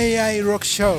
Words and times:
AI 0.00 0.40
Rock 0.40 0.64
Show. 0.64 0.98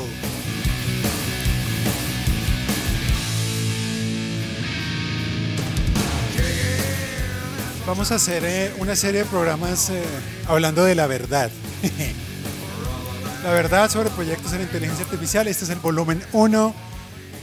Vamos 7.88 8.12
a 8.12 8.16
hacer 8.16 8.44
eh, 8.46 8.72
una 8.78 8.96
serie 8.96 9.22
de 9.22 9.26
programas 9.26 9.90
eh, 9.90 10.04
hablando 10.48 10.84
de 10.86 10.94
la 10.94 11.08
verdad. 11.08 11.50
la 13.44 13.50
verdad 13.50 13.90
sobre 13.90 14.12
proyectos 14.12 14.54
en 14.54 14.62
inteligencia 14.62 15.04
artificial. 15.04 15.48
Este 15.48 15.66
es 15.66 15.72
el 15.72 15.80
volumen 15.80 16.22
1. 16.32 16.76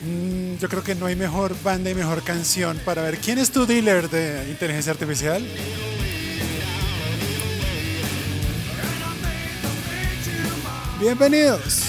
Mm, 0.07 0.59
yo 0.59 0.69
creo 0.69 0.85
que 0.85 0.95
no 0.95 1.07
hay 1.07 1.17
mejor 1.17 1.61
banda 1.65 1.91
y 1.91 1.95
mejor 1.97 2.23
canción 2.23 2.81
para 2.85 3.03
ver 3.03 3.19
quién 3.19 3.39
es 3.39 3.51
tu 3.51 3.67
dealer 3.67 4.09
de 4.09 4.49
inteligencia 4.49 4.93
artificial. 4.93 5.45
Bienvenidos. 11.01 11.85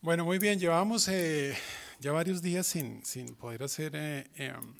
Bueno, 0.00 0.24
muy 0.24 0.38
bien, 0.38 0.58
llevamos 0.58 1.06
eh, 1.08 1.54
ya 2.00 2.12
varios 2.12 2.40
días 2.40 2.66
sin, 2.66 3.04
sin 3.04 3.34
poder 3.34 3.62
hacer 3.62 3.92
eh, 3.94 4.26
em, 4.36 4.74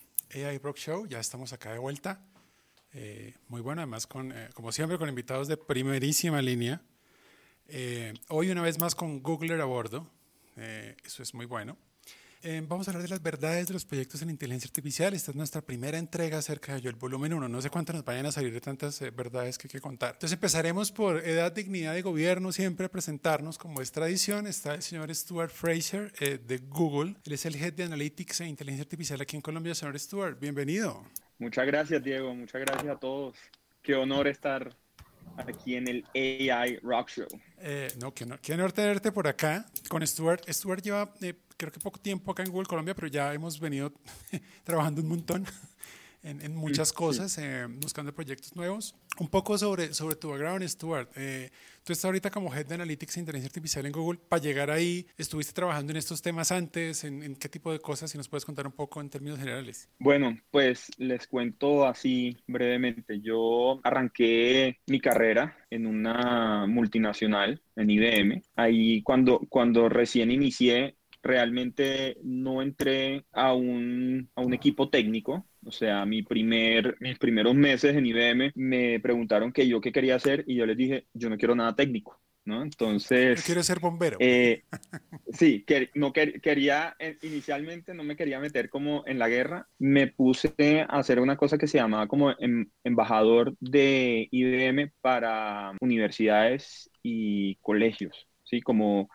AI 0.47 0.56
Rock 0.56 0.78
Show, 0.78 1.06
ya 1.06 1.20
estamos 1.20 1.53
acá 1.53 1.72
de 1.72 1.78
vuelta. 1.78 2.22
Eh, 2.94 3.34
muy 3.48 3.61
bueno, 3.61 3.83
además, 3.83 4.06
con, 4.06 4.33
como 4.55 4.72
siempre, 4.72 4.97
con 4.97 5.11
invitados 5.11 5.48
de 5.48 5.59
primerísima 5.59 6.41
línea. 6.41 6.81
Hoy 8.29 8.51
una 8.51 8.62
vez 8.62 8.79
más 8.79 8.95
con 8.95 9.23
Googler 9.23 9.61
a 9.61 9.65
bordo, 9.65 10.11
eso 11.05 11.23
es 11.23 11.34
muy 11.34 11.47
bueno. 11.47 11.77
Eh, 12.47 12.62
vamos 12.69 12.87
a 12.87 12.91
hablar 12.91 13.03
de 13.03 13.09
las 13.09 13.23
verdades 13.23 13.69
de 13.69 13.73
los 13.73 13.87
proyectos 13.87 14.21
en 14.21 14.29
inteligencia 14.29 14.69
artificial. 14.69 15.15
Esta 15.15 15.31
es 15.31 15.34
nuestra 15.34 15.62
primera 15.62 15.97
entrega 15.97 16.37
acerca 16.37 16.73
de 16.73 16.81
ello, 16.81 16.91
el 16.91 16.97
volumen 16.97 17.33
1. 17.33 17.48
No 17.48 17.62
sé 17.62 17.71
cuántas 17.71 17.97
nos 17.97 18.05
vayan 18.05 18.27
a 18.27 18.33
salir 18.33 18.53
de 18.53 18.61
tantas 18.61 19.01
eh, 19.01 19.11
verdades 19.11 19.56
que 19.56 19.67
hay 19.67 19.71
que 19.71 19.81
contar. 19.81 20.11
Entonces 20.11 20.34
empezaremos 20.34 20.93
por 20.93 21.27
edad, 21.27 21.53
dignidad 21.53 21.95
de 21.95 22.03
gobierno, 22.03 22.53
siempre 22.53 22.91
presentarnos 22.91 23.56
como 23.56 23.81
es 23.81 23.93
tradición. 23.93 24.47
Está 24.47 24.75
el 24.75 24.83
señor 24.83 25.15
Stuart 25.15 25.53
Fraser 25.53 26.12
eh, 26.21 26.37
de 26.37 26.59
Google. 26.59 27.17
Él 27.25 27.33
es 27.33 27.47
el 27.47 27.56
head 27.56 27.73
de 27.73 27.84
Analytics 27.84 28.43
e 28.43 28.47
Inteligencia 28.47 28.83
Artificial 28.83 29.23
aquí 29.23 29.37
en 29.37 29.43
Colombia. 29.43 29.75
Señor 29.75 29.99
Stuart, 29.99 30.39
bienvenido. 30.39 31.03
Muchas 31.39 31.67
gracias, 31.67 32.05
Diego. 32.05 32.34
Muchas 32.34 32.61
gracias 32.61 32.95
a 32.95 32.99
todos. 32.99 33.37
Qué 33.81 33.95
honor 33.95 34.28
estar 34.28 34.77
aquí 35.37 35.77
en 35.77 35.89
el 35.89 36.05
AI 36.15 36.79
Rock 36.83 37.11
Show. 37.11 37.29
no, 37.99 38.13
qué 38.13 38.53
honor, 38.53 38.73
tenerte 38.73 39.13
por 39.13 39.27
acá 39.27 39.67
con 39.89 40.07
Stuart. 40.07 40.43
Stuart 40.49 40.83
lleva 40.83 41.13
creo 41.57 41.73
que 41.73 41.81
poco 41.81 41.99
tiempo 41.99 42.33
acá 42.33 42.43
en 42.43 42.51
Google 42.51 42.67
Colombia, 42.67 42.95
pero 42.95 43.09
ya 43.09 43.33
hemos 43.33 43.59
venido 43.59 43.93
trabajando 44.65 45.01
un 45.01 45.09
montón 45.09 45.47
en, 46.25 46.56
muchas 46.56 46.92
cosas, 46.92 47.36
eh, 47.39 47.67
buscando 47.69 48.14
proyectos 48.14 48.56
nuevos. 48.56 48.94
Un 49.19 49.28
poco 49.28 49.58
sobre, 49.58 49.92
sobre 49.92 50.17
tu 50.17 50.31
background, 50.31 50.66
Stuart. 50.66 51.11
Eh, 51.16 51.50
tú 51.84 51.92
estás 51.92 52.06
ahorita 52.06 52.31
como 52.31 52.53
Head 52.53 52.66
de 52.66 52.75
Analytics 52.77 53.16
e 53.16 53.20
Inteligencia 53.20 53.48
Artificial 53.48 53.86
en 53.86 53.92
Google. 53.92 54.19
Para 54.28 54.42
llegar 54.42 54.70
ahí, 54.70 55.06
¿estuviste 55.19 55.53
trabajando 55.53 55.92
en 55.92 55.98
estos 55.98 56.22
temas 56.22 56.50
antes? 56.50 57.05
¿En, 57.05 57.36
qué 57.36 57.48
tipo 57.48 57.70
de 57.70 57.78
cosas? 57.78 58.11
Si 58.11 58.16
nos 58.16 58.28
puedes 58.28 58.44
contar 58.44 58.66
un 58.66 58.72
poco 58.72 59.00
en 59.00 59.11
términos 59.11 59.39
generales. 59.39 59.89
Bueno, 59.98 60.36
pues 60.50 60.91
les 60.99 61.26
cuento 61.26 61.87
así 61.87 62.37
brevemente. 62.47 63.20
Yo 63.20 63.81
arranqué 63.84 64.78
mi 64.87 65.00
carrera 65.00 65.56
en 65.70 65.87
una 65.87 66.66
multinacional, 66.66 67.60
en 67.76 67.91
IBM. 67.91 68.43
Ahí 68.56 69.03
cuando, 69.03 69.41
cuando 69.49 69.88
recién 69.88 70.31
inicié, 70.31 70.97
realmente 71.25 72.19
no 72.23 72.62
entré 72.62 73.25
a 73.33 73.55
un, 73.55 74.31
a 74.35 74.43
un 74.43 74.55
equipo 74.55 74.91
técnico. 74.91 75.47
O 75.65 75.73
sea, 75.73 76.05
mi 76.05 76.23
primer, 76.23 76.97
mis 77.01 77.19
primeros 77.19 77.55
meses 77.55 77.97
en 77.97 78.07
IBM 78.07 78.53
me 78.55 79.01
preguntaron 79.01 79.53
que 79.53 79.67
yo 79.67 79.81
qué 79.81 79.93
quería 79.93 80.17
hacer 80.17 80.45
y 80.47 80.57
yo 80.57 80.67
les 80.67 80.77
dije, 80.77 81.07
yo 81.15 81.31
no 81.31 81.39
quiero 81.39 81.55
nada 81.55 81.75
técnico. 81.75 82.21
¿no? 82.45 82.62
Entonces... 82.62 83.41
Yo 83.41 83.47
quiero 83.47 83.62
ser 83.62 83.81
bombero. 83.81 84.17
Eh, 84.21 84.65
sí, 85.33 85.65
que, 85.67 85.91
no 85.95 86.12
quería, 86.12 86.95
eh, 86.99 87.17
inicialmente 87.23 87.95
no 87.95 88.05
me 88.05 88.17
quería 88.17 88.39
meter 88.39 88.69
como 88.69 89.03
en 89.06 89.19
la 89.19 89.29
guerra. 89.29 89.69
Me 89.79 90.09
puse 90.09 90.83
a 90.83 90.99
hacer 90.99 91.21
una 91.21 91.37
cosa 91.37 91.59
que 91.59 91.67
se 91.67 91.79
llamaba 91.79 92.06
como 92.06 92.31
em, 92.39 92.69
embajador 92.85 93.55
de 93.61 94.29
IBM 94.31 94.93
para 95.01 95.73
universidades 95.81 96.91
y 97.03 97.56
colegios, 97.56 98.29
¿sí? 98.45 98.61
Como 98.61 99.09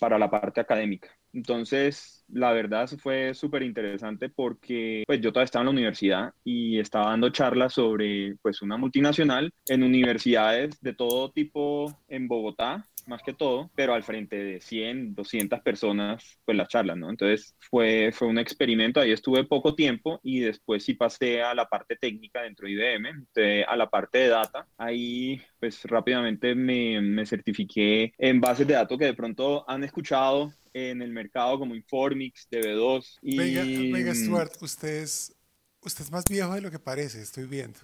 para 0.00 0.18
la 0.18 0.30
parte 0.30 0.60
académica. 0.60 1.15
Entonces, 1.36 2.15
la 2.28 2.52
verdad 2.52 2.88
fue 2.98 3.34
súper 3.34 3.62
interesante 3.62 4.28
porque 4.28 5.04
pues 5.06 5.20
yo 5.20 5.32
todavía 5.32 5.46
estaba 5.46 5.62
en 5.62 5.66
la 5.66 5.72
universidad 5.72 6.34
y 6.44 6.78
estaba 6.78 7.10
dando 7.10 7.30
charlas 7.30 7.74
sobre 7.74 8.36
pues 8.42 8.62
una 8.62 8.76
multinacional 8.76 9.52
en 9.66 9.82
universidades 9.82 10.80
de 10.80 10.94
todo 10.94 11.30
tipo 11.30 12.02
en 12.08 12.28
Bogotá 12.28 12.84
más 13.06 13.22
que 13.22 13.32
todo, 13.32 13.70
pero 13.74 13.94
al 13.94 14.02
frente 14.02 14.36
de 14.36 14.60
100, 14.60 15.14
200 15.14 15.60
personas, 15.60 16.38
pues 16.44 16.56
las 16.56 16.68
charlas, 16.68 16.96
¿no? 16.96 17.10
Entonces 17.10 17.54
fue, 17.58 18.10
fue 18.12 18.28
un 18.28 18.38
experimento, 18.38 19.00
ahí 19.00 19.12
estuve 19.12 19.44
poco 19.44 19.74
tiempo 19.74 20.20
y 20.22 20.40
después 20.40 20.84
sí 20.84 20.94
pasé 20.94 21.42
a 21.42 21.54
la 21.54 21.66
parte 21.66 21.96
técnica 21.96 22.42
dentro 22.42 22.66
de 22.66 22.72
IBM, 22.72 23.26
a 23.66 23.76
la 23.76 23.88
parte 23.88 24.18
de 24.18 24.28
data. 24.28 24.66
Ahí 24.76 25.40
pues 25.60 25.84
rápidamente 25.84 26.54
me, 26.54 27.00
me 27.00 27.26
certifiqué 27.26 28.12
en 28.18 28.40
bases 28.40 28.66
de 28.66 28.74
datos 28.74 28.98
que 28.98 29.06
de 29.06 29.14
pronto 29.14 29.68
han 29.68 29.84
escuchado 29.84 30.52
en 30.76 31.00
el 31.00 31.10
mercado 31.10 31.58
como 31.58 31.74
Informix, 32.16 32.48
DB2. 32.50 33.18
Y... 33.22 33.36
Venga, 33.36 33.62
venga 33.96 34.14
Stuart, 34.14 34.52
usted 34.60 35.02
es, 35.02 35.34
usted 35.80 36.04
es 36.04 36.10
más 36.10 36.24
viejo 36.28 36.54
de 36.54 36.60
lo 36.60 36.70
que 36.70 36.78
parece, 36.78 37.20
estoy 37.20 37.46
viendo. 37.46 37.78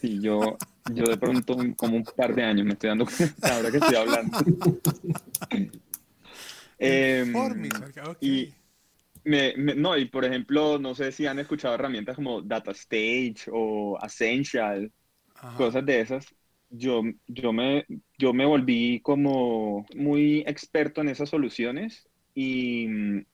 Sí, 0.00 0.20
yo, 0.20 0.56
yo 0.92 1.04
de 1.04 1.16
pronto 1.16 1.56
como 1.76 1.96
un 1.96 2.04
par 2.04 2.34
de 2.34 2.42
años 2.42 2.66
me 2.66 2.72
estoy 2.72 2.88
dando 2.88 3.06
cuenta 3.06 3.54
ahora 3.54 3.70
que 3.70 3.76
estoy 3.76 3.96
hablando. 3.96 4.38
eh, 6.78 7.32
y 8.20 8.52
me, 9.24 9.54
no, 9.56 9.96
y 9.96 10.06
por 10.06 10.24
ejemplo, 10.24 10.78
no 10.78 10.94
sé 10.94 11.12
si 11.12 11.26
han 11.26 11.38
escuchado 11.38 11.74
herramientas 11.74 12.16
como 12.16 12.42
Data 12.42 12.72
Stage 12.72 13.48
o 13.52 13.98
Essential, 14.04 14.90
cosas 15.56 15.86
de 15.86 16.00
esas. 16.00 16.26
Yo, 16.68 17.02
yo, 17.28 17.52
me, 17.52 17.86
yo 18.18 18.32
me 18.34 18.44
volví 18.44 19.00
como 19.00 19.86
muy 19.94 20.40
experto 20.46 21.00
en 21.00 21.08
esas 21.08 21.28
soluciones 21.28 22.08
y, 22.36 22.86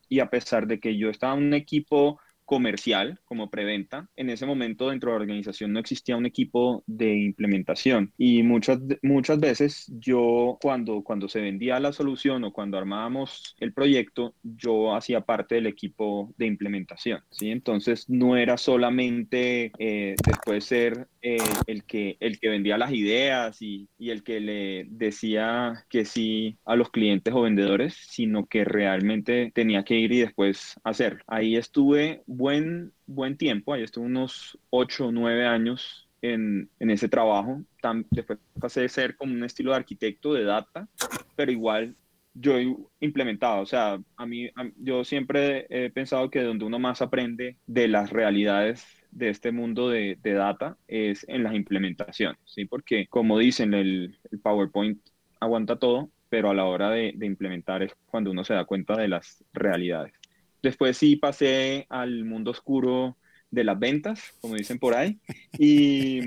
y 0.09 0.21
a 0.21 0.31
pesar 0.31 0.67
de 0.69 0.81
que 0.81 0.97
yo 0.97 1.11
estaba 1.11 1.35
en 1.35 1.45
un 1.45 1.55
equipo 1.55 2.21
comercial 2.45 3.21
como 3.25 3.51
preventa. 3.51 4.09
En 4.17 4.31
ese 4.31 4.47
momento 4.47 4.91
dentro 4.91 5.11
de 5.11 5.17
la 5.17 5.23
organización 5.23 5.73
no 5.73 5.81
existía 5.81 6.17
un 6.17 6.27
equipo 6.27 6.83
de 6.87 7.15
implementación 7.17 8.13
y 8.17 8.43
muchas, 8.43 8.79
muchas 9.03 9.39
veces 9.41 9.93
yo 9.99 10.59
cuando, 10.61 11.03
cuando 11.03 11.29
se 11.29 11.41
vendía 11.41 11.81
la 11.81 11.93
solución 11.93 12.45
o 12.45 12.53
cuando 12.53 12.79
armábamos 12.79 13.57
el 13.61 13.73
proyecto, 13.73 14.35
yo 14.43 14.95
hacía 14.95 15.23
parte 15.23 15.57
del 15.57 15.67
equipo 15.67 16.33
de 16.37 16.47
implementación. 16.47 17.21
¿sí? 17.31 17.51
Entonces 17.51 18.09
no 18.09 18.37
era 18.37 18.57
solamente 18.57 19.73
eh, 19.79 20.15
después 20.27 20.65
ser 20.65 21.09
eh, 21.23 21.39
el, 21.67 21.85
que, 21.85 22.17
el 22.21 22.39
que 22.39 22.49
vendía 22.49 22.79
las 22.79 22.93
ideas 22.93 23.61
y, 23.63 23.89
y 23.99 24.11
el 24.11 24.23
que 24.23 24.41
le 24.41 24.87
decía 24.91 25.85
que 25.89 26.05
sí 26.05 26.59
a 26.65 26.77
los 26.77 26.91
clientes 26.91 27.33
o 27.35 27.43
vendedores, 27.43 27.97
sino 28.09 28.47
que 28.47 28.65
realmente 28.65 29.53
tenía 29.55 29.85
que 29.85 29.99
ir 29.99 30.13
y 30.13 30.21
después 30.21 30.75
hacer. 30.85 31.23
Ahí 31.27 31.57
estuve 31.57 32.23
buen, 32.37 32.93
buen 33.07 33.37
tiempo, 33.37 33.73
ahí 33.73 33.83
estuve 33.83 34.07
unos 34.07 34.59
8 34.71 35.07
o 35.09 35.13
9 35.13 35.47
años 35.47 36.09
en, 36.23 36.71
en, 36.79 36.91
ese 36.91 37.09
trabajo. 37.09 37.63
después 38.11 38.39
pasé 38.61 38.83
de 38.83 38.89
ser 38.89 39.17
como 39.17 39.35
un 39.35 39.45
estilo 39.45 39.73
de 39.73 39.79
arquitecto 39.79 40.33
de 40.35 40.45
data, 40.45 40.89
pero 41.37 41.53
igual 41.53 41.97
yo 42.35 42.55
implementaba, 43.01 43.61
o 43.61 43.67
sea, 43.67 44.01
a 44.17 44.27
mí, 44.27 44.51
yo 44.79 45.05
siempre 45.05 45.67
he 45.69 45.91
pensado 45.91 46.31
que 46.31 46.43
donde 46.43 46.65
uno 46.65 46.79
más 46.79 47.03
aprende 47.03 47.59
de 47.67 47.89
las 47.89 48.11
realidades 48.11 48.87
de 49.11 49.29
este 49.29 49.53
mundo 49.53 49.91
de, 49.91 50.17
de 50.23 50.33
data 50.33 50.79
es 50.89 51.27
en 51.29 51.43
las 51.43 51.55
implementaciones, 51.55 52.41
¿sí? 52.47 52.65
Porque 52.65 53.07
como 53.09 53.39
dicen, 53.39 53.75
el, 53.75 54.19
PowerPoint 54.43 54.99
aguanta 55.41 55.77
todo, 55.79 56.11
pero 56.31 56.51
a 56.51 56.55
la 56.55 56.65
hora 56.65 56.91
de 56.91 57.15
implementar 57.21 57.83
es 57.83 57.93
cuando 58.07 58.31
uno 58.31 58.45
se 58.45 58.55
da 58.55 58.65
cuenta 58.65 58.97
de 58.97 59.09
las 59.09 59.45
realidades. 59.53 60.15
Después 60.63 60.97
sí 60.97 61.17
pasé 61.17 61.87
al 61.89 62.25
mundo 62.25 62.53
oscuro 62.53 63.17
de 63.53 63.65
las 63.65 63.79
ventas, 63.79 64.35
como 64.41 64.55
dicen 64.55 64.79
por 64.79 64.95
ahí, 64.95 65.21
y, 65.59 66.21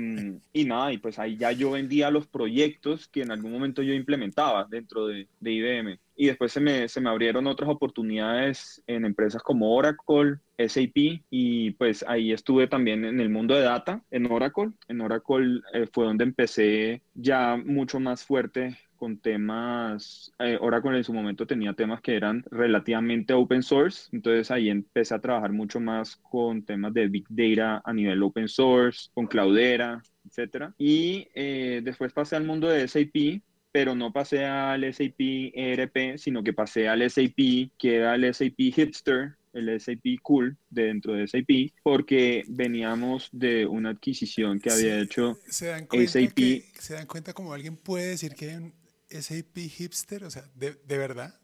y, 0.52 0.64
nada, 0.64 0.92
y 0.92 0.98
pues 0.98 1.18
ahí 1.18 1.36
ya 1.36 1.50
yo 1.50 1.72
vendía 1.72 2.08
los 2.08 2.28
proyectos 2.28 3.08
que 3.08 3.22
en 3.22 3.32
algún 3.32 3.50
momento 3.50 3.82
yo 3.82 3.92
implementaba 3.92 4.64
dentro 4.70 5.08
de, 5.08 5.28
de 5.40 5.52
IBM. 5.52 5.98
y 6.14 6.26
después 6.26 6.52
se 6.52 6.60
me, 6.60 6.88
se 6.88 7.00
me 7.00 7.10
abrieron 7.10 7.48
otras 7.48 7.68
oportunidades 7.68 8.80
en 8.86 9.04
empresas 9.04 9.42
como 9.42 9.74
Oracle, 9.74 10.36
SAP 10.56 11.22
y 11.28 11.72
pues 11.72 12.04
ahí 12.08 12.32
estuve 12.32 12.68
también 12.68 13.04
en 13.04 13.20
el 13.20 13.28
mundo 13.28 13.54
de 13.56 13.62
data 13.62 14.02
en 14.10 14.30
Oracle. 14.30 14.70
En 14.88 15.00
Oracle 15.00 15.60
eh, 15.74 15.86
fue 15.92 16.06
donde 16.06 16.24
empecé 16.24 17.02
ya 17.14 17.56
mucho 17.56 18.00
más 18.00 18.24
fuerte 18.24 18.78
con 18.96 19.18
temas, 19.18 20.32
eh, 20.38 20.58
Oracle 20.60 20.96
en 20.96 21.04
su 21.04 21.12
momento 21.12 21.46
tenía 21.46 21.74
temas 21.74 22.00
que 22.00 22.16
eran 22.16 22.44
relativamente 22.50 23.32
open 23.32 23.62
source, 23.62 24.08
entonces 24.12 24.50
ahí 24.50 24.68
empecé 24.68 25.14
a 25.14 25.20
trabajar 25.20 25.52
mucho 25.52 25.80
más 25.80 26.16
con 26.16 26.64
temas 26.64 26.92
de 26.94 27.08
big 27.08 27.26
data 27.28 27.82
a 27.84 27.92
nivel 27.92 28.22
open 28.22 28.48
source, 28.48 29.10
con 29.14 29.26
Cloudera, 29.26 30.02
etc. 30.26 30.70
Y 30.78 31.28
eh, 31.34 31.80
después 31.84 32.12
pasé 32.12 32.36
al 32.36 32.44
mundo 32.44 32.68
de 32.68 32.88
SAP, 32.88 33.42
pero 33.72 33.94
no 33.94 34.12
pasé 34.12 34.44
al 34.44 34.92
SAP 34.92 35.20
ERP, 35.54 36.16
sino 36.18 36.42
que 36.42 36.52
pasé 36.52 36.88
al 36.88 37.08
SAP, 37.10 37.70
que 37.78 37.96
era 37.96 38.14
el 38.14 38.32
SAP 38.32 38.58
Hipster, 38.58 39.36
el 39.56 39.80
SAP 39.80 40.20
Cool 40.22 40.56
dentro 40.70 41.14
de 41.14 41.26
SAP, 41.26 41.72
porque 41.82 42.44
veníamos 42.48 43.28
de 43.32 43.66
una 43.66 43.90
adquisición 43.90 44.60
que 44.60 44.70
había 44.70 45.00
hecho 45.00 45.38
¿se 45.48 45.66
dan 45.66 45.88
SAP. 45.90 46.38
¿Se 46.78 46.94
dan 46.94 47.06
cuenta 47.06 47.32
como 47.32 47.52
alguien 47.52 47.76
puede 47.76 48.08
decir 48.08 48.34
que 48.34 48.50
hay 48.50 48.56
un 48.56 48.85
SAP 49.10 49.58
Hipster? 49.68 50.24
O 50.24 50.30
sea, 50.30 50.44
¿de, 50.54 50.76
verdad? 50.86 51.34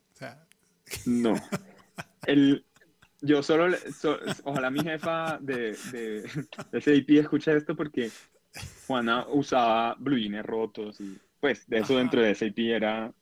No. 1.06 1.34
El, 2.26 2.64
yo 3.20 3.42
solo, 3.42 3.76
ojalá 4.44 4.70
mi 4.70 4.80
jefa 4.80 5.38
de, 5.40 5.76
de, 5.90 6.80
SAP 6.80 7.10
escuche 7.10 7.56
esto 7.56 7.74
porque 7.74 8.10
Juana 8.86 9.26
usaba 9.28 9.94
blue 9.98 10.42
rotos 10.42 11.00
y 11.00 11.18
pues 11.40 11.66
de 11.66 11.78
eso 11.78 11.96
dentro 11.96 12.20
de 12.20 12.34
SAP 12.34 12.58
era, 12.58 13.12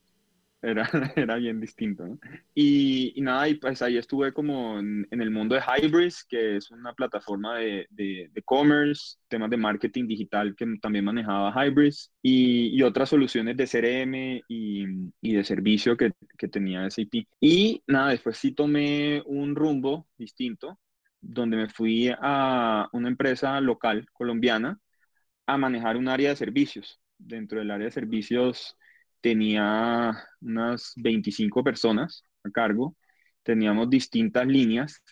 era, 0.62 0.89
era 1.17 1.37
bien 1.37 1.61
distinto. 1.61 2.07
¿no? 2.07 2.19
Y, 2.55 3.12
y, 3.17 3.21
nada, 3.23 3.49
y 3.49 3.55
pues 3.55 3.83
ahí 3.83 3.97
estuve 3.97 4.33
como 4.33 4.79
en, 4.79 5.07
el 5.11 5.31
mundo 5.31 5.55
de 5.55 5.62
Hybris, 5.62 6.25
que 6.25 6.57
es 6.57 6.71
una 6.71 6.93
plataforma 6.93 7.59
de, 7.59 7.87
de, 7.91 8.31
de, 8.33 8.43
commerce, 8.43 9.17
temas 9.29 9.51
de 9.51 9.57
marketing 9.57 10.07
digital 10.07 10.55
que 10.57 10.67
también 10.81 11.05
manejaba 11.05 11.53
Hybris 11.53 12.12
y, 12.23 12.69
y 12.77 12.83
otras 12.83 13.09
soluciones 13.09 13.57
de 13.57 13.67
CRM 13.67 14.45
y, 14.49 14.85
y 15.21 15.35
de 15.35 15.45
servicio 15.45 15.97
que, 15.97 16.12
que 16.37 16.49
tenía 16.49 16.89
SAP. 16.91 17.27
Y 17.41 17.83
nada, 17.87 18.11
después 18.11 18.37
sí 18.39 18.53
tomé 18.53 19.23
un 19.27 19.55
rumbo 19.55 20.07
distinto, 20.17 20.79
donde 21.21 21.57
me 21.57 21.69
fui 21.69 22.11
a 22.21 22.89
una 22.93 23.09
empresa 23.09 23.61
local 23.61 24.07
colombiana 24.12 24.79
a 25.47 25.59
manejar 25.59 25.97
un 25.97 26.09
área 26.09 26.31
de 26.31 26.37
servicios 26.37 27.01
dentro 27.19 27.59
del 27.59 27.71
área 27.71 27.87
de 27.87 27.93
servicios 27.93 28.77
tenía 29.20 30.17
unas 30.40 30.93
25 30.96 31.62
personas 31.64 32.25
a 32.44 32.50
cargo. 32.50 32.96
Teníamos 33.43 33.88
distintas 33.90 34.46
líneas 34.46 35.02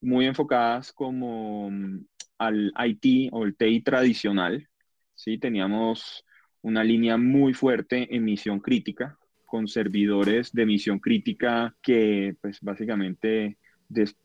muy 0.00 0.26
enfocadas 0.26 0.92
como 0.92 1.70
mm, 1.70 2.04
al 2.38 2.72
IT 2.86 3.30
o 3.32 3.44
el 3.44 3.56
TI 3.56 3.82
tradicional. 3.82 4.68
¿sí? 5.14 5.38
Teníamos 5.38 6.24
una 6.62 6.84
línea 6.84 7.16
muy 7.16 7.54
fuerte 7.54 8.14
en 8.14 8.24
misión 8.24 8.60
crítica, 8.60 9.18
con 9.46 9.68
servidores 9.68 10.52
de 10.52 10.66
misión 10.66 10.98
crítica 10.98 11.74
que 11.82 12.36
pues 12.40 12.58
básicamente 12.60 13.58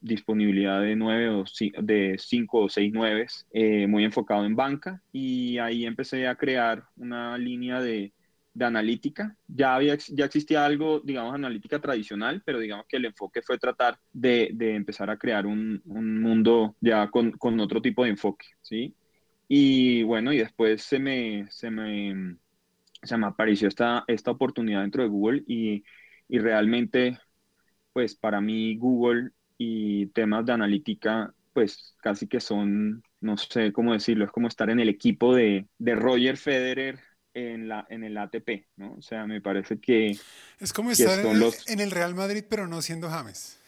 disponibilidad 0.02 0.82
de 0.82 0.96
nueve 0.96 1.30
o 1.30 1.44
de 1.82 2.16
cinco 2.18 2.62
o 2.62 2.70
seis 2.70 2.92
nueves, 2.94 3.46
eh, 3.52 3.88
muy 3.88 4.06
enfocado 4.06 4.46
en 4.46 4.56
banca 4.56 5.02
y 5.12 5.58
ahí 5.58 5.86
empecé 5.86 6.28
a 6.28 6.36
crear 6.36 6.86
una 6.96 7.38
línea 7.38 7.82
de, 7.82 8.14
de 8.60 8.66
analítica. 8.66 9.36
Ya, 9.48 9.76
había, 9.76 9.98
ya 10.10 10.26
existía 10.26 10.66
algo, 10.66 11.00
digamos, 11.00 11.34
analítica 11.34 11.80
tradicional, 11.80 12.44
pero 12.46 12.60
digamos 12.60 12.86
que 12.88 12.98
el 12.98 13.06
enfoque 13.06 13.42
fue 13.42 13.58
tratar 13.58 13.98
de, 14.12 14.52
de 14.54 14.76
empezar 14.76 15.10
a 15.10 15.18
crear 15.18 15.48
un, 15.48 15.82
un 15.86 16.22
mundo 16.22 16.76
ya 16.82 17.10
con, 17.10 17.32
con, 17.32 17.58
otro 17.62 17.82
tipo 17.82 18.04
de 18.04 18.12
enfoque, 18.12 18.48
¿sí? 18.62 18.94
Y 19.48 20.04
bueno, 20.04 20.34
y 20.34 20.40
después 20.40 20.84
se 20.84 21.00
me, 21.00 21.48
se 21.50 21.72
me, 21.72 22.36
se 23.02 23.18
me 23.18 23.28
apareció 23.28 23.70
esta, 23.70 24.04
esta 24.08 24.32
oportunidad 24.32 24.82
dentro 24.82 25.04
de 25.04 25.10
Google 25.10 25.44
y, 25.48 25.84
y 26.28 26.40
realmente, 26.40 27.18
pues 27.94 28.16
para 28.16 28.42
mí 28.42 28.76
Google 28.78 29.32
y 29.58 30.08
temas 30.08 30.46
de 30.46 30.54
analítica, 30.54 31.34
pues 31.54 31.96
casi 32.02 32.28
que 32.28 32.42
son, 32.42 33.04
no 33.22 33.38
sé 33.38 33.72
cómo 33.72 33.94
decirlo, 33.94 34.26
es 34.26 34.32
como 34.32 34.50
estar 34.50 34.70
en 34.70 34.82
el 34.82 34.90
equipo 34.90 35.34
de, 35.34 35.68
de 35.78 35.96
Roger 35.96 36.36
Federer 36.36 37.00
en, 37.48 37.68
la, 37.68 37.86
en 37.90 38.04
el 38.04 38.18
ATP, 38.18 38.68
¿no? 38.78 38.94
O 38.94 39.02
sea, 39.02 39.26
me 39.26 39.42
parece 39.42 39.80
que... 39.80 40.18
Es 40.60 40.74
como 40.74 40.92
estar 40.92 41.26
en, 41.26 41.40
los... 41.40 41.68
en, 41.70 41.80
el 41.80 41.92
Real 41.92 42.16
Madrid, 42.16 42.44
pero 42.50 42.68
no 42.68 42.82
siendo 42.82 43.10
James. 43.10 43.60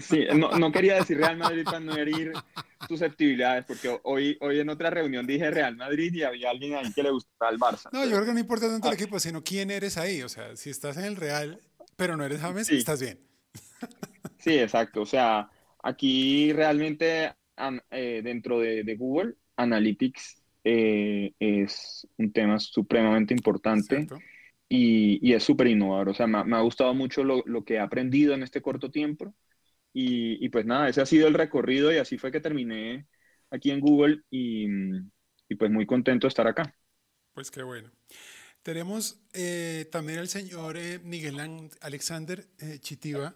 Sí, 0.00 0.26
no, 0.34 0.50
no, 0.58 0.72
quería 0.72 0.96
decir 0.96 1.18
Real 1.18 1.36
Madrid 1.36 1.64
para 1.64 1.80
no 1.80 1.96
herir 1.96 2.32
susceptibilidades, 2.88 3.64
porque 3.66 4.00
hoy, 4.02 4.36
hoy 4.40 4.60
en 4.60 4.68
otra 4.68 4.90
reunión 4.90 5.26
dije 5.26 5.50
Real 5.50 5.76
Madrid 5.76 6.12
y 6.14 6.22
había 6.22 6.50
alguien 6.50 6.74
ahí 6.74 6.92
que 6.92 7.02
le 7.02 7.10
gustaba 7.10 7.50
el 7.50 7.58
Barça. 7.58 7.88
No, 7.92 8.04
yo 8.04 8.12
creo 8.12 8.26
que 8.26 8.32
no 8.34 8.40
importa 8.40 8.68
tanto 8.68 8.88
el 8.88 8.92
ah. 8.92 8.94
equipo, 8.94 9.20
sino 9.20 9.44
quién 9.44 9.70
eres 9.70 9.96
ahí. 9.96 10.22
O 10.22 10.28
sea, 10.28 10.56
si 10.56 10.70
estás 10.70 10.96
en 10.96 11.04
el 11.04 11.16
Real, 11.16 11.60
pero 11.96 12.16
no 12.16 12.24
eres 12.24 12.40
James, 12.40 12.70
estás 12.70 13.00
bien. 13.00 13.20
Sí, 14.38 14.58
exacto. 14.58 15.02
O 15.02 15.06
sea, 15.06 15.50
aquí 15.82 16.52
realmente 16.52 17.34
eh, 17.90 18.20
dentro 18.24 18.60
de, 18.60 18.96
Google, 18.96 19.34
Analytics 19.56 20.39
eh, 20.64 21.32
es 21.38 22.06
un 22.16 22.32
tema 22.32 22.58
supremamente 22.58 23.34
importante 23.34 24.06
y, 24.68 25.32
es 25.32 25.42
súper 25.42 25.68
innovador. 25.68 26.10
O 26.10 26.14
sea, 26.14 26.26
me, 26.26 26.56
ha 26.56 26.60
gustado 26.60 26.94
mucho 26.94 27.24
lo, 27.24 27.64
que 27.64 27.74
he 27.74 27.78
aprendido 27.78 28.34
en 28.34 28.42
este 28.42 28.62
corto 28.62 28.90
tiempo. 28.90 29.34
Y, 29.92 30.48
pues 30.50 30.66
nada, 30.66 30.88
ese 30.88 31.00
ha 31.00 31.06
sido 31.06 31.26
el 31.28 31.34
recorrido 31.34 31.92
y 31.92 31.98
así 31.98 32.18
fue 32.18 32.30
que 32.30 32.40
terminé 32.40 33.06
aquí 33.50 33.70
en 33.70 33.80
Google 33.80 34.22
y, 34.30 34.66
pues 35.58 35.70
muy 35.70 35.86
contento 35.86 36.26
de 36.26 36.28
estar 36.28 36.46
acá. 36.46 36.74
Pues 37.32 37.50
qué 37.50 37.62
bueno. 37.62 37.90
Tenemos 38.62 39.22
eh, 39.32 39.88
también 39.90 40.18
al 40.18 40.28
señor 40.28 40.76
Miguel 41.02 41.38
Alexander 41.80 42.44
Chitiva, 42.80 43.34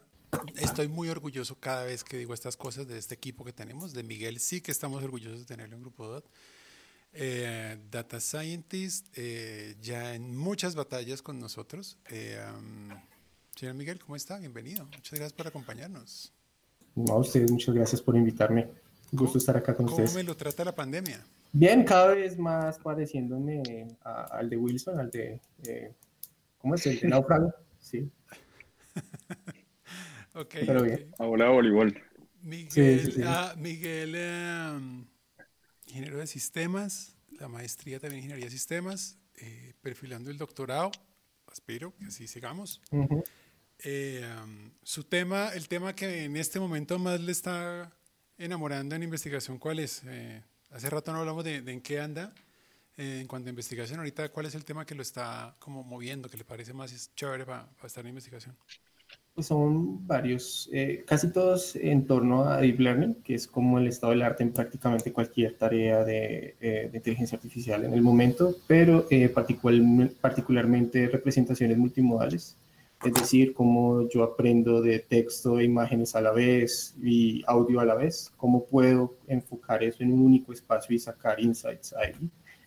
Estoy 0.56 0.88
muy 0.88 1.09
orgulloso 1.09 1.59
cada 1.59 1.85
vez 1.85 2.05
que 2.05 2.17
digo 2.17 2.35
estas 2.35 2.56
cosas 2.56 2.87
de 2.87 2.99
este 2.99 3.15
equipo 3.15 3.44
que 3.44 3.53
tenemos. 3.53 3.93
De 3.93 4.03
Miguel 4.03 4.41
sí 4.41 4.61
que 4.61 4.70
estamos 4.70 5.03
orgullosos 5.03 5.41
de 5.41 5.47
tenerlo 5.47 5.77
en 5.77 5.82
Grupo 5.82 6.06
DOT. 6.06 6.27
Eh, 7.17 7.79
data 7.93 8.19
Scientist, 8.19 9.07
eh, 9.15 9.77
ya 9.81 10.17
en 10.17 10.37
muchas 10.37 10.75
batallas 10.75 11.23
con 11.23 11.39
nosotros. 11.39 11.97
Eh, 12.11 12.37
señor 13.55 13.77
Miguel, 13.77 14.01
¿cómo 14.01 14.17
está? 14.17 14.39
Bienvenido. 14.39 14.85
Muchas 14.87 15.13
gracias 15.13 15.33
por 15.33 15.47
acompañarnos. 15.47 16.33
No, 16.97 17.15
a 17.15 17.19
ustedes, 17.19 17.53
muchas 17.53 17.73
gracias 17.73 18.03
por 18.03 18.17
invitarme. 18.17 18.69
Gusto 19.13 19.39
estar 19.39 19.56
acá 19.56 19.77
con 19.77 19.87
ustedes. 19.87 20.11
¿Cómo 20.11 20.19
me 20.19 20.25
lo 20.25 20.37
trata 20.37 20.65
la 20.65 20.75
pandemia? 20.75 21.25
Bien, 21.53 21.85
cada 21.85 22.09
vez 22.09 22.37
más 22.37 22.81
pareciéndome 22.81 23.87
al 24.03 24.51
de 24.51 24.56
Wilson, 24.56 24.99
al 24.99 25.11
de. 25.11 25.41
¿Cómo 26.59 26.75
es? 26.75 26.85
El 26.87 27.01
de 27.01 27.09
Náufrago. 27.09 27.53
Sí. 27.81 28.11
Ok. 30.37 30.55
Ahora 31.19 31.51
voleibol. 31.51 31.97
Miguel, 32.43 33.23
Ah, 33.25 33.55
Miguel 33.56 34.15
em, 34.17 35.05
ingeniero 35.94 36.19
de 36.19 36.27
sistemas, 36.27 37.15
la 37.39 37.46
maestría 37.46 38.01
también 38.01 38.19
en 38.19 38.24
ingeniería 38.24 38.46
de 38.46 38.51
sistemas, 38.51 39.17
eh, 39.36 39.74
perfilando 39.81 40.29
el 40.29 40.36
doctorado. 40.36 40.91
Aspiro 41.46 41.94
que 41.96 42.06
así 42.06 42.27
sigamos. 42.27 42.81
Eh, 43.79 44.24
em, 44.24 44.72
su 44.82 45.05
tema, 45.05 45.51
el 45.55 45.69
tema 45.69 45.94
que 45.94 46.24
en 46.24 46.36
este 46.36 46.58
momento 46.58 46.98
más 46.98 47.20
le 47.20 47.31
está 47.31 47.93
enamorando 48.39 48.96
en 48.96 49.05
investigación, 49.05 49.58
¿cuál 49.58 49.79
es? 49.79 50.03
Eh, 50.06 50.43
hace 50.70 50.91
rato 50.91 51.13
no 51.13 51.20
hablamos 51.20 51.44
de, 51.44 51.58
en 51.58 51.81
qué 51.81 52.01
anda. 52.01 52.34
en 52.96 53.27
cuanto 53.29 53.48
a 53.48 53.51
investigación, 53.51 53.98
ahorita, 53.98 54.31
¿cuál 54.31 54.46
es 54.46 54.55
el 54.55 54.65
tema 54.65 54.84
que 54.84 54.94
lo 54.94 55.03
está 55.03 55.56
como 55.60 55.84
moviendo, 55.84 56.29
que 56.29 56.36
le 56.36 56.44
parece 56.44 56.72
más 56.72 57.13
chévere 57.15 57.44
para 57.44 57.69
estar 57.84 58.05
en 58.05 58.10
investigación? 58.10 58.56
Pues 59.34 59.48
son 59.48 60.06
varios, 60.06 60.70
eh, 60.72 61.03
casi 61.05 61.32
todos 61.32 61.74
en 61.74 62.06
torno 62.06 62.44
a 62.44 62.60
Deep 62.60 62.79
Learning, 62.79 63.14
que 63.24 63.34
es 63.34 63.48
como 63.48 63.81
el 63.81 63.88
estado 63.88 64.12
del 64.12 64.22
arte 64.22 64.44
en 64.44 64.53
prácticamente 64.53 65.12
cualquier 65.12 65.58
tarea 65.58 66.05
de, 66.05 66.55
eh, 66.60 66.88
inteligencia 66.94 67.34
artificial 67.34 67.84
en 67.84 67.94
el 67.94 68.00
momento, 68.00 68.55
pero 68.69 69.06
eh, 69.10 69.29
particularmente 69.29 71.08
representaciones 71.08 71.76
multimodales, 71.79 72.56
es 73.05 73.12
decir, 73.12 73.55
cómo 73.55 74.08
yo 74.08 74.22
aprendo 74.22 74.81
de 74.81 75.00
texto 75.00 75.58
e 75.58 75.64
imágenes 75.64 76.14
a 76.14 76.20
la 76.20 76.31
vez 76.31 76.94
y 77.03 77.43
audio 77.48 77.81
a 77.81 77.84
la 77.84 77.96
vez, 77.96 78.32
cómo 78.36 78.64
puedo 78.67 79.17
enfocar 79.26 79.82
eso 79.82 80.05
en 80.05 80.12
un 80.12 80.20
único 80.22 80.53
espacio 80.53 80.94
y 80.94 81.00
sacar 81.00 81.41
insights 81.41 81.93
ahí. 81.94 82.14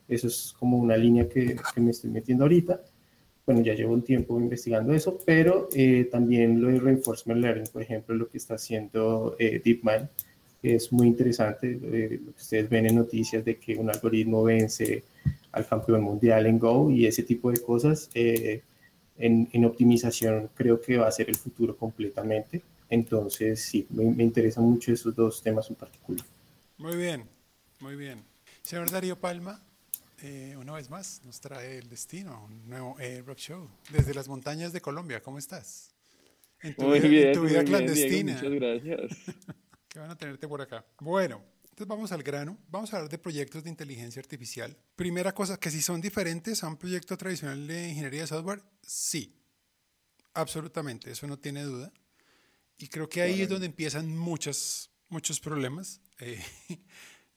Eso 0.05 0.27
es 0.27 0.53
como 0.59 0.77
una 0.77 0.97
línea 0.97 1.29
que, 1.29 1.55
que 1.73 1.81
me 1.81 1.91
estoy 1.91 2.09
metiendo 2.09 2.43
ahorita 2.43 2.81
bueno, 3.47 3.61
ya 3.61 3.73
llevo 3.73 3.93
un 3.93 4.01
tiempo 4.01 4.37
investigando 4.37 4.93
eso, 4.93 5.17
pero 5.25 5.69
eh, 5.73 6.09
también 6.11 6.61
lo 6.61 6.67
de 6.67 6.81
reinforcement 6.81 7.39
learning, 7.39 7.67
por 7.71 7.81
ejemplo, 7.81 8.13
lo 8.13 8.27
que 8.27 8.37
está 8.37 8.55
haciendo 8.55 9.37
eh, 9.39 9.61
DeepMind, 9.63 10.09
que 10.61 10.75
es 10.75 10.91
muy 10.91 11.07
interesante, 11.07 11.79
eh, 11.81 12.19
lo 12.25 12.33
que 12.33 12.41
ustedes 12.41 12.69
ven 12.69 12.87
en 12.87 12.97
noticias 12.97 13.45
de 13.45 13.57
que 13.57 13.75
un 13.75 13.89
algoritmo 13.89 14.43
vence 14.43 15.05
al 15.53 15.65
campeón 15.65 16.01
mundial 16.01 16.45
en 16.45 16.59
Go 16.59 16.91
y 16.91 17.05
ese 17.05 17.23
tipo 17.23 17.49
de 17.49 17.61
cosas, 17.61 18.09
en, 18.13 18.61
en, 19.17 19.65
optimización 19.65 20.49
creo 20.53 20.81
que 20.81 20.97
va 20.97 21.07
a 21.07 21.11
ser 21.11 21.29
el 21.29 21.35
futuro 21.35 21.77
completamente. 21.77 22.61
Entonces, 22.89 23.61
sí, 23.61 23.87
me, 23.91 24.03
me 24.11 24.23
interesan 24.23 24.65
mucho 24.65 24.91
esos 24.91 25.15
dos 25.15 25.41
temas 25.41 25.69
en 25.69 25.77
particular. 25.77 26.25
Muy 26.77 26.97
bien, 26.97 27.23
muy 27.79 27.95
bien. 27.95 28.25
Señor 28.61 28.91
Darío 28.91 29.17
Palma, 29.17 29.61
eh, 30.21 30.55
una 30.57 30.73
vez 30.73 30.89
más 30.89 31.21
nos 31.23 31.39
trae 31.39 31.77
el 31.77 31.89
destino, 31.89 32.45
un 32.45 32.67
nuevo 32.67 32.97
Rock 33.25 33.37
Show 33.37 33.69
desde 33.91 34.13
las 34.13 34.27
montañas 34.27 34.73
de 34.73 34.81
Colombia. 34.81 35.21
¿Cómo 35.21 35.37
estás? 35.37 35.93
En 36.61 36.75
tu, 36.75 36.83
muy 36.83 36.99
vida, 36.99 37.09
bien, 37.09 37.27
en 37.27 37.33
tu 37.33 37.43
vida 37.43 37.63
clandestina. 37.63 38.33
muchas 38.33 38.51
gracias. 38.51 39.11
Qué 39.87 39.99
van 39.99 40.09
a 40.09 40.17
tenerte 40.17 40.47
por 40.47 40.61
acá. 40.61 40.85
Bueno, 40.99 41.43
entonces 41.63 41.87
vamos 41.87 42.11
al 42.11 42.23
grano. 42.23 42.57
Vamos 42.69 42.91
a 42.91 42.97
hablar 42.97 43.11
de 43.11 43.19
proyectos 43.19 43.63
de 43.63 43.69
inteligencia 43.69 44.19
artificial. 44.19 44.75
Primera 44.95 45.33
cosa, 45.33 45.59
que 45.59 45.69
si 45.69 45.81
son 45.81 46.01
diferentes 46.01 46.63
a 46.63 46.67
un 46.67 46.77
proyecto 46.77 47.15
tradicional 47.15 47.67
de 47.67 47.89
ingeniería 47.89 48.21
de 48.21 48.27
software, 48.27 48.63
sí. 48.81 49.35
Absolutamente, 50.33 51.11
eso 51.11 51.27
no 51.27 51.37
tiene 51.37 51.61
duda. 51.61 51.91
Y 52.79 52.87
creo 52.87 53.07
que 53.07 53.21
ahí 53.21 53.41
es 53.41 53.49
donde 53.49 53.67
empiezan 53.67 54.17
muchos, 54.17 54.89
muchos 55.09 55.39
problemas. 55.39 56.01
Eh, 56.19 56.43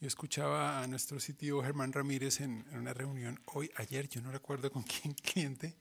yo 0.00 0.08
escuchaba 0.08 0.82
a 0.82 0.86
nuestro 0.86 1.20
sitio 1.20 1.62
Germán 1.62 1.92
Ramírez 1.92 2.40
en, 2.40 2.64
una 2.72 2.94
reunión 2.94 3.38
hoy, 3.44 3.70
ayer, 3.76 4.08
yo 4.08 4.22
no 4.22 4.32
recuerdo 4.32 4.70
con 4.72 4.82
quién 5.02 5.14
cliente. 5.14 5.76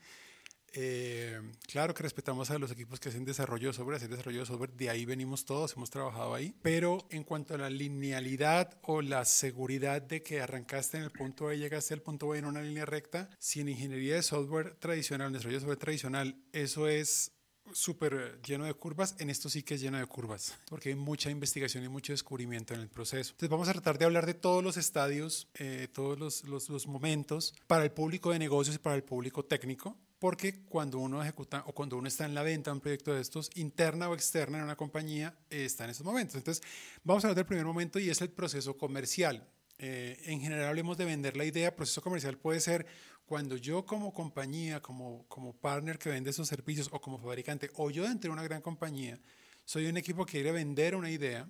Eh, 0.73 1.41
claro 1.67 1.95
que 1.95 2.03
respetamos 2.03 2.51
a 2.51 2.59
los 2.59 2.69
equipos 2.69 2.99
que 2.99 3.09
hacen 3.09 3.25
desarrollo 3.25 3.69
de 3.69 3.73
software, 3.73 3.95
hacen 3.95 4.11
desarrollo 4.11 4.41
de 4.41 4.45
software, 4.45 4.73
de 4.73 4.89
ahí 4.89 5.05
venimos 5.05 5.45
todos, 5.45 5.73
hemos 5.75 5.89
trabajado 5.89 6.35
ahí. 6.35 6.53
Pero 6.61 7.07
en 7.09 7.23
cuanto 7.23 7.55
a 7.55 7.57
la 7.57 7.69
linealidad 7.69 8.77
o 8.83 9.01
la 9.01 9.23
seguridad 9.25 10.01
de 10.01 10.21
que 10.21 10.41
arrancaste 10.41 10.97
en 10.97 11.03
el 11.03 11.11
punto 11.11 11.47
A 11.47 11.55
y 11.55 11.59
llegaste 11.59 11.93
al 11.93 12.01
punto 12.01 12.27
B 12.27 12.39
en 12.39 12.45
una 12.45 12.61
línea 12.61 12.85
recta, 12.85 13.29
si 13.39 13.61
en 13.61 13.69
ingeniería 13.69 14.15
de 14.15 14.21
software 14.21 14.75
tradicional, 14.75 15.31
desarrollo 15.31 15.57
de 15.57 15.61
software 15.61 15.79
tradicional, 15.79 16.43
eso 16.51 16.88
es 16.88 17.38
súper 17.73 18.39
lleno 18.45 18.65
de 18.65 18.73
curvas, 18.73 19.15
en 19.19 19.29
esto 19.29 19.49
sí 19.49 19.63
que 19.63 19.75
es 19.75 19.81
lleno 19.81 19.97
de 19.97 20.05
curvas, 20.05 20.57
porque 20.67 20.89
hay 20.89 20.95
mucha 20.95 21.29
investigación 21.29 21.83
y 21.83 21.89
mucho 21.89 22.13
descubrimiento 22.13 22.73
en 22.73 22.81
el 22.81 22.89
proceso. 22.89 23.31
Entonces 23.31 23.49
vamos 23.49 23.69
a 23.69 23.73
tratar 23.73 23.97
de 23.97 24.05
hablar 24.05 24.25
de 24.25 24.33
todos 24.33 24.63
los 24.63 24.77
estadios, 24.77 25.47
eh, 25.55 25.88
todos 25.91 26.43
los, 26.43 26.88
momentos 26.88 27.53
para 27.67 27.83
el 27.83 27.91
público 27.91 28.31
de 28.31 28.39
negocios 28.39 28.75
y 28.75 28.79
para 28.79 28.95
el 28.95 29.03
público 29.03 29.43
técnico, 29.43 29.97
porque 30.19 30.65
cuando 30.65 30.99
uno 30.99 31.21
ejecuta 31.21 31.63
o 31.67 31.73
cuando 31.73 31.97
uno 31.97 32.07
está 32.07 32.25
en 32.25 32.33
la 32.33 32.43
venta 32.43 32.71
de 32.71 32.75
un 32.75 32.81
proyecto 32.81 33.13
de 33.13 33.21
estos, 33.21 33.49
interna 33.55 34.09
o 34.09 34.13
externa 34.13 34.57
en 34.57 34.65
una 34.65 34.75
compañía, 34.75 35.38
eh, 35.49 35.65
está 35.65 35.85
en 35.85 35.91
estos 35.91 36.05
momentos. 36.05 36.35
Entonces 36.35 36.63
vamos 37.03 37.23
a 37.23 37.27
hablar 37.27 37.38
del 37.38 37.45
primer 37.45 37.65
momento 37.65 37.99
y 37.99 38.09
es 38.09 38.21
el 38.21 38.29
proceso 38.29 38.77
comercial. 38.77 39.47
Eh, 39.81 40.21
en 40.25 40.41
general 40.41 40.67
hablemos 40.67 40.97
de 40.97 41.05
vender 41.05 41.38
la 41.38 41.45
idea, 41.45 41.73
proceso 41.73 42.01
comercial 42.01 42.38
puede 42.38 42.59
ser 42.59 42.85
cuando 43.29 43.57
yo 43.57 43.86
como 43.86 44.12
compañía, 44.12 44.81
como, 44.81 45.24
como 45.27 45.53
partner 45.53 46.00
que 46.00 46.09
vende 46.09 46.31
esos 46.31 46.48
servicios 46.48 46.89
o 46.91 47.00
como 47.00 47.19
fabricante, 47.19 47.69
o 47.75 47.91
yo 47.91 48.01
dentro 48.01 48.29
de 48.29 48.33
una 48.33 48.41
gran 48.41 48.59
compañía, 48.59 49.19
soy 49.65 49.86
un 49.86 49.98
equipo 49.98 50.25
que 50.25 50.31
quiere 50.31 50.51
vender 50.51 50.95
una 50.95 51.12
idea, 51.12 51.48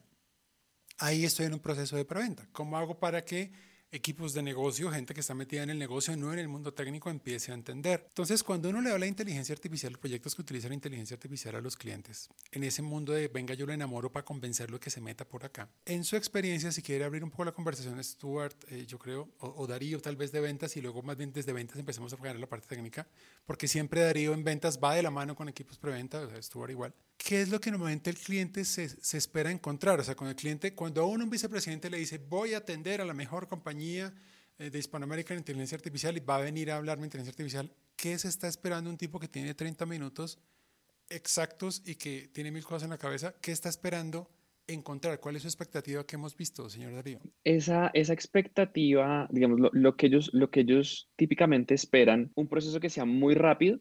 ahí 0.98 1.24
estoy 1.24 1.46
en 1.46 1.54
un 1.54 1.62
proceso 1.62 1.96
de 1.96 2.04
preventa. 2.04 2.50
¿Cómo 2.52 2.78
hago 2.78 3.00
para 3.00 3.24
que 3.24 3.54
equipos 3.92 4.34
de 4.34 4.44
negocio, 4.44 4.92
gente 4.92 5.14
que 5.14 5.22
está 5.22 5.34
metida 5.34 5.64
en 5.64 5.72
el 5.72 5.80
negocio, 5.80 6.16
no 6.16 6.32
en 6.32 6.40
el 6.40 6.48
mundo 6.48 6.74
técnico, 6.74 7.10
empiece 7.10 7.52
a 7.52 7.56
entender. 7.56 8.06
Entonces, 8.10 8.44
cuando 8.44 8.70
uno 8.70 8.82
le 8.82 8.92
habla 8.92 9.06
de 9.06 9.10
inteligencia 9.10 9.54
artificial, 9.54 9.98
proyectos 9.98 10.36
que 10.36 10.42
utilizan 10.42 10.74
inteligencia 10.74 11.16
artificial 11.16 11.56
a 11.56 11.62
los 11.62 11.76
clientes, 11.76 12.30
en 12.52 12.64
ese 12.64 12.82
mundo 12.82 13.14
de 13.14 13.28
venga, 13.28 13.54
yo 13.54 13.66
lo 13.66 13.74
enamoro 13.74 14.12
para 14.12 14.26
convencerlo 14.26 14.80
que 14.80 14.90
se 14.90 15.02
meta 15.02 15.28
por 15.28 15.46
acá. 15.46 15.70
En 15.86 16.04
su 16.04 16.16
experiencia, 16.16 16.72
si 16.72 16.82
quiere 16.82 17.04
abrir 17.04 17.24
un 17.24 17.32
poco 17.32 17.46
la 17.46 17.52
conversación, 17.52 18.04
Stuart, 18.04 18.56
eh, 18.70 18.86
yo 18.86 19.00
creo, 19.00 19.30
o, 19.40 19.68
Darío 19.68 20.00
tal 20.00 20.16
vez 20.16 20.32
de 20.32 20.40
ventas 20.40 20.76
y 20.78 20.82
luego 20.82 21.02
más 21.02 21.18
bien 21.18 21.32
desde 21.32 21.54
ventas 21.54 21.78
empecemos 21.78 22.14
a 22.14 22.18
jugar 22.18 22.36
la 22.38 22.48
parte 22.48 22.68
técnica, 22.68 23.08
porque 23.46 23.68
siempre 23.68 24.02
Darío 24.02 24.34
en 24.34 24.44
ventas 24.44 24.80
va 24.84 24.96
de 24.96 25.04
la 25.04 25.12
mano 25.12 25.36
con 25.36 25.50
equipos 25.50 25.78
preventa, 25.78 26.22
o 26.22 26.30
sea, 26.30 26.42
Stuart 26.42 26.72
igual. 26.72 26.94
¿Qué 27.20 27.42
es 27.42 27.50
lo 27.50 27.60
que 27.60 27.70
normalmente 27.70 28.10
el 28.10 28.18
cliente 28.18 28.64
se, 28.64 28.88
se 28.88 29.18
espera 29.18 29.52
encontrar? 29.52 30.00
O 30.00 30.04
sea, 30.04 30.16
con 30.16 30.30
el 30.30 30.36
cliente, 30.36 30.74
cuando 30.74 31.02
a 31.02 31.06
uno 31.06 31.26
un 31.26 31.30
vicepresidente 31.30 31.90
le 31.90 31.98
dice, 31.98 32.18
voy 32.18 32.54
a 32.54 32.60
atender 32.60 33.02
a 33.02 33.06
la 33.06 33.14
mejor 33.14 33.50
compañía 33.50 34.14
eh, 34.58 34.70
de 34.70 34.80
Hispanoamérica 34.80 35.34
en 35.34 35.40
inteligencia 35.40 35.76
artificial 35.76 36.16
y 36.16 36.22
va 36.22 36.38
a 36.38 36.40
venir 36.40 36.72
a 36.72 36.78
hablarme 36.78 37.02
de 37.02 37.08
inteligencia 37.08 37.32
artificial, 37.32 37.72
¿qué 37.98 38.18
se 38.18 38.30
está 38.30 38.48
esperando 38.48 38.90
un 38.90 38.98
tipo 38.98 39.20
que 39.20 39.28
tiene 39.28 39.54
30 39.54 39.86
minutos 39.86 40.40
exactos 41.10 41.82
y 41.86 41.96
que 41.96 42.30
tiene 42.34 42.52
mil 42.52 42.64
cosas 42.64 42.84
en 42.84 42.92
la 42.92 42.98
cabeza? 42.98 43.36
¿Qué 43.42 43.52
está 43.52 43.68
esperando 43.68 44.30
encontrar? 44.70 45.20
¿Cuál 45.20 45.36
es 45.36 45.44
su 45.44 45.48
expectativa 45.48 46.06
que 46.06 46.16
hemos 46.16 46.36
visto, 46.36 46.70
señor 46.70 46.94
Darío? 46.94 47.20
Esa, 47.44 47.92
esa 47.94 48.14
expectativa, 48.14 49.28
digamos, 49.32 49.60
lo, 49.72 49.96
que 49.96 50.08
ellos, 50.08 50.30
lo 50.34 50.50
que 50.50 50.62
ellos 50.62 51.10
típicamente 51.16 51.74
esperan, 51.74 52.32
un 52.36 52.48
proceso 52.48 52.80
que 52.80 52.90
sea 52.90 53.06
muy 53.06 53.36
rápido, 53.36 53.80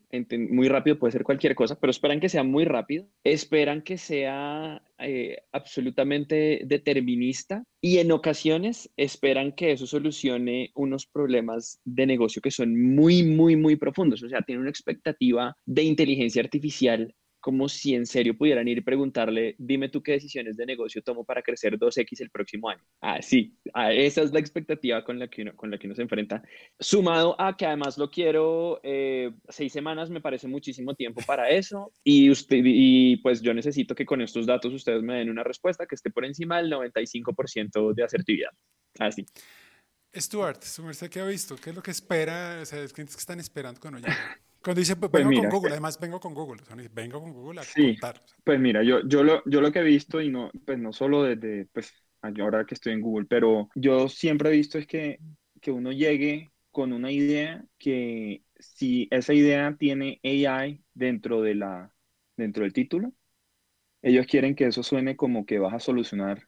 muy 0.51 0.69
rápido 0.69 0.99
puede 0.99 1.13
ser 1.13 1.25
cualquier 1.25 1.55
cosa, 1.55 1.79
pero 1.79 1.91
esperan 1.91 2.21
que 2.21 2.29
sea 2.29 2.43
muy 2.43 2.65
rápido, 2.65 3.07
esperan 3.25 3.83
que 3.83 3.99
sea 3.99 4.83
eh, 4.99 5.39
absolutamente 5.53 6.63
determinista 6.65 7.65
y 7.81 7.99
en 7.99 8.11
ocasiones 8.11 8.91
esperan 8.97 9.53
que 9.53 9.73
eso 9.73 9.87
solucione 9.87 10.73
unos 10.75 11.07
problemas 11.07 11.81
de 11.85 12.07
negocio 12.07 12.43
que 12.43 12.51
son 12.51 12.95
muy, 12.95 13.23
muy, 13.23 13.57
muy 13.57 13.77
profundos. 13.77 14.23
O 14.23 14.29
sea, 14.29 14.43
tienen 14.43 14.63
una 14.63 14.71
expectativa 14.71 15.57
de 15.67 15.83
inteligencia 15.83 16.43
artificial 16.43 17.15
como 17.49 17.67
si 17.67 17.95
en 17.95 18.05
serio 18.05 18.37
pudieran 18.37 18.69
ir 18.69 18.77
y 18.77 18.81
preguntarle, 18.83 19.55
dime 19.57 19.89
tú 19.89 20.03
qué 20.03 20.13
decisiones 20.13 20.59
de 20.59 20.67
negocio 20.67 21.01
tomo 21.01 21.25
para 21.25 21.41
crecer 21.41 21.79
2X 21.79 22.21
el 22.21 22.29
próximo 22.29 22.69
año. 22.69 22.83
Ah, 23.01 23.23
sí, 23.23 23.57
ah, 23.73 23.91
esa 23.91 24.21
es 24.21 24.33
la 24.35 24.39
expectativa 24.39 25.03
con 25.03 25.19
la, 25.19 25.29
que 25.29 25.41
uno, 25.41 25.57
con 25.57 25.71
la 25.71 25.79
que 25.79 25.87
uno 25.87 25.97
se 25.97 26.03
enfrenta. 26.03 26.43
Sumado 26.79 27.41
a 27.41 27.57
que 27.57 27.65
además 27.65 27.97
lo 27.97 28.11
quiero, 28.11 28.81
eh, 28.83 29.33
seis 29.49 29.73
semanas 29.73 30.11
me 30.11 30.21
parece 30.21 30.47
muchísimo 30.47 30.95
tiempo 30.95 31.23
para 31.27 31.49
eso 31.49 31.91
y, 32.05 32.29
usted, 32.29 32.61
y 32.63 33.17
pues 33.23 33.41
yo 33.41 33.55
necesito 33.55 33.95
que 33.95 34.05
con 34.05 34.21
estos 34.21 34.45
datos 34.45 34.71
ustedes 34.75 35.03
me 35.03 35.15
den 35.15 35.31
una 35.31 35.43
respuesta 35.43 35.87
que 35.87 35.95
esté 35.95 36.11
por 36.11 36.27
encima 36.27 36.59
del 36.59 36.71
95% 36.71 37.95
de 37.95 38.05
asertividad. 38.05 38.51
Así. 38.99 39.25
Stuart, 40.15 40.63
su 40.65 40.83
merced, 40.83 41.09
¿qué 41.09 41.21
ha 41.21 41.25
visto? 41.25 41.57
¿Qué 41.57 41.71
es 41.71 41.77
lo 41.77 41.83
que 41.83 41.93
espera? 41.93 42.59
O 42.61 42.67
sea, 42.67 42.87
¿qué 42.95 43.01
están 43.01 43.41
esperando 43.41 43.81
cuando 43.81 44.01
llegue? 44.01 44.13
Cuando 44.69 44.81
dice, 44.81 44.97
pues, 44.97 45.11
vengo 45.11 45.33
con 45.33 45.49
Google, 45.49 45.71
además 45.71 45.99
vengo 45.99 46.21
con 46.21 46.35
Google, 46.35 46.63
vengo 46.93 47.23
con 47.23 47.33
Google 47.33 47.63
a 47.63 47.65
sí, 47.65 47.95
contar. 47.95 48.23
Pues 48.45 48.61
mira, 48.61 48.83
yo, 48.83 49.01
yo, 49.09 49.23
lo, 49.23 49.43
yo 49.47 49.63
lo 49.63 49.73
que 49.73 49.79
he 49.79 49.83
visto, 49.83 50.21
y 50.21 50.29
no, 50.29 50.51
pues 50.67 50.79
no 50.79 50.93
solo 50.93 51.23
desde, 51.23 51.65
pues 51.73 51.91
ahora 52.21 52.67
que 52.67 52.75
estoy 52.75 52.93
en 52.93 53.01
Google, 53.01 53.25
pero 53.27 53.71
yo 53.75 54.11
siempre 54.11 54.51
he 54.51 54.53
visto 54.53 54.77
es 54.77 54.87
que, 54.87 55.21
que 55.63 55.71
uno 55.71 55.91
llegue 55.91 56.51
con 56.71 56.93
una 56.93 57.11
idea 57.11 57.65
que 57.79 58.43
si 58.59 59.09
esa 59.11 59.33
idea 59.33 59.75
tiene 59.79 60.21
AI 60.23 60.85
dentro, 60.93 61.41
de 61.41 61.55
la, 61.55 61.91
dentro 62.37 62.65
del 62.65 62.75
título, 62.75 63.15
ellos 64.03 64.27
quieren 64.27 64.55
que 64.55 64.67
eso 64.67 64.83
suene 64.83 65.17
como 65.17 65.47
que 65.47 65.59
vas 65.59 65.73
a 65.73 65.81
solucionar 65.81 66.47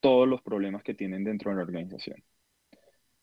todos 0.00 0.28
los 0.28 0.42
problemas 0.42 0.82
que 0.82 0.92
tienen 0.92 1.24
dentro 1.24 1.50
de 1.50 1.56
la 1.56 1.62
organización. 1.62 2.22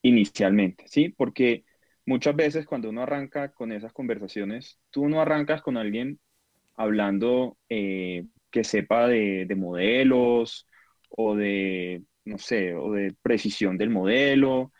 Inicialmente, 0.01 0.85
¿sí? 0.87 1.09
Porque 1.09 1.63
muchas 2.05 2.35
veces 2.35 2.65
cuando 2.65 2.89
uno 2.89 3.03
arranca 3.03 3.51
con 3.51 3.71
esas 3.71 3.93
conversaciones, 3.93 4.79
tú 4.89 5.07
no 5.09 5.21
arrancas 5.21 5.61
con 5.61 5.77
alguien 5.77 6.19
hablando 6.75 7.57
eh, 7.69 8.25
que 8.49 8.63
sepa 8.63 9.07
de, 9.07 9.47
modelos 9.55 10.67
o 11.09 11.35
de, 11.35 12.03
no 12.25 12.37
sé, 12.37 12.73
o 12.75 12.91
de 12.91 13.15
precisión 13.21 13.77
del 13.77 13.89
modelo. 13.89 14.71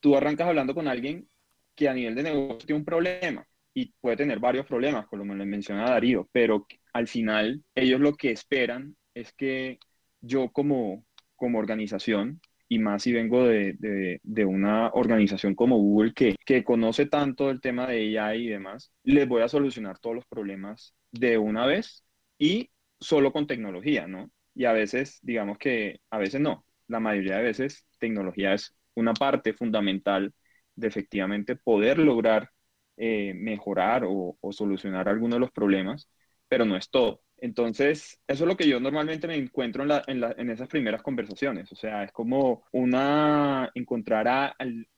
Tú 0.00 0.16
arrancas 0.16 0.48
hablando 0.48 0.74
con 0.74 0.88
alguien 0.88 1.28
que 1.74 1.88
a 1.88 1.94
nivel 1.94 2.14
de 2.14 2.22
negocio 2.24 2.66
tiene 2.66 2.78
un 2.78 2.84
problema 2.84 3.46
y 3.74 3.92
puede 4.00 4.16
tener 4.16 4.38
varios 4.38 4.66
problemas, 4.66 5.06
como 5.06 5.24
me 5.24 5.44
menciona 5.46 5.90
Darío, 5.90 6.28
pero 6.32 6.66
al 6.92 7.08
final 7.08 7.62
ellos 7.74 8.00
lo 8.00 8.14
que 8.14 8.30
esperan 8.32 8.96
es 9.14 9.32
que 9.32 9.78
yo 10.20 10.50
como, 10.50 11.04
como 11.36 11.58
organización 11.58 12.40
y 12.70 12.78
más 12.78 13.02
si 13.02 13.12
vengo 13.12 13.46
de, 13.46 14.20
una 14.46 14.90
organización 14.90 15.56
como 15.56 15.76
Google 15.78 16.14
que, 16.14 16.36
que, 16.46 16.62
conoce 16.64 17.06
tanto 17.06 17.50
el 17.50 17.60
tema 17.60 17.88
de 17.88 18.18
AI 18.18 18.44
y 18.46 18.48
demás, 18.48 18.92
les 19.02 19.28
voy 19.28 19.42
a 19.42 19.48
solucionar 19.48 19.98
todos 19.98 20.14
los 20.16 20.26
problemas 20.26 20.94
de 21.10 21.36
una 21.36 21.66
vez 21.66 22.04
y 22.38 22.70
solo 23.00 23.32
con 23.32 23.48
tecnología, 23.48 24.06
¿no? 24.06 24.30
Y 24.54 24.66
a 24.66 24.72
veces, 24.72 25.18
digamos 25.22 25.58
que 25.58 26.00
a 26.10 26.18
veces 26.18 26.40
no, 26.40 26.64
la 26.86 27.00
mayoría 27.00 27.38
de 27.38 27.42
veces 27.42 27.86
tecnología 27.98 28.54
es 28.54 28.72
una 28.94 29.14
parte 29.14 29.52
fundamental 29.52 30.32
de 30.76 30.88
efectivamente 30.88 31.56
poder 31.56 31.98
lograr 31.98 32.50
eh, 32.96 33.34
mejorar 33.34 34.04
o, 34.06 34.36
o 34.40 34.52
solucionar 34.52 35.08
algunos 35.08 35.36
de 35.36 35.40
los 35.40 35.50
problemas, 35.50 36.08
pero 36.48 36.64
no 36.64 36.76
es 36.76 36.88
todo. 36.88 37.22
Entonces, 37.40 38.20
eso 38.26 38.44
es 38.44 38.48
lo 38.48 38.56
que 38.56 38.68
yo 38.68 38.80
normalmente 38.80 39.26
me 39.26 39.36
encuentro 39.36 39.84
en, 40.06 40.50
esas 40.50 40.68
primeras 40.68 41.02
conversaciones. 41.02 41.72
O 41.72 41.76
sea, 41.76 42.04
es 42.04 42.12
como 42.12 42.64
una, 42.72 43.70
encontrar 43.74 44.28
a, 44.28 44.56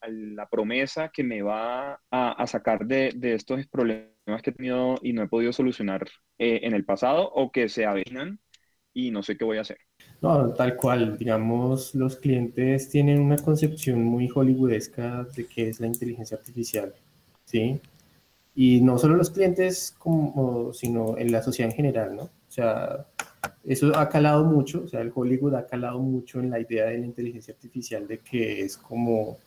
la 0.08 0.48
promesa 0.48 1.10
que 1.10 1.22
me 1.22 1.42
va 1.42 2.00
a, 2.10 2.46
sacar 2.46 2.86
de, 2.86 3.14
estos 3.22 3.66
problemas 3.68 4.42
que 4.42 4.50
he 4.50 4.54
tenido 4.54 4.96
y 5.02 5.12
no 5.12 5.22
he 5.22 5.28
podido 5.28 5.52
solucionar 5.52 6.06
eh, 6.38 6.60
en 6.64 6.74
el 6.74 6.84
pasado 6.84 7.30
o 7.30 7.52
que 7.52 7.68
se 7.68 7.86
avecinan 7.86 8.40
y 8.92 9.10
no 9.10 9.22
sé 9.22 9.36
qué 9.36 9.44
voy 9.44 9.58
a 9.58 9.62
hacer. 9.62 9.78
No, 10.20 10.52
tal 10.52 10.76
cual. 10.76 11.16
Digamos, 11.18 11.94
los 11.94 12.16
clientes 12.16 12.88
tienen 12.88 13.20
una 13.20 13.36
concepción 13.36 14.04
muy 14.04 14.28
hollywoodesca 14.28 15.24
de 15.36 15.46
qué 15.46 15.68
es 15.68 15.80
la 15.80 15.86
inteligencia 15.86 16.36
artificial. 16.36 16.92
¿Sí? 17.44 17.80
Y 18.54 18.80
no 18.80 18.98
solo 18.98 19.16
los 19.16 19.30
clientes, 19.30 19.94
como, 19.98 20.72
sino 20.74 21.16
en 21.16 21.32
la 21.32 21.42
sociedad 21.42 21.70
en 21.70 21.76
general, 21.76 22.16
¿no? 22.16 22.22
O 22.24 22.50
sea, 22.50 23.06
eso 23.64 23.96
ha 23.96 24.08
calado 24.08 24.44
mucho, 24.44 24.82
o 24.84 24.88
sea, 24.88 25.00
el 25.00 25.12
Hollywood 25.14 25.54
ha 25.54 25.66
calado 25.66 25.98
mucho 25.98 26.40
en 26.40 26.50
la 26.50 26.60
idea 26.60 26.86
de 26.86 26.98
la 26.98 27.06
inteligencia 27.06 27.54
artificial 27.54 28.06
de 28.06 28.18
que 28.18 28.62
es 28.62 28.76
como 28.76 29.38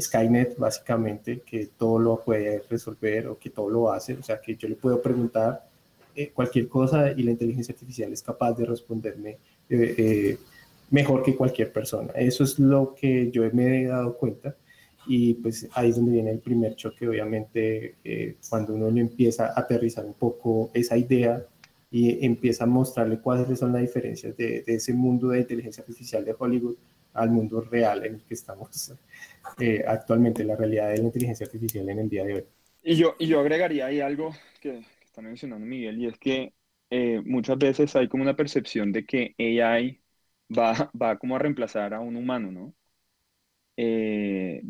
Skynet, 0.00 0.56
básicamente, 0.56 1.40
que 1.40 1.68
todo 1.76 1.98
lo 1.98 2.20
puede 2.20 2.62
resolver 2.68 3.28
o 3.28 3.38
que 3.38 3.50
todo 3.50 3.68
lo 3.68 3.92
hace, 3.92 4.14
o 4.14 4.22
sea, 4.22 4.40
que 4.40 4.56
yo 4.56 4.68
le 4.68 4.76
puedo 4.76 5.00
preguntar 5.00 5.68
eh, 6.16 6.30
cualquier 6.32 6.68
cosa 6.68 7.10
y 7.10 7.22
la 7.22 7.32
inteligencia 7.32 7.72
artificial 7.72 8.12
es 8.12 8.22
capaz 8.22 8.52
de 8.52 8.64
responderme 8.66 9.30
eh, 9.68 9.94
eh, 9.98 10.38
mejor 10.90 11.22
que 11.22 11.34
cualquier 11.34 11.72
persona. 11.72 12.12
Eso 12.14 12.44
es 12.44 12.58
lo 12.58 12.94
que 12.94 13.30
yo 13.30 13.42
me 13.52 13.82
he 13.82 13.86
dado 13.86 14.16
cuenta 14.16 14.54
y 15.06 15.34
pues 15.34 15.68
ahí 15.74 15.90
es 15.90 15.96
donde 15.96 16.12
viene 16.12 16.30
el 16.30 16.40
primer 16.40 16.74
choque, 16.76 17.08
obviamente, 17.08 17.96
cuando 18.48 18.74
uno 18.74 18.90
le 18.90 19.00
empieza 19.00 19.46
a 19.46 19.60
aterrizar 19.60 20.04
un 20.04 20.14
poco 20.14 20.70
esa 20.74 20.96
idea 20.96 21.44
y 21.94 22.26
empieza 22.26 22.64
a 22.64 22.66
mostrarle 22.66 23.20
cuáles 23.20 23.56
son 23.56 23.72
las 23.72 23.82
diferencias 23.82 24.36
de, 24.36 24.64
ese 24.66 24.92
mundo 24.92 25.28
de 25.28 25.38
inteligencia 25.38 25.80
artificial 25.82 26.24
de 26.24 26.34
Hollywood 26.36 26.76
al 27.12 27.30
mundo 27.30 27.60
real 27.60 28.04
en 28.04 28.16
el 28.16 28.24
que 28.24 28.34
estamos 28.34 28.92
eh, 29.60 29.84
actualmente, 29.86 30.42
la 30.42 30.56
realidad 30.56 30.88
de 30.88 30.98
la 30.98 31.04
inteligencia 31.04 31.46
artificial 31.46 31.88
en 31.88 32.00
el 32.00 32.08
día 32.08 32.24
de 32.24 32.34
hoy. 32.34 32.44
Y 32.82 32.96
yo, 32.96 33.14
y 33.20 33.28
yo 33.28 33.38
agregaría 33.38 33.86
ahí 33.86 34.00
algo 34.00 34.34
que, 34.60 34.82
está 35.04 35.22
mencionando 35.22 35.64
Miguel, 35.64 36.00
y 36.00 36.06
es 36.06 36.18
que 36.18 36.52
eh, 36.90 37.22
muchas 37.24 37.58
veces 37.58 37.94
hay 37.94 38.08
como 38.08 38.24
una 38.24 38.34
percepción 38.34 38.90
de 38.90 39.06
que 39.06 39.36
AI 39.38 40.02
va, 40.50 40.90
va 41.00 41.16
como 41.16 41.36
a 41.36 41.38
reemplazar 41.38 41.94
a 41.94 42.00
un 42.00 42.16
humano, 42.16 42.50
¿no? 42.50 42.74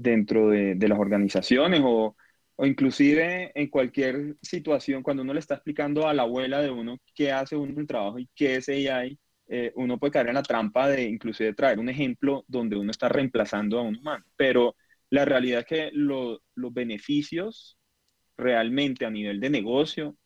Dentro 0.04 0.50
de, 0.50 0.74
de, 0.74 0.88
las 0.88 0.98
organizaciones 0.98 1.80
o, 1.82 2.16
o 2.56 2.66
inclusive 2.66 3.52
en 3.54 3.68
cualquier 3.68 4.36
situación, 4.42 5.02
cuando 5.02 5.22
uno 5.22 5.32
le 5.34 5.40
está 5.40 5.54
explicando 5.54 6.06
a 6.06 6.14
la 6.14 6.22
abuela 6.22 6.60
de 6.62 6.70
uno 6.70 6.98
qué 7.14 7.32
hace 7.32 7.56
uno 7.56 7.72
en 7.72 7.80
el 7.80 7.86
trabajo 7.86 8.18
y 8.18 8.28
qué 8.34 8.56
es 8.56 8.68
AI, 8.68 9.18
eh, 9.48 9.72
uno 9.76 9.98
puede 9.98 10.12
caer 10.12 10.28
en 10.28 10.34
la 10.34 10.42
trampa 10.42 10.88
de 10.88 11.04
inclusive 11.04 11.54
traer 11.54 11.78
un 11.78 11.88
ejemplo 11.88 12.44
donde 12.48 12.76
uno 12.76 12.90
está 12.90 13.08
reemplazando 13.08 13.78
a 13.78 13.82
un 13.82 13.96
humano. 13.96 14.24
Pero 14.36 14.76
la 15.10 15.24
realidad 15.24 15.60
es 15.60 15.66
que 15.66 15.90
los 15.92 16.40
beneficios 16.72 17.78
realmente 18.36 19.06
a 19.06 19.10
nivel 19.10 19.40
de 19.40 19.50
negocio 19.50 20.16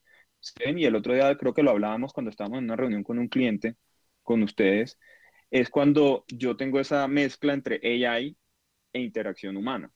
y 0.57 0.85
el 0.85 0.95
otro 0.95 1.13
día 1.13 1.35
creo 1.37 1.53
que 1.53 1.63
lo 1.63 1.71
hablábamos 1.71 2.13
cuando 2.13 2.29
estábamos 2.31 2.59
en 2.59 2.65
una 2.65 2.75
reunión 2.75 3.03
con 3.03 3.19
un 3.19 3.27
cliente, 3.27 3.75
con 4.23 4.43
ustedes, 4.43 4.97
es 5.51 5.69
cuando 5.69 6.25
yo 6.27 6.55
tengo 6.57 6.79
esa 6.79 7.07
mezcla 7.07 7.53
entre 7.53 7.81
AI 7.83 8.37
interacción 8.99 9.57
humana. 9.57 9.91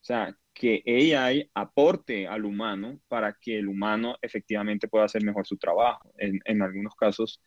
O 0.00 0.04
sea, 0.04 0.34
que 0.54 0.82
AI 0.86 1.50
aporte 1.54 2.26
al 2.26 2.44
humano 2.44 3.00
para 3.08 3.36
que 3.40 3.58
el 3.58 3.68
humano 3.68 4.16
efectivamente 4.22 4.88
pueda 4.88 5.04
hacer 5.04 5.24
mejor 5.24 5.46
su 5.46 5.56
trabajo. 5.56 6.12
En, 6.18 6.40
en 6.44 6.62
algunos 6.62 6.94
casos 6.94 7.40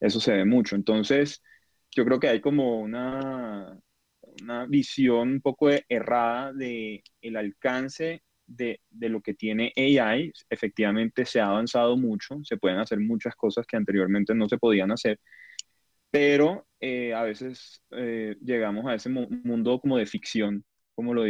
eso 0.00 0.20
se 0.20 0.32
ve 0.32 0.44
mucho. 0.44 0.76
Entonces, 0.76 1.42
yo 1.90 2.04
creo 2.04 2.20
que 2.20 2.28
hay 2.28 2.40
como 2.40 2.80
una, 2.80 3.78
una 4.42 4.66
visión 4.66 5.32
un 5.32 5.40
poco 5.40 5.70
errada 5.88 6.52
de 6.52 7.02
el 7.20 7.36
alcance 7.36 8.22
de, 8.46 8.80
de, 8.90 9.08
lo 9.08 9.20
que 9.22 9.34
tiene 9.34 9.72
AI. 9.76 10.32
Efectivamente, 10.50 11.24
se 11.26 11.40
ha 11.40 11.46
avanzado 11.46 11.96
mucho, 11.96 12.40
se 12.44 12.56
pueden 12.56 12.78
hacer 12.78 13.00
muchas 13.00 13.34
cosas 13.36 13.66
que 13.66 13.76
anteriormente 13.76 14.34
no 14.34 14.48
se 14.48 14.58
podían 14.58 14.92
hacer, 14.92 15.20
pero 16.14 16.64
eh, 16.78 17.12
a 17.12 17.24
veces 17.24 17.82
eh, 17.90 18.36
llegamos 18.40 18.86
a 18.86 18.94
ese 18.94 19.08
mundo 19.08 19.80
como 19.80 19.98
de 19.98 20.06
ficción 20.06 20.64
como 20.94 21.12
lo, 21.12 21.24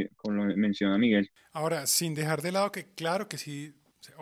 menciona 0.57 0.99
Miguel. 0.99 1.31
Ahora, 1.53 1.87
sin 1.87 2.15
dejar 2.15 2.43
de 2.43 2.53
lado 2.53 2.71
que 2.71 2.93
claro 2.93 3.27
que 3.27 3.39
sí, 3.39 3.73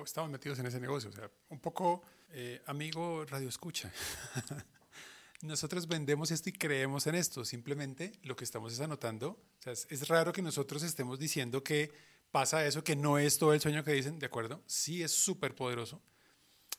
estamos 0.05 0.31
metidos 0.31 0.61
en 0.61 0.67
ese 0.67 0.79
negocio, 0.79 1.11
o 1.11 1.13
sea, 1.13 1.29
un 1.49 1.59
poco, 1.59 2.05
eh, 2.31 2.63
amigo 2.67 3.25
Radio 3.25 3.49
Escucha, 3.49 3.91
nosotros 5.43 5.89
vendemos 5.89 6.31
esto 6.31 6.49
y 6.51 6.53
creemos 6.53 7.09
en 7.09 7.17
esto, 7.17 7.45
simplemente 7.45 8.13
lo 8.23 8.37
que 8.37 8.45
estamos 8.45 8.73
es 8.73 8.79
anotando, 8.79 9.31
o 9.31 9.63
sea, 9.63 9.73
es, 9.73 10.07
raro 10.07 10.33
que 10.33 10.43
nosotros 10.43 10.85
estemos 10.85 11.19
diciendo 11.19 11.65
que 11.65 11.91
pasa 12.31 12.65
eso, 12.65 12.85
que 12.85 12.95
no 12.95 13.19
es 13.19 13.37
todo 13.37 13.53
el 13.53 13.61
sueño 13.61 13.83
que 13.83 13.95
dicen, 13.95 14.21
¿de 14.21 14.27
acuerdo? 14.27 14.63
Sí 14.67 15.03
es 15.03 15.11
súper 15.11 15.57
poderoso, 15.57 16.01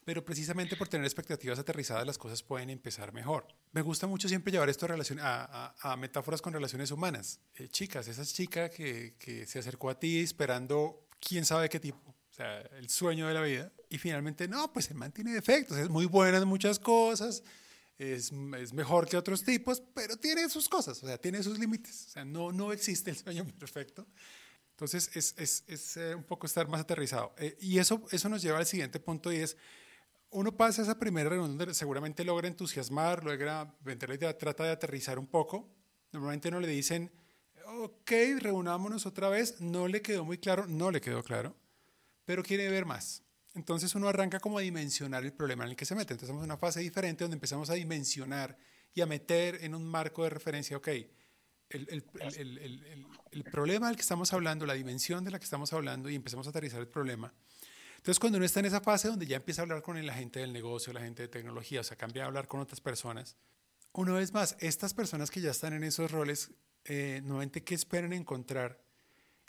pero 0.06 0.24
precisamente 0.24 0.76
por 0.76 0.88
tener 0.88 1.06
expectativas 1.06 1.60
aterrizadas 1.60 2.06
las 2.06 2.18
cosas 2.18 2.44
pueden 2.44 2.70
empezar 2.70 3.14
mejor. 3.14 3.48
Me 3.72 3.82
gusta 3.82 4.08
mucho 4.08 4.28
siempre 4.28 4.52
llevar 4.52 4.70
esto 4.70 4.88
a, 5.22 5.76
a, 5.80 5.98
metáforas 5.98 6.42
con 6.42 6.54
relaciones 6.54 6.92
humanas. 6.92 7.40
Eh, 7.56 7.68
chicas, 7.70 8.08
esa 8.08 8.26
chica 8.26 8.70
que, 8.70 9.16
que, 9.18 9.46
se 9.46 9.60
acercó 9.60 9.90
a 9.90 10.00
ti 10.00 10.20
esperando 10.20 11.08
quién 11.20 11.46
sabe 11.46 11.70
qué 11.70 11.80
tipo, 11.80 12.00
o 12.10 12.34
sea, 12.34 12.62
el 12.62 12.90
sueño 12.90 13.28
de 13.28 13.34
la 13.34 13.42
vida, 13.42 13.72
y 13.90 13.98
finalmente, 13.98 14.48
no, 14.48 14.74
pues 14.74 14.90
el 14.90 14.96
man 14.96 15.12
tiene 15.12 15.34
defectos, 15.34 15.78
es 15.78 15.90
muy 15.90 16.06
buena 16.06 16.38
en 16.38 16.48
muchas 16.48 16.80
cosas, 16.80 17.44
es, 17.98 18.32
es, 18.60 18.74
mejor 18.74 19.08
que 19.08 19.18
otros 19.18 19.44
tipos, 19.44 19.82
pero 19.94 20.18
tiene 20.18 20.50
sus 20.50 20.68
cosas, 20.68 21.02
o 21.04 21.08
sea, 21.08 21.18
tiene 21.18 21.44
sus 21.44 21.60
límites, 21.60 22.08
o 22.08 22.10
sea, 22.10 22.26
no, 22.26 22.52
no 22.52 22.74
existe 22.74 23.12
el 23.12 23.18
sueño 23.18 23.46
perfecto. 23.60 24.08
Entonces, 24.72 25.12
es, 25.14 25.36
es, 25.38 25.64
es 25.68 25.98
eh, 25.98 26.16
un 26.16 26.24
poco 26.24 26.48
estar 26.48 26.68
más 26.68 26.82
aterrizado. 26.82 27.36
Eh, 27.38 27.56
y 27.62 27.78
eso, 27.78 28.04
eso 28.12 28.28
nos 28.28 28.42
lleva 28.42 28.58
al 28.58 28.66
siguiente 28.66 29.00
punto 29.00 29.32
y 29.32 29.38
es 29.38 29.56
uno 30.34 30.56
pasa 30.56 30.82
esa 30.82 31.00
primera 31.00 31.30
reunión 31.30 31.58
donde 31.58 31.74
seguramente 31.74 32.24
logra 32.24 32.48
entusiasmar, 32.48 33.24
logra 33.24 33.76
vender 33.82 34.10
la 34.10 34.16
idea, 34.16 34.38
trata 34.38 34.64
de 34.64 34.72
aterrizar 34.72 35.20
un 35.20 35.28
poco. 35.28 35.70
Normalmente 36.12 36.52
no 36.52 36.60
le 36.60 36.68
dicen, 36.68 37.12
ok, 37.66 38.12
reunámonos 38.40 39.06
otra 39.06 39.30
vez, 39.30 39.62
no 39.62 39.88
le 39.88 40.02
quedó 40.02 40.26
muy 40.26 40.38
claro, 40.38 40.68
no 40.68 40.92
le 40.92 41.02
quedó 41.02 41.24
claro, 41.24 41.56
pero 42.26 42.44
quiere 42.44 42.68
ver 42.70 42.86
más. 42.86 43.24
Entonces 43.54 43.94
uno 43.94 44.08
arranca 44.08 44.40
como 44.40 44.58
a 44.58 44.62
dimensionar 44.62 45.24
el 45.24 45.34
problema 45.34 45.64
en 45.64 45.72
el 45.72 45.76
que 45.76 45.86
se 45.86 45.94
mete. 45.94 46.14
Entonces 46.14 46.30
estamos 46.30 46.44
en 46.44 46.52
una 46.52 46.58
fase 46.58 46.80
diferente 46.80 47.24
donde 47.24 47.36
empezamos 47.36 47.70
a 47.70 47.76
dimensionar 47.76 48.58
y 48.96 49.02
a 49.02 49.06
meter 49.06 49.64
en 49.64 49.76
un 49.76 49.86
marco 49.86 50.24
de 50.24 50.32
referencia, 50.32 50.78
ok, 50.78 50.88
el, 51.70 52.04
el, 53.32 53.44
problema 53.46 53.88
del 53.88 53.96
que 53.96 54.02
estamos 54.02 54.32
hablando, 54.34 54.66
la 54.66 54.74
dimensión 54.74 55.24
de 55.24 55.32
la 55.32 55.40
que 55.40 55.46
estamos 55.46 55.74
hablando 55.74 56.10
y 56.10 56.16
empezamos 56.16 56.46
a 56.46 56.52
aterrizar 56.52 56.80
el 56.80 56.88
problema 56.88 57.34
entonces, 58.04 58.20
cuando 58.20 58.36
uno 58.36 58.46
está 58.46 58.60
en 58.60 58.66
esa 58.66 58.82
fase 58.82 59.08
donde 59.08 59.26
ya 59.26 59.38
empieza 59.38 59.62
a 59.62 59.64
hablar 59.64 59.82
con 59.82 60.06
la 60.06 60.14
gente 60.14 60.42
del 60.42 60.52
negocio, 60.52 60.92
la 60.92 61.00
gente 61.00 61.22
de 61.22 61.30
tecnología, 61.30 61.80
o 61.80 61.84
sea, 61.86 61.96
cambia 61.96 62.24
a 62.24 62.26
hablar 62.26 62.50
con 62.50 62.60
otras 62.60 62.82
personas, 62.82 63.38
una 63.94 64.12
vez 64.12 64.34
más, 64.34 64.58
estas 64.60 64.94
personas 64.94 65.32
que 65.32 65.40
ya 65.40 65.52
están 65.52 65.72
en 65.72 65.86
esos 65.86 66.12
roles, 66.12 66.52
eh, 66.84 67.22
nuevamente, 67.24 67.64
¿qué 67.64 67.76
esperan 67.76 68.12
encontrar? 68.12 68.78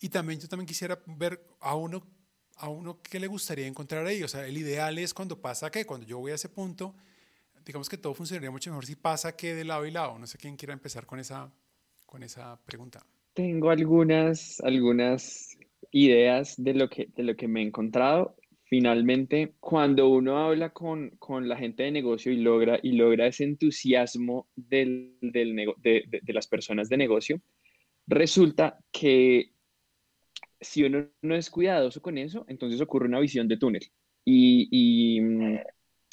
Y 0.01 0.09
también 0.09 0.39
yo 0.39 0.47
también 0.47 0.69
quisiera 0.69 1.03
ver 1.05 1.45
a 1.59 1.75
uno, 1.75 2.07
a 2.59 2.69
uno 2.69 3.01
qué 3.03 3.19
le 3.19 3.27
gustaría 3.27 3.67
encontrar 3.67 4.07
ahí. 4.07 4.23
O 4.23 4.29
sea, 4.29 4.47
el 4.47 4.57
ideal 4.57 5.01
es 5.01 5.13
cuando 5.13 5.41
pasa 5.41 5.69
qué, 5.69 5.85
cuando 5.85 6.07
yo 6.07 6.21
voy 6.21 6.31
a 6.31 6.37
ese 6.37 6.49
punto, 6.49 6.95
digamos 7.67 7.89
que 7.89 7.99
todo 7.99 8.15
funcionaría 8.15 8.53
mucho 8.53 8.71
mejor 8.71 8.87
si 8.87 8.95
pasa 8.95 9.35
qué 9.35 9.57
de 9.57 9.65
lado 9.65 9.85
y 9.85 9.91
lado. 9.91 10.17
No 10.17 10.29
sé 10.29 10.39
quién 10.39 10.57
quiera 10.57 10.75
empezar 10.75 11.07
con 11.07 11.19
esa, 11.19 11.53
con 12.07 12.23
esa 12.23 12.57
pregunta. 12.65 13.05
Tengo 13.33 13.71
algunas, 13.71 14.61
algunas 14.61 15.59
ideas 15.91 16.55
de 16.57 16.75
lo 16.75 16.89
que, 16.89 17.09
de 17.17 17.25
lo 17.25 17.35
que 17.35 17.49
me 17.49 17.61
he 17.61 17.67
encontrado 17.67 18.37
finalmente, 18.75 19.55
cuando 19.61 20.09
uno 20.09 20.37
habla 20.37 20.71
con, 20.71 21.11
con, 21.21 21.49
la 21.49 21.57
gente 21.57 21.85
de 21.85 21.93
negocio 21.93 22.33
y 22.33 22.39
logra, 22.39 22.81
y 22.83 22.91
logra 22.97 23.29
ese 23.29 23.45
entusiasmo 23.45 24.49
de, 24.57 25.13
de, 25.21 26.33
las 26.33 26.49
personas 26.49 26.89
de 26.89 26.97
negocio, 26.97 27.41
resulta 28.09 28.77
que 28.91 29.53
si 30.61 30.83
uno 30.83 31.07
no 31.23 31.37
es 31.37 31.51
cuidadoso 31.51 32.03
con 32.03 32.19
eso, 32.19 32.45
entonces 32.49 32.81
ocurre 32.81 33.07
una 33.07 33.21
visión 33.21 33.47
de 33.47 33.59
túnel. 33.59 33.85
Y, 34.25 34.67
y 34.73 35.21
mm, 35.21 35.59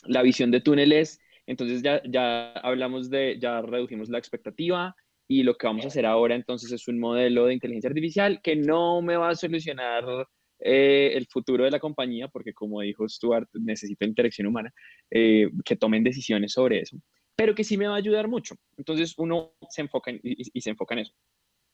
la 0.04 0.22
visión 0.22 0.52
de 0.52 0.62
túnel 0.62 0.92
es, 0.92 1.20
entonces 1.48 1.82
ya, 1.82 2.00
ya 2.08 2.52
hablamos 2.54 3.10
de, 3.10 3.40
ya 3.40 3.64
redujimos 3.64 4.10
la 4.10 4.20
expectativa, 4.20 4.96
y 5.28 5.42
lo 5.42 5.56
que 5.56 5.66
vamos 5.66 5.86
a 5.86 5.88
hacer 5.88 6.06
ahora 6.06 6.36
entonces 6.36 6.72
es 6.72 6.88
un 6.88 7.00
modelo 7.00 7.48
de 7.48 7.56
inteligencia 7.56 7.90
artificial 7.90 8.40
que 8.44 8.56
no 8.56 9.02
me 9.02 9.18
va 9.18 9.30
a 9.30 9.36
solucionar 9.36 10.28
eh, 10.64 11.12
el 11.16 11.28
futuro 11.28 11.64
de 11.64 11.72
la 11.72 11.80
compañía, 11.80 12.28
porque 12.28 12.54
como 12.54 12.82
dijo 12.82 13.08
Stuart, 13.08 13.50
necesito 13.54 14.06
interacción 14.06 14.48
humana, 14.48 14.72
eh, 15.10 15.50
que 15.66 15.76
tomen 15.76 16.04
decisiones 16.04 16.54
sobre 16.54 16.82
eso, 16.82 16.98
pero 17.36 17.56
que 17.56 17.64
sí 17.64 17.78
me 17.78 17.88
va 17.88 17.96
a 17.96 17.98
ayudar 17.98 18.28
mucho. 18.28 18.56
Entonces 18.78 19.14
uno 19.18 19.54
se 19.70 19.82
enfoca 19.82 20.12
y, 20.12 20.62
se 20.62 20.70
enfoca 20.70 20.94
en 20.96 21.00
eso. 21.00 21.14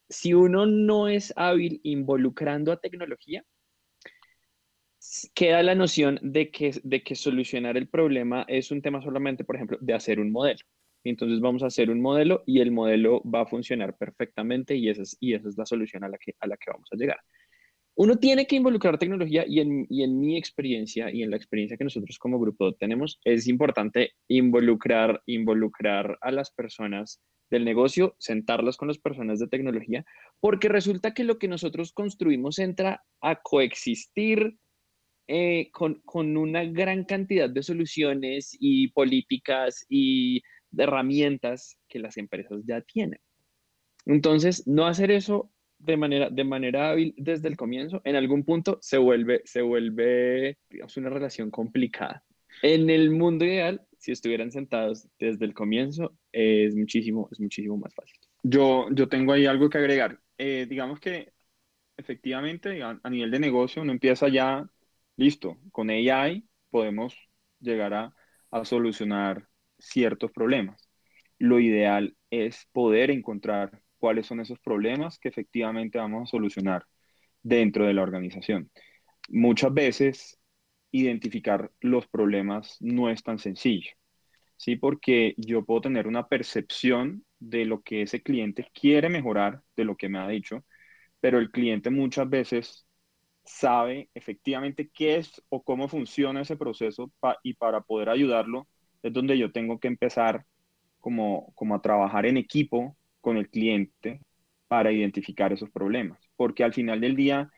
Si 0.09 0.33
uno 0.33 0.65
no 0.65 1.09
es 1.09 1.33
hábil 1.35 1.81
involucrando 1.83 2.71
a 2.71 2.79
tecnología, 2.79 3.43
queda 5.33 5.63
la 5.63 5.75
noción 5.75 6.19
de 6.21 6.49
que, 6.49 6.71
de 6.83 7.03
que 7.03 7.15
solucionar 7.15 7.77
el 7.77 7.87
problema 7.87 8.45
es 8.47 8.71
un 8.71 8.81
tema 8.81 9.01
solamente, 9.01 9.43
por 9.43 9.55
ejemplo, 9.55 9.77
de 9.81 9.93
hacer 9.93 10.19
un 10.19 10.31
modelo. 10.31 10.59
Entonces 11.03 11.39
vamos 11.39 11.63
a 11.63 11.67
hacer 11.67 11.89
un 11.89 12.01
modelo 12.01 12.43
y 12.45 12.59
el 12.59 12.71
modelo 12.71 13.21
va 13.23 13.41
a 13.41 13.45
funcionar 13.45 13.97
perfectamente 13.97 14.75
y 14.75 14.89
esa 14.89 15.03
es, 15.03 15.17
y 15.19 15.33
esa 15.33 15.49
es 15.49 15.57
la 15.57 15.65
solución 15.65 16.03
a 16.03 16.09
la, 16.09 16.17
que, 16.17 16.35
a 16.39 16.47
la 16.47 16.57
que 16.57 16.71
vamos 16.71 16.87
a 16.91 16.95
llegar. 16.95 17.19
Uno 17.99 18.17
tiene 18.17 18.45
que 18.45 18.55
involucrar 18.55 18.99
tecnología 18.99 19.43
y 19.47 19.59
en, 19.59 19.87
mi 20.19 20.37
experiencia 20.37 21.11
y 21.11 21.23
en 21.23 21.31
la 21.31 21.37
experiencia 21.37 21.77
que 21.77 21.83
nosotros 21.83 22.19
como 22.19 22.39
grupo 22.39 22.75
tenemos, 22.75 23.19
es 23.23 23.47
importante 23.47 24.11
involucrar, 24.27 25.23
involucrar 25.25 26.15
a 26.21 26.31
las 26.31 26.51
personas 26.51 27.19
del 27.49 27.65
negocio, 27.65 28.15
sentarlas 28.19 28.77
con 28.77 28.87
las 28.87 28.99
personas 28.99 29.39
de 29.39 29.47
tecnología, 29.47 30.05
porque 30.39 30.69
resulta 30.69 31.15
que 31.15 31.23
lo 31.23 31.39
que 31.39 31.47
nosotros 31.47 31.91
construimos 31.91 32.59
entra 32.59 33.03
a 33.19 33.41
coexistir 33.41 34.59
eh, 35.27 35.71
con, 35.71 36.03
una 36.37 36.65
gran 36.65 37.03
cantidad 37.03 37.49
de 37.49 37.63
soluciones 37.63 38.55
y 38.59 38.89
políticas 38.89 39.87
y 39.89 40.43
herramientas 40.77 41.79
que 41.89 41.97
las 41.97 42.17
empresas 42.17 42.61
ya 42.63 42.79
tienen. 42.81 43.19
Entonces, 44.05 44.67
no 44.67 44.85
hacer 44.85 45.09
eso 45.09 45.51
de 45.79 45.97
manera, 45.97 46.29
de 46.29 46.43
manera 46.43 46.89
hábil 46.89 47.13
desde 47.17 47.47
el 47.47 47.57
comienzo, 47.57 48.01
en 48.03 48.15
algún 48.15 48.43
punto 48.43 48.77
se 48.81 48.97
vuelve, 48.97 49.41
se 49.45 49.61
vuelve 49.61 50.57
digamos, 50.69 50.97
una 50.97 51.09
relación 51.09 51.51
complicada. 51.51 52.23
En 52.61 52.89
el 52.89 53.11
mundo 53.11 53.45
ideal, 53.45 53.85
si 53.97 54.11
estuvieran 54.11 54.51
sentados 54.51 55.07
desde 55.19 55.45
el 55.45 55.53
comienzo, 55.53 56.17
es 56.31 56.75
muchísimo, 56.75 57.29
es 57.31 57.39
muchísimo 57.39 57.77
más 57.77 57.93
fácil. 57.93 58.17
Yo, 58.43 58.87
yo 58.91 59.07
tengo 59.07 59.33
ahí 59.33 59.45
algo 59.45 59.69
que 59.69 59.77
agregar. 59.77 60.19
Eh, 60.37 60.65
digamos 60.69 60.99
que 60.99 61.33
efectivamente 61.97 62.81
a 62.83 63.09
nivel 63.09 63.31
de 63.31 63.39
negocio 63.39 63.81
uno 63.81 63.91
empieza 63.91 64.27
ya, 64.27 64.67
listo, 65.15 65.57
con 65.71 65.89
AI 65.89 66.47
podemos 66.69 67.15
llegar 67.59 67.93
a, 67.93 68.15
a 68.51 68.65
solucionar 68.65 69.47
ciertos 69.77 70.31
problemas. 70.31 70.89
Lo 71.39 71.59
ideal 71.59 72.15
es 72.29 72.67
poder 72.71 73.11
encontrar 73.11 73.81
cuáles 73.97 74.25
son 74.27 74.39
esos 74.39 74.59
problemas 74.59 75.19
que 75.19 75.29
efectivamente 75.29 75.97
vamos 75.97 76.23
a 76.23 76.31
solucionar 76.31 76.85
dentro 77.41 77.85
de 77.85 77.93
la 77.93 78.03
organización. 78.03 78.71
Muchas 79.29 79.73
veces 79.73 80.39
identificar 80.91 81.71
los 81.81 82.07
problemas 82.07 82.77
no 82.79 83.09
es 83.09 83.23
tan 83.23 83.39
sencillo, 83.39 83.91
¿sí? 84.57 84.75
Porque 84.75 85.35
yo 85.37 85.65
puedo 85.65 85.81
tener 85.81 86.07
una 86.07 86.27
percepción 86.27 87.25
de 87.39 87.65
lo 87.65 87.81
que 87.81 88.03
ese 88.03 88.21
cliente 88.21 88.69
quiere 88.73 89.09
mejorar, 89.09 89.61
de 89.75 89.85
lo 89.85 89.95
que 89.95 90.09
me 90.09 90.19
ha 90.19 90.27
dicho, 90.27 90.65
pero 91.19 91.39
el 91.39 91.51
cliente 91.51 91.89
muchas 91.89 92.29
veces 92.29 92.87
sabe 93.43 94.09
efectivamente 94.13 94.89
qué 94.93 95.17
es 95.17 95.41
o 95.49 95.63
cómo 95.63 95.87
funciona 95.87 96.41
ese 96.41 96.57
proceso 96.57 97.11
y 97.43 97.53
para 97.53 97.81
poder 97.81 98.09
ayudarlo 98.09 98.67
es 99.03 99.13
donde 99.13 99.37
yo 99.37 99.51
tengo 99.51 99.79
que 99.79 99.87
empezar 99.87 100.45
como, 100.99 101.53
como 101.55 101.75
a 101.75 101.81
trabajar 101.81 102.25
en 102.25 102.37
equipo 102.37 102.97
con 103.21 103.37
el 103.37 103.49
cliente 103.49 104.21
para 104.67 104.91
identificar 104.91 105.53
esos 105.53 105.69
problemas. 105.71 106.19
Porque 106.35 106.63
al 106.63 106.73
final 106.73 107.01
del 107.01 107.15
día, 107.15 107.49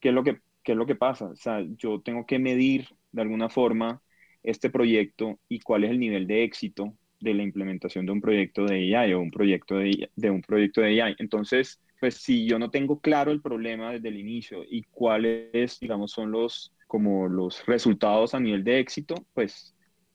¿qué 0.00 0.08
es 0.10 0.14
lo 0.14 0.24
que, 0.24 0.40
qué 0.62 0.72
es 0.72 0.78
lo 0.78 0.86
que 0.86 0.94
pasa? 0.96 1.26
O 1.26 1.36
sea, 1.36 1.62
yo 1.76 2.00
tengo 2.02 2.26
que 2.26 2.38
medir 2.38 2.88
de 3.12 3.22
alguna 3.22 3.48
forma 3.48 4.02
este 4.42 4.70
proyecto 4.70 5.40
y 5.48 5.60
cuál 5.60 5.84
es 5.84 5.90
el 5.90 5.98
nivel 5.98 6.26
de 6.26 6.44
éxito 6.44 6.94
de 7.20 7.34
la 7.34 7.42
implementación 7.42 8.06
de 8.06 8.12
un 8.12 8.20
proyecto 8.20 8.64
de 8.64 8.94
AI 8.96 9.12
o 9.14 9.20
un 9.20 9.30
proyecto 9.30 9.76
de, 9.76 10.10
de 10.14 10.30
un 10.30 10.42
proyecto 10.42 10.80
de 10.80 11.02
AI. 11.02 11.16
Entonces, 11.18 11.80
pues 12.00 12.16
si 12.16 12.46
yo 12.46 12.58
no 12.58 12.70
tengo 12.70 13.00
claro 13.00 13.32
el 13.32 13.42
problema 13.42 13.92
desde 13.92 14.08
el 14.08 14.18
inicio 14.18 14.64
y 14.68 14.82
cuáles, 14.84 15.80
digamos, 15.80 16.12
son 16.12 16.30
los 16.30 16.72
como 16.86 17.28
los 17.28 17.66
resultados 17.66 18.34
a 18.34 18.40
nivel 18.40 18.64
de 18.64 18.78
éxito, 18.78 19.26
pues 19.34 19.74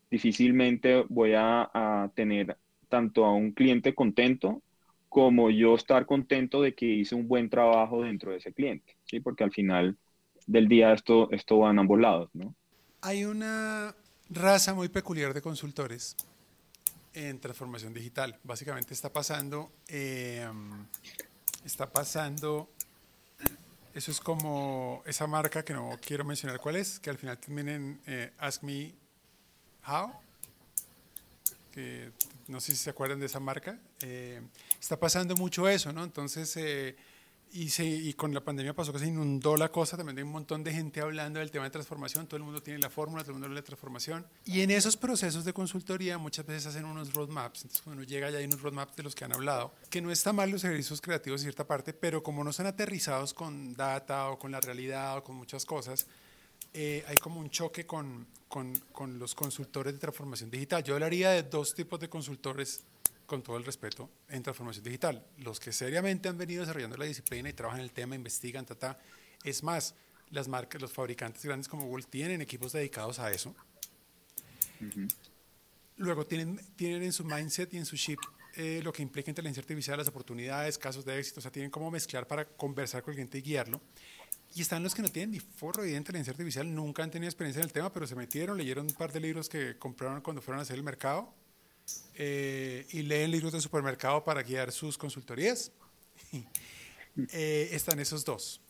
difícilmente 0.09 1.03
voy 1.09 1.33
a, 1.33 1.69
a 1.73 2.11
tener 2.15 2.57
tanto 2.89 3.25
a 3.25 3.33
un 3.33 3.51
cliente 3.51 3.93
contento 3.93 4.63
como 5.13 5.51
yo 5.51 5.75
estar 5.75 6.07
contento 6.07 6.63
de 6.63 6.73
que 6.73 6.87
hice 6.87 7.13
un 7.13 7.27
buen 7.27 7.47
trabajo 7.47 8.01
dentro 8.01 8.31
de 8.31 8.37
ese 8.37 8.51
cliente, 8.51 8.97
¿sí? 9.05 9.19
Porque 9.19 9.43
al 9.43 9.51
final 9.51 9.95
del 10.47 10.67
día 10.67 10.91
esto, 10.91 11.29
esto 11.29 11.59
va 11.59 11.69
en 11.69 11.77
ambos 11.77 11.99
lados, 11.99 12.31
¿no? 12.33 12.55
Hay 13.01 13.23
una 13.23 13.95
raza 14.31 14.73
muy 14.73 14.89
peculiar 14.89 15.35
de 15.35 15.41
consultores 15.43 16.17
en 17.13 17.39
transformación 17.39 17.93
digital. 17.93 18.39
Básicamente 18.43 18.95
está 18.95 19.13
pasando, 19.13 19.69
eh, 19.87 20.49
está 21.63 21.91
pasando, 21.91 22.67
eso 23.93 24.09
es 24.09 24.19
como 24.19 25.03
esa 25.05 25.27
marca 25.27 25.63
que 25.63 25.73
no 25.73 25.91
quiero 26.03 26.25
mencionar 26.25 26.59
cuál 26.59 26.77
es, 26.77 26.99
que 26.99 27.11
al 27.11 27.19
final 27.19 27.37
termina 27.37 27.99
eh, 28.07 28.31
Ask 28.39 28.63
Me 28.63 28.95
How, 29.87 30.11
que 31.73 32.11
no 32.47 32.61
sé 32.61 32.73
si 32.73 32.77
se 32.77 32.89
acuerdan 32.91 33.19
de 33.19 33.25
esa 33.25 33.39
marca, 33.39 33.79
eh, 34.01 34.41
está 34.79 34.99
pasando 34.99 35.35
mucho 35.35 35.67
eso, 35.67 35.91
¿no? 35.91 36.03
Entonces, 36.03 36.55
eh, 36.57 36.95
y, 37.51 37.69
y, 37.81 38.13
con 38.13 38.33
la 38.33 38.43
pandemia 38.43 38.73
pasó 38.73 38.91
que 38.91 38.99
se 38.99 39.07
inundó 39.07 39.57
la 39.57 39.71
cosa, 39.71 39.95
también 39.95 40.17
hay 40.17 40.23
un 40.23 40.31
montón 40.31 40.63
de 40.63 40.73
gente 40.73 41.01
hablando 41.01 41.39
del 41.39 41.51
tema 41.51 41.65
de 41.65 41.69
transformación, 41.69 42.25
todo 42.25 42.37
el 42.37 42.43
mundo 42.43 42.61
tiene 42.61 42.79
la 42.79 42.89
fórmula, 42.89 43.21
todo 43.21 43.31
el 43.31 43.33
mundo 43.35 43.47
habla 43.47 43.61
de 43.61 43.65
transformación, 43.65 44.25
y 44.45 44.61
en 44.61 44.71
esos 44.71 44.97
procesos 44.97 45.45
de 45.45 45.53
consultoría 45.53 46.17
muchas 46.17 46.45
veces 46.47 46.67
hacen 46.67 46.85
unos 46.85 47.13
roadmaps, 47.13 47.61
entonces 47.61 47.81
cuando 47.83 48.01
uno 48.01 48.09
llega 48.09 48.31
ya 48.31 48.39
hay 48.39 48.45
unos 48.45 48.61
roadmaps 48.61 48.95
de 48.95 49.03
los 49.03 49.13
que 49.13 49.25
han 49.25 49.33
hablado, 49.33 49.73
que 49.91 50.01
no 50.01 50.11
está 50.11 50.33
mal 50.33 50.49
los 50.49 50.63
ejercicios 50.63 50.99
creativos 50.99 51.41
en 51.41 51.45
cierta 51.45 51.67
parte, 51.67 51.93
pero 51.93 52.23
como 52.23 52.43
no 52.43 52.49
están 52.49 52.65
aterrizados 52.65 53.35
con 53.35 53.73
data 53.73 54.29
o 54.29 54.39
con 54.39 54.51
la 54.51 54.59
realidad 54.59 55.17
o 55.17 55.23
con 55.23 55.35
muchas 55.35 55.63
cosas, 55.63 56.07
eh, 56.73 57.03
hay 57.07 57.17
como 57.17 57.39
un 57.39 57.49
choque 57.49 57.85
con, 57.85 58.25
con, 58.47 58.75
con, 58.91 59.19
los 59.19 59.35
consultores 59.35 59.93
de 59.93 59.99
transformación 59.99 60.49
digital. 60.49 60.83
Yo 60.83 60.95
hablaría 60.95 61.29
de 61.29 61.43
dos 61.43 61.75
tipos 61.75 61.99
de 61.99 62.09
consultores, 62.09 62.83
con 63.25 63.41
todo 63.41 63.57
el 63.57 63.65
respeto, 63.65 64.09
en 64.29 64.41
transformación 64.41 64.83
digital. 64.83 65.23
Los 65.37 65.59
que 65.59 65.71
seriamente 65.71 66.29
han 66.29 66.37
venido 66.37 66.61
desarrollando 66.61 66.97
la 66.97 67.05
disciplina 67.05 67.49
y 67.49 67.53
trabajan 67.53 67.81
el 67.81 67.91
tema, 67.91 68.15
investigan, 68.15 68.65
ta, 68.65 68.99
Es 69.43 69.63
más, 69.63 69.95
las 70.31 70.47
marcas, 70.47 70.81
los 70.81 70.91
fabricantes 70.91 71.45
grandes 71.45 71.67
como 71.67 71.85
Google 71.85 72.05
tienen 72.09 72.41
equipos 72.41 72.73
dedicados 72.73 73.19
a 73.19 73.31
eso. 73.31 73.55
Luego 75.97 76.25
tienen, 76.25 76.59
tienen 76.75 77.03
en 77.03 77.13
su 77.13 77.23
mindset 77.23 77.73
y 77.73 77.77
en 77.77 77.85
su 77.85 77.95
chip 77.95 78.19
eh, 78.55 78.81
lo 78.83 78.93
que 78.93 79.01
implica 79.01 79.31
inteligencia 79.31 79.61
artificial, 79.61 79.97
las 79.97 80.07
oportunidades, 80.07 80.77
casos 80.77 81.03
de 81.05 81.17
éxito, 81.17 81.39
o 81.39 81.41
sea, 81.41 81.51
tienen 81.51 81.71
como 81.71 81.89
mezclar 81.89 82.27
para 82.27 82.45
conversar 82.45 83.01
con 83.01 83.11
el 83.11 83.15
cliente 83.15 83.39
y 83.39 83.41
guiarlo. 83.41 83.81
Y 84.55 84.61
están 84.61 84.83
los 84.83 84.93
que 84.93 85.01
no 85.01 85.09
tienen 85.09 85.31
ni 85.31 85.39
forro 85.39 85.83
de 85.83 85.95
inteligencia 85.95 86.31
artificial, 86.31 86.73
nunca 86.73 87.03
han 87.03 87.09
tenido 87.09 87.27
experiencia 87.27 87.59
en 87.59 87.65
el 87.65 87.73
tema, 87.73 87.91
pero 87.91 88.05
se 88.05 88.15
metieron, 88.15 88.57
leyeron 88.57 88.85
un 88.85 88.93
par 88.93 89.11
de 89.11 89.19
libros 89.19 89.49
que 89.49 89.77
compraron 89.77 90.21
cuando 90.21 90.41
fueron 90.41 90.59
a 90.59 90.61
hacer 90.61 90.75
el 90.75 90.83
mercado 90.83 91.33
eh, 92.15 92.85
y 92.91 93.01
leen 93.01 93.31
libros 93.31 93.51
de 93.51 93.61
supermercado 93.61 94.23
para 94.23 94.43
guiar 94.43 94.71
sus 94.71 94.97
consultorías. 94.97 95.71
eh, 97.33 97.69
están 97.71 97.99
esos 97.99 98.23
dos. 98.23 98.61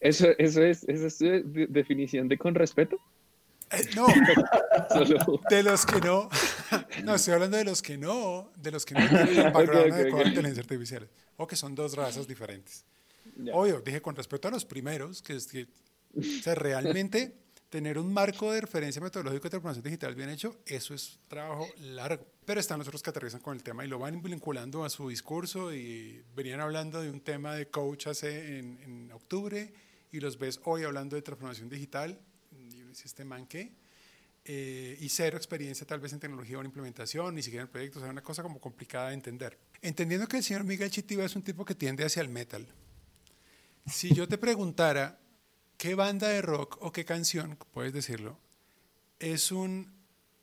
¿Eso, 0.00 0.26
eso, 0.38 0.62
es, 0.62 0.84
¿Eso 0.84 1.06
es 1.06 1.18
tu 1.18 1.24
definición 1.68 2.28
de 2.28 2.36
con 2.36 2.54
respeto? 2.54 2.98
Eh, 3.70 3.88
no, 3.96 4.06
de 5.50 5.62
los 5.62 5.86
que 5.86 6.00
no. 6.00 6.28
No, 7.04 7.14
estoy 7.14 7.34
hablando 7.34 7.56
de 7.56 7.64
los 7.64 7.82
que 7.82 7.96
no, 7.96 8.50
de 8.56 8.72
los 8.72 8.84
que 8.84 8.94
no 8.94 9.06
tienen 9.08 9.52
background 9.52 9.92
okay, 9.92 10.12
okay, 10.12 10.26
inteligencia 10.26 10.62
artificial. 10.62 11.08
O 11.36 11.46
que 11.46 11.56
son 11.56 11.74
dos 11.74 11.94
razas 11.96 12.26
diferentes. 12.26 12.84
Obvio, 13.52 13.80
dije 13.80 14.00
con 14.00 14.14
respecto 14.14 14.48
a 14.48 14.50
los 14.50 14.64
primeros, 14.64 15.22
que 15.22 15.34
es 15.36 15.46
que 15.46 15.66
realmente 16.54 17.36
tener 17.68 17.98
un 17.98 18.12
marco 18.12 18.52
de 18.52 18.60
referencia 18.60 19.02
metodológico 19.02 19.44
de 19.44 19.50
transformación 19.50 19.82
digital 19.82 20.14
bien 20.14 20.30
hecho, 20.30 20.56
eso 20.66 20.94
es 20.94 21.18
trabajo 21.26 21.66
largo. 21.80 22.24
Pero 22.44 22.60
están 22.60 22.78
los 22.78 22.86
otros 22.86 23.02
que 23.02 23.10
aterrizan 23.10 23.40
con 23.40 23.56
el 23.56 23.62
tema 23.62 23.84
y 23.84 23.88
lo 23.88 23.98
van 23.98 24.22
vinculando 24.22 24.84
a 24.84 24.90
su 24.90 25.08
discurso 25.08 25.74
y 25.74 26.22
venían 26.36 26.60
hablando 26.60 27.00
de 27.00 27.10
un 27.10 27.20
tema 27.20 27.54
de 27.54 27.66
coach 27.66 28.06
hace 28.06 28.58
en, 28.58 28.78
en 28.82 29.12
octubre 29.12 29.72
y 30.12 30.20
los 30.20 30.38
ves 30.38 30.60
hoy 30.64 30.84
hablando 30.84 31.16
de 31.16 31.22
transformación 31.22 31.68
digital. 31.68 32.20
Y 32.52 32.80
uno 32.80 32.90
dice, 32.90 33.06
¿este 33.06 33.24
man 33.24 33.46
qué? 33.46 33.72
Eh, 34.46 34.98
y 35.00 35.08
cero 35.08 35.38
experiencia 35.38 35.86
tal 35.86 36.00
vez 36.00 36.12
en 36.12 36.20
tecnología 36.20 36.58
o 36.58 36.60
en 36.60 36.66
implementación, 36.66 37.34
ni 37.34 37.42
siquiera 37.42 37.62
en 37.62 37.68
proyectos, 37.68 38.02
o 38.02 38.04
sea, 38.04 38.12
una 38.12 38.22
cosa 38.22 38.42
como 38.42 38.60
complicada 38.60 39.08
de 39.08 39.14
entender. 39.14 39.58
Entendiendo 39.80 40.28
que 40.28 40.36
el 40.36 40.44
señor 40.44 40.64
Miguel 40.64 40.90
Chitiva 40.90 41.24
es 41.24 41.34
un 41.34 41.42
tipo 41.42 41.64
que 41.64 41.74
tiende 41.74 42.04
hacia 42.04 42.20
el 42.20 42.28
metal, 42.28 42.66
si 43.86 44.14
yo 44.14 44.28
te 44.28 44.38
preguntara 44.38 45.18
qué 45.76 45.94
banda 45.94 46.28
de 46.28 46.42
rock 46.42 46.78
o 46.80 46.92
qué 46.92 47.04
canción, 47.04 47.58
puedes 47.72 47.92
decirlo, 47.92 48.38
es 49.18 49.52
un 49.52 49.92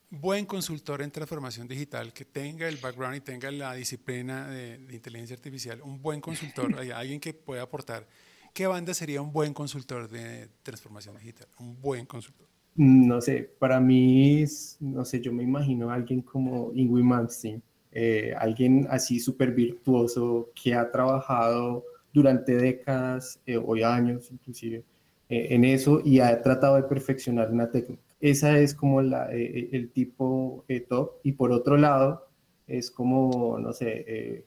buen 0.10 0.46
consultor 0.46 1.02
en 1.02 1.10
transformación 1.10 1.68
digital, 1.68 2.14
que 2.14 2.26
tenga 2.26 2.68
el 2.68 2.78
background 2.78 3.16
y 3.16 3.22
tenga 3.22 3.50
la 3.50 3.74
disciplina 3.74 4.48
de, 4.48 4.76
inteligencia 4.92 5.36
artificial, 5.36 5.82
un 5.82 6.02
buen 6.02 6.20
consultor, 6.20 6.76
alguien 6.96 7.20
que 7.20 7.34
pueda 7.34 7.64
aportar, 7.64 8.06
¿qué 8.54 8.68
banda 8.68 8.94
sería 8.94 9.22
un 9.22 9.32
buen 9.32 9.54
consultor 9.54 10.10
de 10.10 10.50
transformación 10.64 11.16
digital? 11.18 11.48
Un 11.60 11.82
buen 11.82 12.06
consultor. 12.06 12.48
No 12.76 13.22
sé, 13.22 13.50
para 13.60 13.80
mí, 13.80 14.46
no 14.80 15.04
sé, 15.04 15.22
yo 15.22 15.34
me 15.34 15.44
imagino 15.44 15.90
a 15.90 15.96
alguien 15.96 16.22
como 16.22 16.72
Ingrid 16.74 17.04
Malmsteen, 17.04 17.62
eh, 17.92 18.34
alguien 18.38 18.88
así 18.90 19.20
súper 19.20 19.52
virtuoso 19.52 20.50
que 20.56 20.74
ha 20.74 20.90
trabajado 20.90 21.84
durante 22.14 22.56
décadas 22.56 23.40
eh, 23.46 23.58
o 23.58 23.74
años 23.86 24.30
inclusive 24.32 24.84
eh, 25.30 25.48
en 25.52 25.64
eso 25.64 26.02
y 26.04 26.20
ha 26.20 26.42
tratado 26.42 26.76
de 26.76 26.84
perfeccionar 26.84 27.52
una 27.52 27.70
técnica. 27.70 28.02
Esa 28.20 28.58
es 28.60 28.76
como 28.76 29.02
la, 29.02 29.32
eh, 29.32 29.70
el 29.72 29.90
tipo 29.92 30.66
top. 30.88 31.14
Y 31.24 31.32
por 31.32 31.52
otro 31.52 31.78
lado, 31.78 32.28
es 32.68 32.92
como, 32.92 33.58
no 33.60 33.74
sé, 33.74 34.46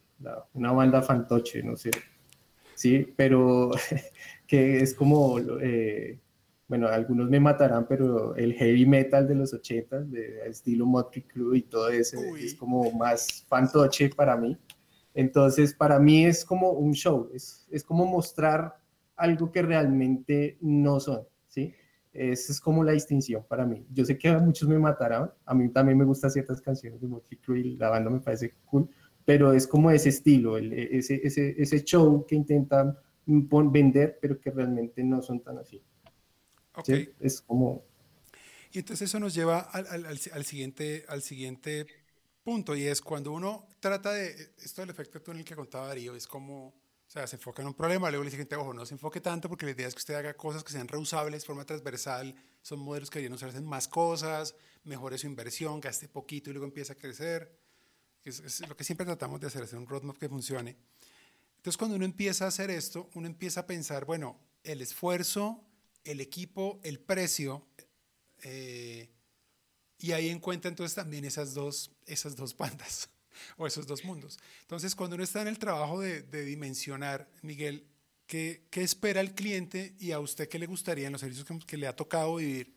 una 0.53 0.73
banda 0.73 1.03
fantoche, 1.03 1.63
no 1.63 1.77
sé. 1.77 1.91
Sí, 2.75 3.13
pero 3.17 3.71
que 4.47 4.79
es 4.79 4.95
como, 4.95 5.41
bueno, 6.69 6.87
algunos 6.87 7.29
me 7.29 7.41
matarán, 7.41 7.87
pero 7.87 8.37
el 8.37 8.55
heavy 8.55 8.87
metal 8.87 9.27
de 9.27 9.35
los 9.35 9.53
80 9.53 10.01
de 10.01 10.47
estilo 10.47 10.87
Motley 10.87 11.25
Crue 11.25 11.59
y 11.59 11.63
todo 11.63 11.89
eso, 11.89 12.19
es 12.39 12.55
como 12.55 12.91
más 12.93 13.45
fantoche 13.49 14.11
para 14.11 14.37
mí. 14.37 14.57
Entonces, 15.15 15.75
para 15.75 15.99
mí 15.99 16.27
es 16.27 16.45
como 16.45 16.73
un 16.73 16.93
show, 16.93 17.31
es, 17.33 17.67
es 17.71 17.85
como 17.85 18.05
mostrar 18.05 18.75
algo 19.17 19.51
que 19.53 19.63
realmente 19.63 20.59
no 20.61 20.99
son, 20.99 21.23
¿sí? 21.49 21.73
Esa 22.13 22.53
es 22.53 22.61
como 22.61 22.85
la 22.85 22.93
distinción 22.93 23.45
para 23.49 23.65
mí. 23.65 23.85
Yo 23.91 24.05
sé 24.05 24.19
que 24.19 24.33
muchos 24.37 24.69
me 24.69 24.79
matarán, 24.79 25.33
a 25.45 25.55
mí 25.55 25.69
también 25.71 25.99
me 25.99 26.05
gustan 26.05 26.31
ciertas 26.31 26.61
canciones 26.61 27.01
de 27.01 27.09
Motley 27.09 27.39
Crue, 27.41 27.77
la 27.77 27.91
banda 27.91 28.11
me 28.11 28.21
parece 28.21 28.55
cool, 28.67 28.89
pero 29.25 29.53
es 29.53 29.67
como 29.67 29.91
ese 29.91 30.11
estilo, 30.11 30.59
ese, 30.59 31.21
ese, 31.25 31.55
ese 31.59 31.85
show 31.85 32.25
que 32.27 32.35
intentan 32.35 32.97
vender, 33.27 34.19
pero 34.21 34.41
que 34.41 34.51
realmente 34.51 35.03
no 35.03 35.23
son 35.23 35.41
tan 35.41 35.59
así. 35.59 35.83
Ok. 36.75 36.89
Es 37.21 37.41
como... 37.41 37.85
Y 38.73 38.79
entonces 38.81 39.09
eso 39.09 39.21
nos 39.21 39.35
lleva 39.35 39.61
al, 39.61 39.87
al, 39.87 40.07
al, 40.07 40.45
siguiente, 40.45 41.05
al 41.09 41.23
siguiente 41.23 41.87
punto, 42.45 42.77
y 42.77 42.87
es 42.87 43.01
cuando 43.01 43.33
uno 43.33 43.67
trata 43.81 44.13
de, 44.13 44.53
esto 44.59 44.83
del 44.83 44.91
efecto 44.91 45.21
túnel 45.21 45.45
que 45.45 45.57
contaba 45.57 45.89
Darío, 45.89 46.15
es 46.15 46.27
como, 46.27 46.67
o 46.69 46.75
sea, 47.09 47.27
se 47.27 47.37
enfoca 47.37 47.63
en 47.63 47.69
un 47.69 47.75
problema, 47.75 48.11
luego 48.11 48.23
le 48.23 48.29
dice 48.29 48.37
gente, 48.37 48.55
ojo, 48.55 48.75
no 48.75 48.85
se 48.85 48.95
enfoque 48.95 49.21
tanto 49.21 49.49
porque 49.49 49.65
la 49.65 49.73
idea 49.73 49.89
es 49.89 49.95
que 49.95 50.01
usted 50.01 50.15
haga 50.15 50.35
cosas 50.35 50.63
que 50.63 50.71
sean 50.71 50.87
reusables 50.87 51.43
de 51.43 51.47
forma 51.47 51.65
transversal, 51.65 52.35
son 52.63 52.81
modelos 52.81 53.11
que 53.11 53.19
deberían 53.19 53.35
usarse 53.35 53.59
en 53.59 53.65
más 53.65 53.89
cosas, 53.89 54.55
mejore 54.85 55.19
su 55.19 55.27
inversión, 55.27 55.81
gaste 55.81 56.07
poquito 56.07 56.51
y 56.51 56.53
luego 56.53 56.67
empieza 56.67 56.93
a 56.93 56.97
crecer. 56.97 57.59
Es, 58.23 58.41
es, 58.41 58.69
lo 58.69 58.77
que 58.77 58.85
siempre 58.85 59.07
tratamos 59.07 59.41
de 59.41 59.47
hacer, 59.47 59.63
hacer 59.63 59.79
un 59.79 59.87
roadmap 59.87 60.19
que 60.19 60.29
funcione. 60.29 60.77
Entonces, 61.57 61.79
cuando 61.79 61.97
uno 61.97 62.05
empieza 62.05 62.45
a 62.45 62.49
hacer 62.49 62.71
esto, 62.71 63.09
uno 63.15 63.27
empieza 63.27 63.61
a 63.61 63.67
pensar, 63.67 64.05
bueno, 64.05 64.39
el 64.63 64.83
esfuerzo, 64.83 65.65
el 66.05 66.21
equipo, 66.21 66.79
el 66.83 67.01
precio, 67.01 67.67
eh, 68.43 69.14
y 69.99 70.13
ahí 70.13 70.29
encuentra 70.29 70.69
entonces 70.69 70.95
también 70.95 71.25
esas 71.25 71.55
dos, 71.55 71.91
esas 72.07 72.37
dos 72.37 72.57
bandas 72.57 73.09
o 73.57 73.67
esos 73.67 73.87
dos 73.87 74.05
mundos. 74.05 74.39
Entonces, 74.63 74.95
cuando 74.95 75.15
uno 75.15 75.25
está 75.25 75.43
en 75.43 75.49
el 75.49 75.59
trabajo 75.59 76.01
de, 76.01 76.23
dimensionar, 76.45 77.29
Miguel, 77.43 77.87
¿qué, 78.27 78.65
¿qué, 78.71 78.83
espera 78.83 79.21
el 79.21 79.35
cliente 79.35 79.95
y 79.99 80.13
a 80.13 80.21
usted 80.21 80.49
qué 80.49 80.59
le 80.59 80.67
gustaría 80.67 81.07
en 81.07 81.13
los 81.13 81.21
servicios 81.21 81.47
que, 81.67 81.77
le 81.77 81.87
ha 81.87 81.97
tocado 81.97 82.37
vivir? 82.37 82.75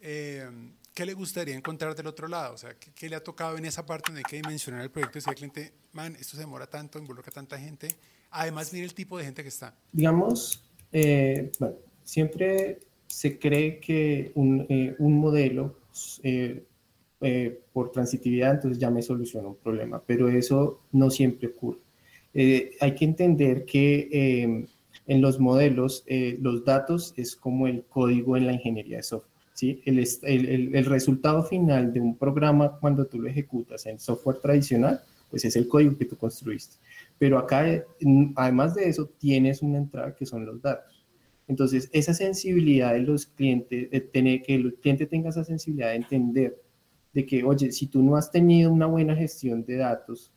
Eh, 0.00 0.48
¿Qué 0.94 1.06
le 1.06 1.14
gustaría 1.14 1.54
encontrar 1.54 1.94
del 1.94 2.08
otro 2.08 2.26
lado? 2.26 2.54
O 2.54 2.58
sea, 2.58 2.74
¿qué, 2.74 2.90
¿qué, 2.92 3.08
le 3.08 3.14
ha 3.14 3.22
tocado 3.22 3.56
en 3.56 3.64
esa 3.64 3.86
parte 3.86 4.10
donde 4.10 4.20
hay 4.20 4.30
que 4.30 4.36
dimensionar 4.36 4.82
el 4.82 4.90
proyecto 4.90 5.18
y 5.18 5.20
decir 5.20 5.30
al 5.30 5.36
cliente, 5.36 5.72
man, 5.92 6.16
esto 6.18 6.32
se 6.32 6.40
demora 6.40 6.66
tanto, 6.66 6.98
involucra 6.98 7.32
tanta 7.32 7.58
gente? 7.58 7.88
Además, 8.30 8.72
mire 8.72 8.84
el 8.84 8.94
tipo 8.94 9.16
de 9.16 9.24
gente 9.24 9.42
que 9.42 9.48
está. 9.48 9.74
Digamos, 9.92 10.62
eh, 10.92 11.52
siempre 12.04 12.80
se 13.06 13.38
cree 13.38 13.80
que 13.80 14.32
un, 14.34 14.66
eh, 14.68 14.94
un 14.98 15.18
modelo 15.18 15.78
eh, 16.22 16.64
eh, 17.20 17.60
por 17.72 17.90
transitividad, 17.90 18.54
entonces 18.54 18.78
ya 18.78 18.90
me 18.90 19.02
soluciona 19.02 19.48
un 19.48 19.56
problema, 19.56 20.02
pero 20.04 20.28
eso 20.28 20.82
no 20.92 21.10
siempre 21.10 21.48
ocurre. 21.48 21.80
Eh, 22.34 22.72
hay 22.80 22.94
que 22.94 23.04
entender 23.04 23.64
que 23.64 24.66
en 25.06 25.20
los 25.22 25.40
modelos 25.40 26.04
los 26.40 26.64
datos 26.64 27.14
es 27.16 27.34
como 27.34 27.66
el 27.66 27.84
código 27.84 28.36
en 28.36 28.46
la 28.46 28.52
ingeniería 28.52 28.98
de 28.98 29.02
software. 29.02 29.42
¿sí? 29.54 29.82
El, 29.84 29.98
el, 29.98 30.76
el, 30.76 30.84
resultado 30.84 31.42
final 31.42 31.92
de 31.92 32.00
un 32.00 32.16
programa 32.16 32.78
cuando 32.78 33.06
tú 33.06 33.18
lo 33.18 33.28
ejecutas 33.28 33.86
en 33.86 33.98
software 33.98 34.38
tradicional, 34.38 35.00
pues 35.30 35.44
es 35.44 35.56
el 35.56 35.66
código 35.66 35.96
que 35.96 36.04
tú 36.04 36.16
construiste. 36.16 36.76
Pero 37.18 37.38
acá, 37.38 37.64
además 38.36 38.74
de 38.74 38.88
eso, 38.88 39.10
tienes 39.18 39.62
una 39.62 39.78
entrada 39.78 40.14
que 40.14 40.26
son 40.26 40.46
los 40.46 40.62
datos. 40.62 40.97
Entonces, 41.48 41.88
esa 41.92 42.14
sensibilidad 42.14 42.92
de 42.92 43.00
los 43.00 43.26
clientes, 43.26 43.90
de 43.90 44.00
tener 44.00 44.42
que 44.42 44.54
el 44.54 44.74
cliente 44.74 45.06
tenga 45.06 45.30
esa 45.30 45.44
sensibilidad 45.44 45.88
de 45.90 45.96
entender 45.96 46.62
de 47.12 47.26
que, 47.26 47.42
oye, 47.42 47.72
si 47.72 47.86
tú 47.86 48.02
no 48.02 48.16
has 48.16 48.30
tenido 48.30 48.70
una 48.70 48.86
buena 48.86 49.16
gestión 49.16 49.64
de 49.64 49.76
datos 49.76 50.32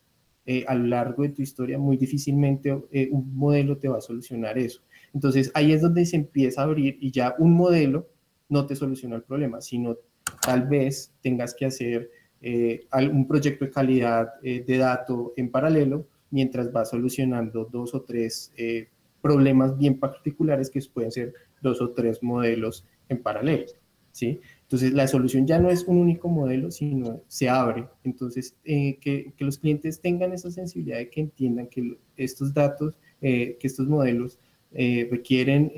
eh, 0.46 0.64
a 0.66 0.74
lo 0.74 0.86
largo 0.86 1.22
de 1.22 1.28
tu 1.28 1.42
historia, 1.42 1.78
muy 1.78 1.96
difícilmente 1.96 2.76
eh, 2.90 3.08
un 3.12 3.36
modelo 3.36 3.76
te 3.76 3.88
va 3.88 3.98
a 3.98 4.00
solucionar 4.00 4.58
eso. 4.58 4.80
Entonces, 5.14 5.50
ahí 5.54 5.72
es 5.72 5.82
donde 5.82 6.04
se 6.06 6.16
empieza 6.16 6.62
a 6.62 6.64
abrir 6.64 6.96
y 7.00 7.10
ya 7.10 7.34
un 7.38 7.52
modelo 7.52 8.08
no 8.48 8.66
te 8.66 8.74
soluciona 8.74 9.16
el 9.16 9.22
problema, 9.22 9.60
sino 9.60 9.96
tal 10.44 10.66
vez 10.66 11.12
tengas 11.22 11.54
que 11.54 11.66
hacer 11.66 12.10
eh, 12.40 12.86
un 13.12 13.28
proyecto 13.28 13.64
de 13.64 13.70
calidad 13.70 14.34
eh, 14.42 14.64
de 14.66 14.78
dato 14.78 15.32
en 15.36 15.48
paralelo 15.50 16.06
mientras 16.30 16.72
vas 16.72 16.90
solucionando 16.90 17.68
dos 17.70 17.94
o 17.94 18.02
tres 18.02 18.52
eh, 18.56 18.88
problemas 19.22 19.78
bien 19.78 19.98
particulares 19.98 20.68
que 20.68 20.80
pueden 20.92 21.12
ser 21.12 21.32
dos 21.62 21.80
o 21.80 21.90
tres 21.90 22.22
modelos 22.22 22.84
en 23.08 23.22
paralelo, 23.22 23.66
¿sí? 24.10 24.40
Entonces, 24.62 24.92
la 24.92 25.06
solución 25.06 25.46
ya 25.46 25.58
no 25.58 25.70
es 25.70 25.84
un 25.84 25.98
único 25.98 26.28
modelo, 26.28 26.70
sino 26.70 27.22
se 27.28 27.48
abre. 27.48 27.86
Entonces, 28.04 28.56
que, 28.64 28.98
que, 29.00 29.44
los 29.44 29.58
clientes 29.58 30.00
tengan 30.00 30.32
esa 30.32 30.50
sensibilidad 30.50 30.98
de 30.98 31.10
que 31.10 31.20
entiendan 31.20 31.66
que 31.66 31.98
estos 32.16 32.52
datos, 32.54 32.98
que 33.20 33.58
estos 33.62 33.86
modelos 33.86 34.38
requieren 34.72 35.72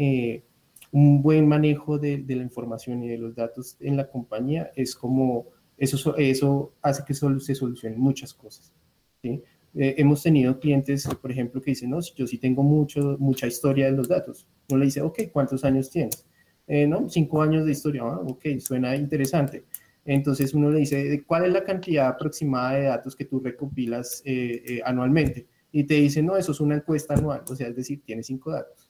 un 0.93 1.23
buen 1.23 1.49
manejo 1.49 1.99
de, 1.99 2.19
de, 2.19 2.37
la 2.37 2.45
información 2.45 3.03
y 3.03 3.09
de 3.09 3.19
los 3.19 3.35
datos 3.35 3.77
en 3.81 3.97
la 3.97 4.09
compañía 4.09 4.71
es 4.77 4.95
como, 4.95 5.47
eso, 5.77 6.17
eso 6.17 6.73
hace 6.83 7.05
que 7.05 7.15
solo 7.15 7.41
se 7.41 7.57
solucionen 7.57 7.99
muchas 7.99 8.33
cosas. 8.33 8.73
¿sí? 9.21 9.43
Eh, 9.77 9.97
hemos 9.99 10.23
tenido 10.23 10.61
clientes, 10.61 11.09
por 11.21 11.33
ejemplo, 11.33 11.61
que 11.61 11.73
dicen, 11.73 11.91
no, 11.91 11.99
yo 12.01 12.27
sí 12.27 12.39
tengo 12.39 12.63
mucho, 12.63 13.17
mucha 13.19 13.47
historia 13.47 13.87
de 13.87 13.93
los 13.93 14.09
datos. 14.09 14.47
Uno 14.71 14.79
le 14.79 14.85
dice, 14.87 15.03
ok, 15.03 15.23
¿cuántos 15.33 15.65
años 15.65 15.91
tienes? 15.91 16.25
Eh, 16.67 16.87
no, 16.87 17.09
cinco 17.09 17.43
años 17.43 17.67
de 17.67 17.73
historia, 17.73 18.03
ah, 18.05 18.21
ok, 18.21 18.45
suena 18.61 18.95
interesante. 18.95 19.65
Entonces 20.05 20.55
uno 20.55 20.71
le 20.71 20.81
dice, 20.81 21.25
¿cuál 21.27 21.47
es 21.47 21.53
la 21.53 21.65
cantidad 21.65 22.09
aproximada 22.09 22.75
de 22.75 22.85
datos 22.85 23.17
que 23.17 23.25
tú 23.25 23.41
recopilas 23.41 24.23
eh, 24.25 24.63
eh 24.67 24.81
anualmente? 24.85 25.47
Y 25.73 25.85
te 25.85 25.95
dice, 25.95 26.23
no, 26.23 26.37
eso 26.37 26.53
es 26.53 26.61
una 26.61 26.77
encuesta 26.77 27.15
anual, 27.15 27.43
o 27.49 27.57
sea, 27.57 27.69
es 27.69 27.77
decir, 27.77 28.03
tienes 28.05 28.27
cinco 28.27 28.53
datos. 28.53 28.89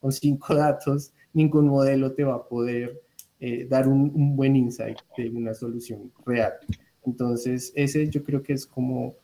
Con 0.00 0.12
cinco 0.12 0.54
datos 0.54 1.12
ningún 1.34 1.66
modelo 1.68 2.12
te 2.12 2.24
va 2.24 2.36
a 2.36 2.48
poder 2.48 3.00
dar 3.68 3.88
un, 3.88 4.36
buen 4.36 4.54
insight 4.54 4.98
de 5.16 5.28
una 5.28 5.52
solución 5.52 6.12
real. 6.24 6.52
Entonces, 7.04 7.72
ese 7.74 8.08
yo 8.08 8.22
creo 8.22 8.40
que 8.40 8.52
es 8.52 8.64
como 8.64 9.16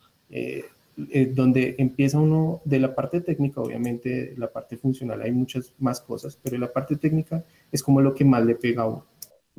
eh, 1.11 1.31
donde 1.33 1.75
empieza 1.77 2.19
uno 2.19 2.61
de 2.65 2.79
la 2.79 2.95
parte 2.95 3.21
técnica, 3.21 3.61
obviamente 3.61 4.33
la 4.37 4.51
parte 4.51 4.77
funcional 4.77 5.21
hay 5.21 5.31
muchas 5.31 5.73
más 5.79 6.01
cosas, 6.01 6.39
pero 6.41 6.57
la 6.57 6.71
parte 6.71 6.95
técnica 6.95 7.43
es 7.71 7.83
como 7.83 8.01
lo 8.01 8.13
que 8.13 8.25
más 8.25 8.45
le 8.45 8.55
pega 8.55 8.83
a 8.83 8.87
uno. 8.87 9.05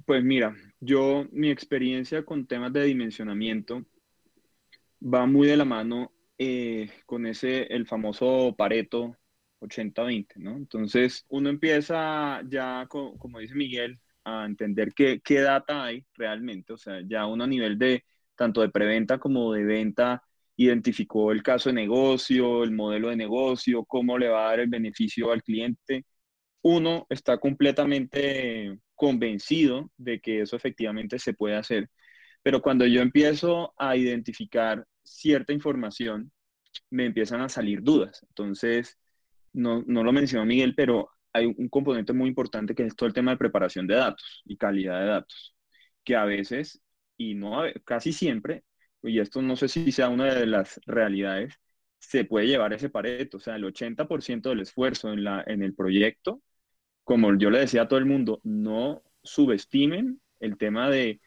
Pues 0.04 0.24
mira, 0.24 0.54
yo 0.80 1.26
mi 1.32 1.50
experiencia 1.50 2.24
con 2.24 2.46
temas 2.46 2.72
de 2.72 2.84
dimensionamiento 2.84 3.84
va 5.02 5.26
muy 5.26 5.46
de 5.46 5.56
la 5.56 5.64
mano 5.64 6.12
eh, 6.38 6.90
con 7.06 7.26
ese, 7.26 7.64
el 7.64 7.86
famoso 7.86 8.54
Pareto 8.56 9.16
80-20, 9.60 10.36
¿no? 10.36 10.56
Entonces, 10.56 11.24
uno 11.28 11.50
empieza 11.50 12.42
ya, 12.48 12.86
como 12.88 13.38
dice 13.38 13.54
Miguel, 13.54 13.98
a 14.24 14.46
entender 14.46 14.92
qué, 14.94 15.20
qué 15.22 15.40
data 15.40 15.84
hay 15.84 16.04
realmente, 16.14 16.72
o 16.72 16.78
sea, 16.78 17.00
ya 17.06 17.26
uno 17.26 17.44
a 17.44 17.46
nivel 17.46 17.78
de 17.78 18.04
tanto 18.34 18.62
de 18.62 18.70
preventa 18.70 19.18
como 19.18 19.52
de 19.52 19.64
venta 19.64 20.22
identificó 20.64 21.32
el 21.32 21.42
caso 21.42 21.70
de 21.70 21.74
negocio, 21.74 22.64
el 22.64 22.72
modelo 22.72 23.08
de 23.08 23.16
negocio, 23.16 23.84
cómo 23.86 24.18
le 24.18 24.28
va 24.28 24.46
a 24.46 24.50
dar 24.50 24.60
el 24.60 24.68
beneficio 24.68 25.32
al 25.32 25.42
cliente. 25.42 26.04
Uno 26.62 27.06
está 27.10 27.38
completamente 27.38 28.78
convencido 28.94 29.90
de 29.96 30.20
que 30.20 30.42
eso 30.42 30.56
efectivamente 30.56 31.18
se 31.18 31.34
puede 31.34 31.56
hacer. 31.56 31.88
Pero 32.42 32.60
cuando 32.62 32.86
yo 32.86 33.00
empiezo 33.02 33.72
a 33.78 33.96
identificar 33.96 34.86
cierta 35.02 35.52
información, 35.54 36.30
me 36.90 37.06
empiezan 37.06 37.40
a 37.40 37.48
salir 37.48 37.82
dudas. 37.82 38.20
Entonces, 38.28 38.98
no, 39.54 39.82
no 39.86 40.04
lo 40.04 40.12
mencionó 40.12 40.44
Miguel, 40.46 40.74
pero 40.76 41.10
hay 41.32 41.46
un 41.46 41.68
componente 41.70 42.12
muy 42.12 42.28
importante 42.28 42.74
que 42.74 42.84
es 42.84 42.96
todo 42.96 43.06
el 43.06 43.14
tema 43.14 43.32
de 43.32 43.38
preparación 43.38 43.86
de 43.86 43.94
datos 43.94 44.42
y 44.44 44.56
calidad 44.58 45.00
de 45.00 45.06
datos, 45.06 45.56
que 46.04 46.16
a 46.16 46.24
veces, 46.26 46.82
y 47.16 47.34
no 47.34 47.62
casi 47.84 48.12
siempre, 48.12 48.64
y 49.02 49.18
esto 49.20 49.42
no 49.42 49.56
sé 49.56 49.68
si 49.68 49.92
sea 49.92 50.08
una 50.08 50.34
de 50.34 50.46
las 50.46 50.80
realidades, 50.86 51.54
se 51.98 52.24
puede 52.24 52.46
llevar 52.46 52.72
ese 52.72 52.90
pareto, 52.90 53.36
o 53.38 53.40
sea, 53.40 53.56
el 53.56 53.64
80% 53.64 54.50
del 54.50 54.60
esfuerzo 54.60 55.12
en, 55.12 55.24
la, 55.24 55.44
en 55.46 55.62
el 55.62 55.74
proyecto, 55.74 56.42
como 57.04 57.36
yo 57.38 57.50
le 57.50 57.60
decía 57.60 57.82
a 57.82 57.88
todo 57.88 57.98
el 57.98 58.06
mundo, 58.06 58.40
no 58.44 59.02
subestimen 59.22 60.20
el 60.40 60.56
tema 60.58 60.90
de, 60.90 61.20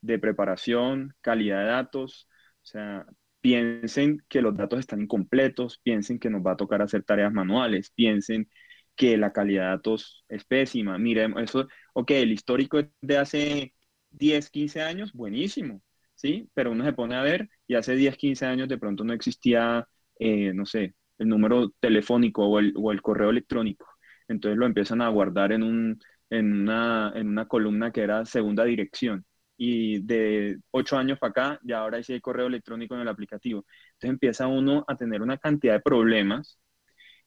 de 0.00 0.18
preparación, 0.18 1.14
calidad 1.20 1.60
de 1.60 1.66
datos, 1.68 2.28
o 2.62 2.66
sea, 2.66 3.06
piensen 3.40 4.22
que 4.28 4.42
los 4.42 4.56
datos 4.56 4.80
están 4.80 5.02
incompletos, 5.02 5.78
piensen 5.82 6.18
que 6.18 6.30
nos 6.30 6.42
va 6.44 6.52
a 6.52 6.56
tocar 6.56 6.82
hacer 6.82 7.04
tareas 7.04 7.32
manuales, 7.32 7.90
piensen 7.90 8.48
que 8.96 9.16
la 9.16 9.32
calidad 9.32 9.64
de 9.64 9.68
datos 9.70 10.24
es 10.28 10.44
pésima. 10.44 10.98
Miren, 10.98 11.38
eso, 11.38 11.68
ok, 11.94 12.10
el 12.12 12.32
histórico 12.32 12.80
de 13.00 13.16
hace 13.18 13.74
10, 14.10 14.50
15 14.50 14.82
años, 14.82 15.12
buenísimo, 15.12 15.82
¿sí? 16.18 16.50
Pero 16.54 16.72
uno 16.72 16.84
se 16.84 16.92
pone 16.92 17.14
a 17.16 17.22
ver 17.22 17.48
y 17.66 17.74
hace 17.76 17.94
10, 17.96 18.16
15 18.16 18.46
años 18.46 18.68
de 18.68 18.78
pronto 18.78 19.04
no 19.04 19.12
existía, 19.14 19.86
eh, 20.18 20.52
no 20.54 20.66
sé, 20.66 20.94
el 21.18 21.28
número 21.28 21.70
telefónico 21.80 22.46
o 22.46 22.58
el, 22.60 23.02
correo 23.02 23.30
electrónico. 23.30 23.86
Entonces 24.28 24.58
lo 24.58 24.66
empiezan 24.66 25.00
a 25.02 25.08
guardar 25.08 25.52
en, 25.52 25.62
un, 25.62 26.00
en, 26.30 26.62
una, 26.62 27.12
en 27.14 27.28
una 27.28 27.46
columna 27.48 27.92
que 27.92 28.02
era 28.02 28.24
segunda 28.26 28.64
dirección 28.64 29.24
y 29.56 30.00
de 30.02 30.58
ocho 30.70 30.96
años 30.98 31.18
para 31.18 31.30
acá, 31.30 31.60
ya 31.64 31.80
ahora 31.80 32.02
sí 32.02 32.12
hay 32.12 32.20
correo 32.20 32.46
electrónico 32.46 32.94
en 32.94 33.00
el 33.02 33.08
aplicativo. 33.08 33.64
Entonces 33.94 34.10
empieza 34.10 34.46
uno 34.46 34.84
a 34.88 34.96
tener 34.96 35.22
una 35.22 35.38
cantidad 35.38 35.74
de 35.74 35.80
problemas 35.80 36.58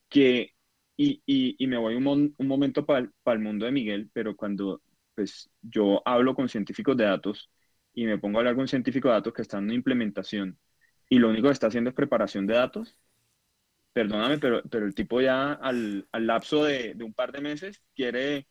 que, 0.09 0.51
y, 0.97 1.21
y, 1.25 1.67
me 1.67 1.77
voy 1.77 1.95
un, 1.95 2.35
un 2.37 2.47
momento 2.47 2.85
para 2.85 3.09
el 3.25 3.39
mundo 3.39 3.65
de 3.65 3.71
Miguel, 3.71 4.09
pero 4.13 4.35
cuando 4.35 4.81
pues 5.15 5.49
yo 5.61 6.01
hablo 6.05 6.35
con 6.35 6.49
científicos 6.49 6.95
de 6.97 7.05
datos 7.05 7.49
y 7.93 8.05
me 8.05 8.17
pongo 8.17 8.37
a 8.37 8.41
hablar 8.41 8.55
con 8.55 8.61
un 8.61 8.67
científico 8.67 9.07
de 9.07 9.15
datos 9.15 9.33
que 9.33 9.41
está 9.41 9.57
en 9.57 9.65
una 9.65 9.73
implementación 9.73 10.57
y 11.09 11.19
lo 11.19 11.29
único 11.29 11.47
que 11.47 11.53
está 11.53 11.67
haciendo 11.67 11.89
es 11.89 11.95
preparación 11.95 12.47
de 12.47 12.53
datos, 12.53 12.97
perdóname, 13.91 14.37
pero, 14.37 14.63
pero 14.69 14.85
el 14.85 14.95
tipo 14.95 15.19
ya 15.19 15.53
al, 15.53 16.07
al 16.11 16.25
lapso 16.25 16.63
de, 16.63 16.93
de, 16.95 17.03
un 17.03 17.13
par 17.13 17.33
de 17.33 17.41
meses 17.41 17.81
quiere 17.93 18.47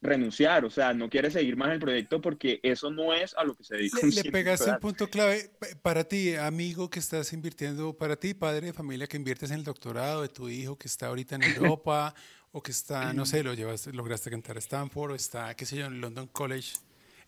renunciar, 0.00 0.64
o 0.64 0.70
sea, 0.70 0.92
no 0.92 1.08
quiere 1.08 1.30
seguir 1.30 1.56
más 1.56 1.70
el 1.70 1.78
proyecto 1.78 2.20
porque 2.20 2.58
eso 2.64 2.90
no 2.90 3.14
es 3.14 3.34
a 3.34 3.44
lo 3.44 3.54
que 3.54 3.62
se 3.62 3.76
dedica. 3.76 3.98
Le, 4.02 4.22
le 4.22 4.32
pegaste 4.32 4.70
un 4.70 4.80
punto 4.80 5.08
clave 5.08 5.50
para 5.82 6.04
ti, 6.04 6.34
amigo 6.34 6.90
que 6.90 6.98
estás 6.98 7.32
invirtiendo, 7.32 7.96
para 7.96 8.16
ti, 8.16 8.34
padre 8.34 8.66
de 8.66 8.72
familia 8.72 9.06
que 9.06 9.16
inviertes 9.16 9.52
en 9.52 9.58
el 9.58 9.64
doctorado 9.64 10.22
de 10.22 10.28
tu 10.28 10.48
hijo 10.48 10.76
que 10.76 10.88
está 10.88 11.06
ahorita 11.06 11.36
en 11.36 11.44
Europa 11.44 12.14
o 12.50 12.62
que 12.62 12.72
está, 12.72 13.12
no 13.12 13.24
sé, 13.26 13.44
lo 13.44 13.54
llevas, 13.54 13.86
lograste 13.86 14.28
cantar 14.28 14.56
a 14.56 14.58
Stanford 14.58 15.12
o 15.12 15.14
está, 15.14 15.54
qué 15.54 15.64
sé 15.64 15.76
yo, 15.76 15.86
en 15.86 16.00
London 16.00 16.26
College. 16.26 16.72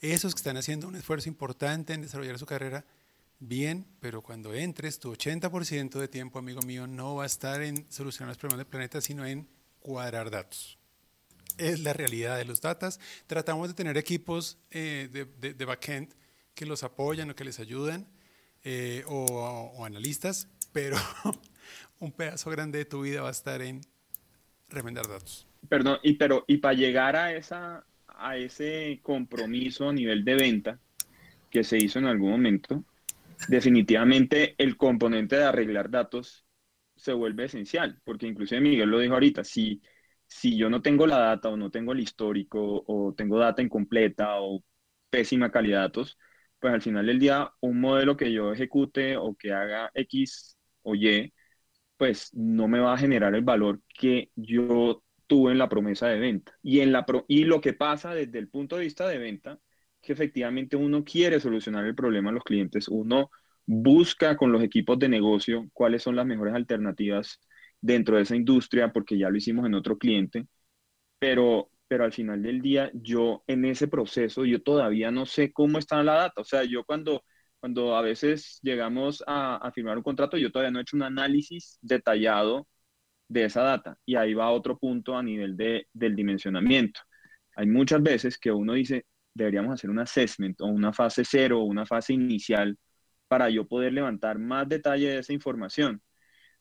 Esos 0.01 0.35
que 0.35 0.39
están 0.39 0.57
haciendo 0.57 0.89
un 0.89 0.97
esfuerzo 0.97 1.29
importante 1.29 1.93
en 1.93 2.03
desarrollar 2.03 2.39
su 2.39 2.47
carrera, 2.47 2.85
bien, 3.41 3.87
pero 4.01 4.23
cuando 4.23 4.55
entres, 4.55 4.99
tu 4.99 5.13
80% 5.13 5.99
de 5.99 6.09
tiempo, 6.09 6.39
amigo 6.39 6.63
mío, 6.63 6.87
no 6.87 7.17
va 7.17 7.25
a 7.25 7.27
estar 7.27 7.63
en 7.63 7.91
solucionar 7.91 8.29
los 8.29 8.39
problemas 8.39 8.59
del 8.59 8.71
planeta, 8.71 9.01
sino 9.01 9.27
en 9.27 9.49
cuadrar 9.81 10.31
datos 10.31 10.79
es 11.59 11.81
la 11.81 11.93
realidad 11.93 12.39
de 12.39 12.45
los 12.45 12.61
datos. 12.61 12.99
Tratamos 13.27 13.69
de 13.69 13.75
tener 13.75 13.99
equipos 13.99 14.59
eh, 14.71 15.09
de, 15.41 15.65
backend 15.65 16.15
que 16.55 16.65
los 16.65 16.83
apoyan 16.83 17.31
o 17.31 17.35
que 17.35 17.45
les 17.45 17.61
ayudan, 17.61 18.07
eh, 18.65 19.05
o, 19.07 19.85
analistas, 19.85 20.49
pero 20.73 20.97
un 22.01 22.13
pedazo 22.13 22.51
grande 22.51 22.79
de 22.79 22.85
tu 22.85 23.03
vida 23.03 23.23
va 23.23 23.29
a 23.29 23.33
estar 23.33 23.61
en 23.61 23.81
remendar 24.69 25.07
datos. 25.07 25.47
Perdón, 25.69 25.99
y, 26.03 26.15
pero, 26.15 26.45
y 26.47 26.59
para 26.59 26.75
llegar 26.75 27.17
a, 27.17 27.35
esa, 27.35 27.85
a 28.19 28.37
ese 28.37 29.01
compromiso 29.03 29.89
a 29.89 29.93
nivel 29.93 30.25
de 30.25 30.35
venta 30.35 30.81
que 31.51 31.65
se 31.65 31.79
hizo 31.79 31.99
en 31.99 32.07
algún 32.07 32.31
momento, 32.31 32.85
definitivamente 33.49 34.55
el 34.59 34.77
componente 34.77 35.37
de 35.37 35.45
arreglar 35.45 35.91
datos 35.91 36.45
se 36.97 37.13
vuelve 37.13 37.45
esencial, 37.45 38.01
porque 38.05 38.27
inclusive 38.27 38.61
Miguel 38.61 38.91
lo 38.91 38.99
dijo 38.99 39.15
ahorita, 39.15 39.45
si 39.45 39.81
si 40.29 40.57
yo 40.57 40.71
no 40.71 40.83
tengo 40.83 41.07
la 41.07 41.19
data 41.19 41.49
o 41.49 41.57
no 41.57 41.71
tengo 41.71 41.93
el 41.93 42.01
histórico 42.01 42.85
o 42.87 43.15
tengo 43.15 43.39
data 43.39 43.63
incompleta 43.63 44.41
o 44.41 44.63
pésima 45.11 45.51
calidad 45.51 45.79
de 45.79 45.83
datos, 45.85 46.19
pues 46.61 46.75
al 46.75 46.83
final 46.83 47.07
del 47.07 47.19
día 47.19 47.51
un 47.61 47.81
modelo 47.81 48.17
que 48.17 48.33
yo 48.33 48.53
ejecute 48.53 49.17
o 49.17 49.35
que 49.35 49.53
haga 49.53 49.91
X 49.95 50.59
o 50.83 50.95
Y, 50.95 51.33
pues 51.97 52.31
no 52.35 52.69
me 52.69 52.81
va 52.81 52.95
a 52.95 52.99
generar 52.99 53.35
el 53.35 53.43
valor 53.43 53.83
que 53.89 54.31
yo 54.37 55.03
tuve 55.29 55.53
en 55.53 55.59
la 55.59 55.69
promesa 55.69 56.09
de 56.09 56.19
venta. 56.19 56.53
Y, 56.63 56.81
en 56.81 56.93
la 56.93 57.07
y 57.29 57.45
lo 57.45 57.61
que 57.61 57.75
pasa 57.75 58.15
desde 58.15 58.39
el 58.41 58.49
punto 58.51 58.77
de 58.77 58.85
vista 58.85 59.09
de 59.09 59.19
venta, 59.19 59.61
que 60.03 60.13
efectivamente 60.13 60.77
uno 60.77 61.05
quiere 61.05 61.41
solucionar 61.41 61.87
el 61.87 61.95
problema 61.95 62.31
a 62.31 62.33
los 62.35 62.45
clientes, 62.45 62.89
uno 62.89 63.31
busca 63.67 64.37
con 64.37 64.53
los 64.53 64.63
equipos 64.63 64.99
de 64.99 65.09
negocio 65.09 65.69
cuáles 65.73 66.03
son 66.03 66.17
las 66.17 66.27
mejores 66.27 66.55
alternativas 66.55 67.41
dentro 67.81 68.17
de 68.17 68.23
esa 68.23 68.37
industria 68.37 68.93
porque 68.93 69.19
ya 69.19 69.31
lo 69.31 69.37
hicimos 69.37 69.67
en 69.67 69.75
otro 69.75 69.99
cliente, 69.99 70.47
pero, 71.19 71.71
pero 71.89 72.05
al 72.05 72.13
final 72.13 72.43
del 72.43 72.63
día 72.63 72.91
yo 72.95 73.45
en 73.47 73.65
ese 73.65 73.89
proceso 73.89 74.45
yo 74.45 74.63
todavía 74.63 75.11
no 75.11 75.27
sé 75.27 75.53
cómo 75.53 75.79
está 75.79 76.03
la 76.03 76.15
data. 76.15 76.41
O 76.41 76.45
sea, 76.45 76.65
yo 76.65 76.85
cuando, 76.85 77.25
cuando 77.61 77.97
a 77.97 78.03
veces 78.03 78.59
llegamos 78.63 79.23
a, 79.27 79.57
a 79.57 79.73
firmar 79.73 79.97
un 79.99 80.03
contrato, 80.05 80.37
yo 80.37 80.51
todavía 80.53 80.71
no 80.71 80.79
he 80.79 80.83
hecho 80.83 80.97
un 80.97 81.03
análisis 81.03 81.79
detallado 81.83 82.69
de 83.29 83.45
esa 83.45 83.63
data. 83.63 83.99
Y 84.07 84.17
ahí 84.17 84.35
va 84.35 84.51
otro 84.51 84.79
punto 84.79 85.17
a 85.17 85.23
nivel 85.23 85.57
de, 85.57 85.87
del 85.93 86.17
dimensionamiento. 86.17 87.01
Hay 87.57 87.67
muchas 87.67 88.03
veces 88.03 88.39
que 88.39 88.51
uno 88.53 88.75
dice, 88.75 89.07
deberíamos 89.35 89.73
hacer 89.75 89.91
un 89.91 89.99
assessment 90.01 90.61
o 90.61 90.67
una 90.67 90.93
fase 90.93 91.25
cero 91.25 91.61
o 91.61 91.65
una 91.65 91.87
fase 91.87 92.15
inicial 92.15 92.79
para 93.29 93.51
yo 93.51 93.67
poder 93.69 93.93
levantar 93.93 94.39
más 94.39 94.69
detalle 94.69 95.11
de 95.11 95.19
esa 95.19 95.33
información. 95.33 96.03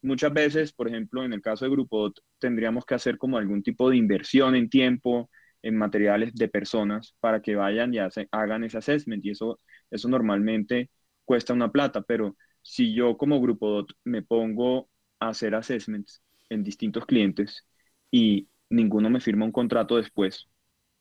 Muchas 0.02 0.34
veces, 0.34 0.74
por 0.74 0.88
ejemplo, 0.88 1.24
en 1.24 1.34
el 1.34 1.42
caso 1.42 1.66
de 1.66 1.72
Grupo 1.72 2.14
tendríamos 2.40 2.86
que 2.86 2.96
hacer 2.96 3.18
como 3.18 3.38
algún 3.38 3.64
tipo 3.64 3.90
de 3.90 3.98
inversión 3.98 4.56
en 4.56 4.70
tiempo, 4.70 5.30
en 5.62 5.76
materiales 5.78 6.34
de 6.36 6.48
personas 6.50 7.16
para 7.20 7.42
que 7.42 7.56
vayan 7.56 7.94
y 7.94 7.98
hagan 8.32 8.64
ese 8.64 8.78
assessment 8.78 9.26
y 9.26 9.32
eso, 9.32 9.60
eso 9.90 10.08
normalmente 10.10 10.92
cuesta 11.26 11.54
una 11.54 11.72
plata, 11.72 12.02
pero 12.04 12.38
si 12.62 12.94
yo 12.94 13.18
como 13.18 13.42
Grupo 13.42 13.86
me 14.04 14.22
pongo 14.22 14.90
a 15.20 15.30
hacer 15.30 15.56
assessments 15.56 16.22
en 16.50 16.64
distintos 16.64 17.06
clientes 17.06 17.66
y 18.12 18.48
ninguno 18.70 19.10
me 19.10 19.20
firma 19.22 19.46
un 19.46 19.52
contrato 19.52 19.98
después 19.98 20.50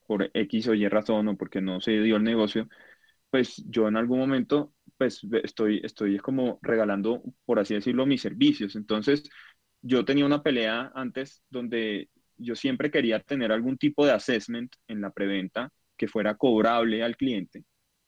por 0.06 0.30
X 0.32 0.68
o 0.68 0.74
Y 0.74 0.88
razón 0.88 1.28
o 1.28 1.36
porque 1.36 1.60
no 1.60 1.80
se 1.80 1.92
dio 2.00 2.16
el 2.16 2.22
negocio, 2.22 2.68
pues 3.30 3.62
yo 3.66 3.88
en 3.88 3.96
algún 3.96 4.18
momento 4.18 4.72
pues 4.96 5.20
estoy, 5.42 5.80
estoy 5.84 6.18
como 6.18 6.58
regalando, 6.62 7.22
por 7.44 7.58
así 7.58 7.74
decirlo, 7.74 8.06
mis 8.06 8.22
servicios. 8.22 8.76
Entonces, 8.76 9.28
yo 9.82 10.04
tenía 10.04 10.24
una 10.24 10.42
pelea 10.42 10.90
antes 10.94 11.42
donde 11.50 12.08
yo 12.38 12.54
siempre 12.56 12.90
quería 12.90 13.20
tener 13.20 13.52
algún 13.52 13.76
tipo 13.76 14.06
de 14.06 14.12
assessment 14.12 14.74
en 14.88 15.00
la 15.00 15.10
preventa 15.10 15.70
que 15.96 16.08
fuera 16.08 16.34
cobrable 16.36 17.02
al 17.02 17.16
cliente 17.16 17.64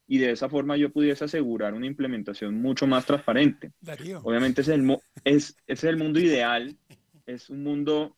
y 0.09 0.19
de 0.19 0.33
esa 0.33 0.49
forma 0.49 0.77
yo 0.77 0.91
pudiese 0.91 1.25
asegurar 1.25 1.75
una 1.75 1.87
implementación 1.87 2.61
mucho 2.61 2.87
más 2.87 3.05
transparente. 3.05 3.73
Obviamente 4.25 4.63
es 4.63 4.69
el, 4.69 4.97
es, 5.23 5.55
es 5.67 5.85
el 5.85 5.99
mundo 5.99 6.19
ideal, 6.19 6.77
es 7.29 7.51
un 7.51 7.63
mundo 7.63 8.17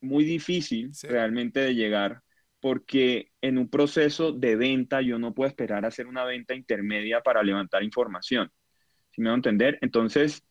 muy 0.00 0.24
difícil 0.24 0.92
realmente 1.02 1.60
de 1.60 1.74
llegar 1.74 2.22
porque 2.60 3.32
en 3.40 3.58
un 3.58 3.68
proceso 3.68 4.32
de 4.32 4.54
venta 4.54 5.00
yo 5.00 5.18
no 5.18 5.34
puedo 5.34 5.48
esperar 5.48 5.84
a 5.84 5.88
hacer 5.88 6.06
una 6.06 6.24
venta 6.24 6.54
intermedia 6.54 7.22
para 7.22 7.42
levantar 7.42 7.82
información. 7.82 8.50
¿Sí 9.10 9.20
me 9.20 9.30
va 9.30 9.34
a 9.34 9.36
entender? 9.36 9.78
Entonces, 9.82 10.42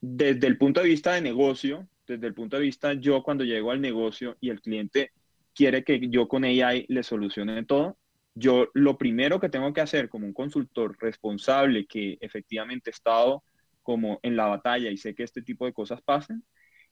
desde 0.00 0.46
el 0.46 0.58
punto 0.58 0.82
de 0.82 0.88
vista 0.88 1.14
de 1.14 1.22
negocio, 1.22 1.88
desde 2.06 2.26
el 2.26 2.34
punto 2.34 2.56
de 2.56 2.62
vista 2.62 2.92
yo 2.94 3.22
cuando 3.22 3.44
llego 3.44 3.70
al 3.70 3.80
negocio 3.80 4.36
y 4.40 4.50
el 4.50 4.60
cliente 4.60 5.12
quiere 5.54 5.84
que 5.84 6.08
yo 6.10 6.28
con 6.28 6.44
AI 6.44 6.84
le 6.88 7.02
solucione 7.02 7.64
todo, 7.64 7.96
yo 8.34 8.68
lo 8.74 8.98
primero 8.98 9.40
que 9.40 9.48
tengo 9.48 9.72
que 9.72 9.80
hacer 9.80 10.10
como 10.10 10.26
un 10.26 10.34
consultor 10.34 10.96
responsable 11.00 11.86
que 11.86 12.18
efectivamente 12.20 12.90
he 12.90 12.92
estado 12.92 13.42
como 13.82 14.20
en 14.22 14.36
la 14.36 14.46
batalla 14.46 14.90
y 14.90 14.98
sé 14.98 15.14
que 15.14 15.22
este 15.22 15.40
tipo 15.40 15.64
de 15.64 15.72
cosas 15.72 16.02
pasan, 16.02 16.44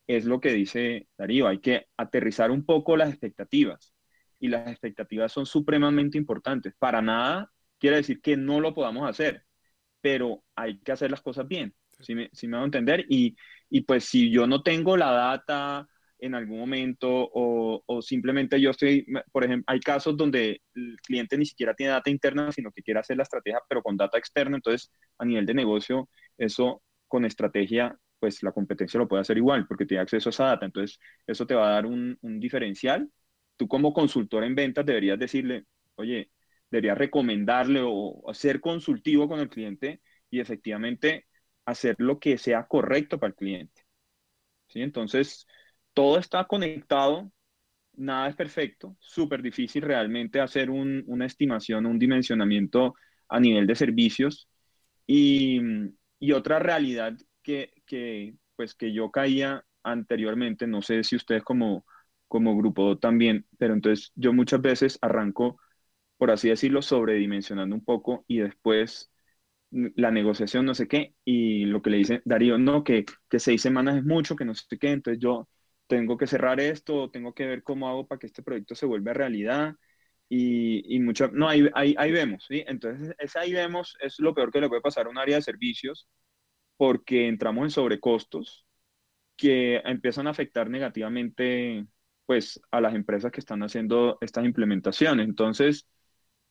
es 0.07 0.25
lo 0.25 0.41
que 0.41 0.53
dice 0.53 1.09
Darío, 1.17 1.49
hay 1.49 1.59
que 1.61 1.87
aterrizar 1.97 2.51
un 2.51 2.65
poco 2.65 2.97
las 2.97 3.11
expectativas 3.11 3.95
y 4.39 4.49
las 4.49 4.69
expectativas 4.69 5.33
son 5.33 5.47
supremamente 5.47 6.19
importantes. 6.19 6.75
Para 6.79 7.01
nada 7.01 7.51
quiere 7.79 7.97
decir 7.97 8.21
que 8.21 8.37
no 8.37 8.61
lo 8.61 8.75
podamos 8.75 9.09
hacer, 9.09 9.45
pero 10.01 10.45
hay 10.55 10.79
que 10.81 10.93
hacer 10.93 11.11
las 11.11 11.23
cosas 11.23 11.49
bien, 11.49 11.75
si 12.01 12.15
me, 12.15 12.29
si 12.33 12.47
me 12.49 12.59
a 12.59 12.65
entender. 12.65 13.07
Y, 13.09 13.37
y, 13.71 13.83
pues 13.83 14.05
si 14.05 14.31
yo 14.31 14.47
no 14.47 14.63
tengo 14.63 14.97
la 14.97 15.11
data 15.11 15.89
en 16.19 16.35
algún 16.35 16.59
momento 16.59 17.09
o, 17.11 17.83
o, 17.87 18.03
simplemente 18.03 18.61
yo 18.61 18.71
estoy, 18.71 19.07
por 19.33 19.45
ejemplo, 19.45 19.65
hay 19.67 19.81
casos 19.81 20.17
donde 20.17 20.63
el 20.75 20.97
cliente 21.03 21.37
ni 21.37 21.47
siquiera 21.47 21.75
tiene 21.75 21.93
data 21.93 22.11
interna, 22.11 22.53
sino 22.53 22.71
que 22.73 22.83
quiere 22.83 23.01
hacer 23.01 23.17
la 23.17 23.25
estrategia, 23.25 23.61
pero 23.69 23.83
con 23.83 23.97
data 23.97 24.19
externa. 24.19 24.57
Entonces, 24.57 24.91
a 25.19 25.25
nivel 25.25 25.47
de 25.47 25.55
negocio, 25.55 26.09
eso 26.39 26.83
con 27.09 27.25
estrategia 27.25 27.99
pues 28.25 28.43
la 28.43 28.53
competencia 28.53 28.99
lo 28.99 29.09
puede 29.09 29.23
hacer 29.23 29.37
igual 29.39 29.67
porque 29.67 29.87
tiene 29.87 30.03
acceso 30.03 30.29
a 30.29 30.31
esa 30.31 30.45
data. 30.47 30.67
Entonces, 30.67 30.99
eso 31.27 31.47
te 31.47 31.55
va 31.55 31.69
a 31.69 31.73
dar 31.73 31.87
un, 31.87 32.17
un 32.23 32.41
diferencial 32.41 33.11
tú 33.57 33.69
como 33.69 33.93
consultor 33.93 34.45
en 34.45 34.55
ventas 34.55 34.87
deberías 34.87 35.19
decirle, 35.19 35.67
oye, 35.97 36.31
deberías 36.71 36.99
recomendarle 36.99 37.81
o 37.85 38.33
ser 38.35 38.61
consultivo 38.61 39.29
con 39.29 39.41
el 39.41 39.49
cliente 39.49 40.01
y 40.31 40.41
efectivamente 40.41 41.27
hacer 41.65 41.97
lo 41.99 42.19
que 42.19 42.39
sea 42.39 42.67
correcto 42.67 43.19
para 43.19 43.31
el 43.31 43.37
cliente. 43.37 43.83
¿Sí? 44.69 44.83
Entonces, 44.83 45.47
todo 45.93 46.19
está 46.19 46.45
conectado, 46.47 47.33
nada 47.95 48.29
es 48.29 48.37
perfecto, 48.37 48.97
súper 49.01 49.43
difícil 49.43 49.83
realmente 49.83 50.41
hacer 50.41 50.71
una 50.71 51.27
estimación, 51.27 51.87
un 51.87 51.99
dimensionamiento 51.99 52.95
a 53.29 53.41
nivel 53.41 53.67
de 53.67 53.77
servicios. 53.77 54.49
Y, 55.07 55.61
y 56.19 56.33
otra 56.33 56.59
realidad 56.59 57.15
que, 57.43 57.74
que, 57.87 58.37
pues, 58.57 58.75
que 58.75 58.93
yo 58.93 59.11
caía 59.11 59.65
anteriormente, 59.83 60.67
no 60.67 60.83
sé 60.83 61.05
si 61.05 61.17
ustedes 61.17 61.43
como, 61.45 61.87
como 62.29 62.57
grupo 62.57 62.99
también, 62.99 63.47
pero 63.59 63.75
entonces 63.75 64.13
yo 64.15 64.33
muchas 64.33 64.61
veces 64.63 64.99
arranco, 65.03 65.61
por 66.19 66.31
así 66.31 66.49
decirlo, 66.51 66.83
sobredimensionando 66.83 67.75
un 67.77 67.85
poco 67.85 68.25
y 68.29 68.39
después 68.41 69.11
la 69.71 70.11
negociación, 70.11 70.67
no 70.67 70.75
sé 70.75 70.87
qué, 70.89 71.15
y 71.25 71.65
lo 71.67 71.83
que 71.83 71.91
le 71.91 71.97
dice 71.99 72.23
Darío, 72.25 72.59
no, 72.59 72.85
que, 72.85 73.05
que 73.29 73.41
seis 73.41 73.61
semanas 73.63 73.97
es 73.97 74.05
mucho, 74.05 74.37
que 74.37 74.45
no 74.45 74.55
sé 74.55 74.79
qué, 74.79 74.93
entonces 74.93 75.21
yo 75.21 75.49
tengo 75.89 76.17
que 76.17 76.27
cerrar 76.29 76.61
esto, 76.61 77.11
tengo 77.11 77.35
que 77.35 77.47
ver 77.47 77.63
cómo 77.65 77.89
hago 77.89 78.07
para 78.07 78.19
que 78.21 78.27
este 78.29 78.43
proyecto 78.43 78.75
se 78.75 78.87
vuelva 78.87 79.13
realidad. 79.13 79.75
Y, 80.29 80.95
y 80.97 81.01
mucho, 81.01 81.29
no, 81.33 81.49
ahí, 81.49 81.69
ahí, 81.75 81.95
ahí, 81.99 82.11
vemos, 82.13 82.47
¿sí? 82.49 82.65
Entonces, 82.67 83.15
ese 83.19 83.39
ahí 83.39 83.53
vemos 83.53 83.97
es 84.01 84.19
lo 84.19 84.35
peor 84.35 84.51
que 84.51 84.61
le 84.61 84.69
puede 84.69 84.81
pasar 84.81 85.07
a 85.07 85.11
un 85.11 85.19
área 85.19 85.37
de 85.37 85.43
servicios 85.43 86.09
porque 86.77 87.29
entramos 87.29 87.65
en 87.65 87.71
sobrecostos 87.71 88.67
que 89.37 89.77
empiezan 89.85 90.27
a 90.27 90.31
afectar 90.31 90.71
negativamente 90.71 91.87
pues 92.27 92.61
a 92.71 92.81
las 92.81 92.95
empresas 92.95 93.31
que 93.31 93.41
están 93.41 93.63
haciendo 93.63 94.19
estas 94.21 94.45
implementaciones. 94.45 95.27
Entonces, 95.27 95.87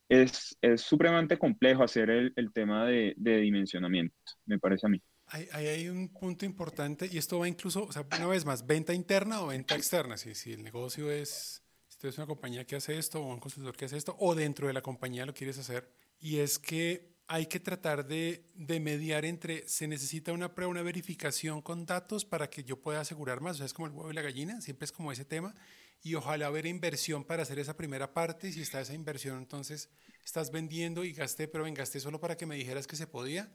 es, 0.09 0.55
es 0.61 0.81
supremamente 0.81 1.37
complejo 1.37 1.83
hacer 1.83 2.09
el, 2.09 2.33
el 2.35 2.51
tema 2.53 2.85
de, 2.85 3.13
de, 3.17 3.37
dimensionamiento, 3.37 4.15
me 4.45 4.59
parece 4.59 4.85
a 4.85 4.89
mí. 4.89 5.01
Hay, 5.27 5.47
hay, 5.51 5.89
un 5.89 6.09
punto 6.09 6.45
importante 6.45 7.09
y 7.11 7.17
esto 7.17 7.39
va 7.39 7.47
incluso, 7.47 7.85
o 7.85 7.91
sea, 7.91 8.05
una 8.17 8.27
vez 8.27 8.45
más, 8.45 8.67
venta 8.67 8.93
interna 8.93 9.41
o 9.41 9.47
venta 9.47 9.75
externa. 9.75 10.17
Si, 10.17 10.35
si 10.35 10.51
el 10.51 10.63
negocio 10.63 11.09
es, 11.09 11.63
si 11.87 11.97
tú 11.97 12.07
eres 12.07 12.17
una 12.17 12.27
compañía 12.27 12.65
que 12.65 12.75
hace 12.75 12.97
esto 12.97 13.21
o 13.21 13.33
un 13.33 13.39
consultor 13.39 13.75
que 13.75 13.85
hace 13.85 13.97
esto, 13.97 14.15
o 14.19 14.35
dentro 14.35 14.67
de 14.67 14.73
la 14.73 14.81
compañía 14.81 15.25
lo 15.25 15.33
quieres 15.33 15.57
hacer, 15.57 15.89
y 16.19 16.39
es 16.39 16.59
que 16.59 17.12
hay 17.27 17.45
que 17.45 17.59
tratar 17.59 18.05
de, 18.05 18.45
de, 18.55 18.79
mediar 18.79 19.25
entre, 19.25 19.67
se 19.67 19.87
necesita 19.87 20.33
una 20.33 20.53
prueba, 20.53 20.69
una 20.69 20.81
verificación 20.81 21.61
con 21.61 21.85
datos 21.85 22.25
para 22.25 22.49
que 22.49 22.63
yo 22.63 22.81
pueda 22.81 23.01
asegurar 23.01 23.41
más, 23.41 23.55
o 23.55 23.57
sea, 23.57 23.65
es 23.65 23.73
como 23.73 23.87
el 23.87 23.93
huevo 23.93 24.11
y 24.11 24.13
la 24.13 24.21
gallina, 24.21 24.61
siempre 24.61 24.85
es 24.85 24.91
como 24.91 25.11
ese 25.11 25.25
tema, 25.25 25.55
y 26.01 26.15
ojalá 26.15 26.47
haber 26.47 26.65
inversión 26.65 27.23
para 27.23 27.43
hacer 27.43 27.59
esa 27.59 27.77
primera 27.77 28.13
parte, 28.13 28.51
si 28.51 28.61
está 28.61 28.81
esa 28.81 28.93
inversión, 28.93 29.37
entonces 29.37 29.89
estás 30.23 30.51
vendiendo 30.51 31.03
y 31.05 31.13
gasté, 31.13 31.47
pero 31.47 31.63
ven, 31.63 31.73
gasté 31.73 31.99
solo 31.99 32.19
para 32.19 32.35
que 32.35 32.45
me 32.45 32.55
dijeras 32.55 32.87
que 32.87 32.97
se 32.97 33.07
podía. 33.07 33.49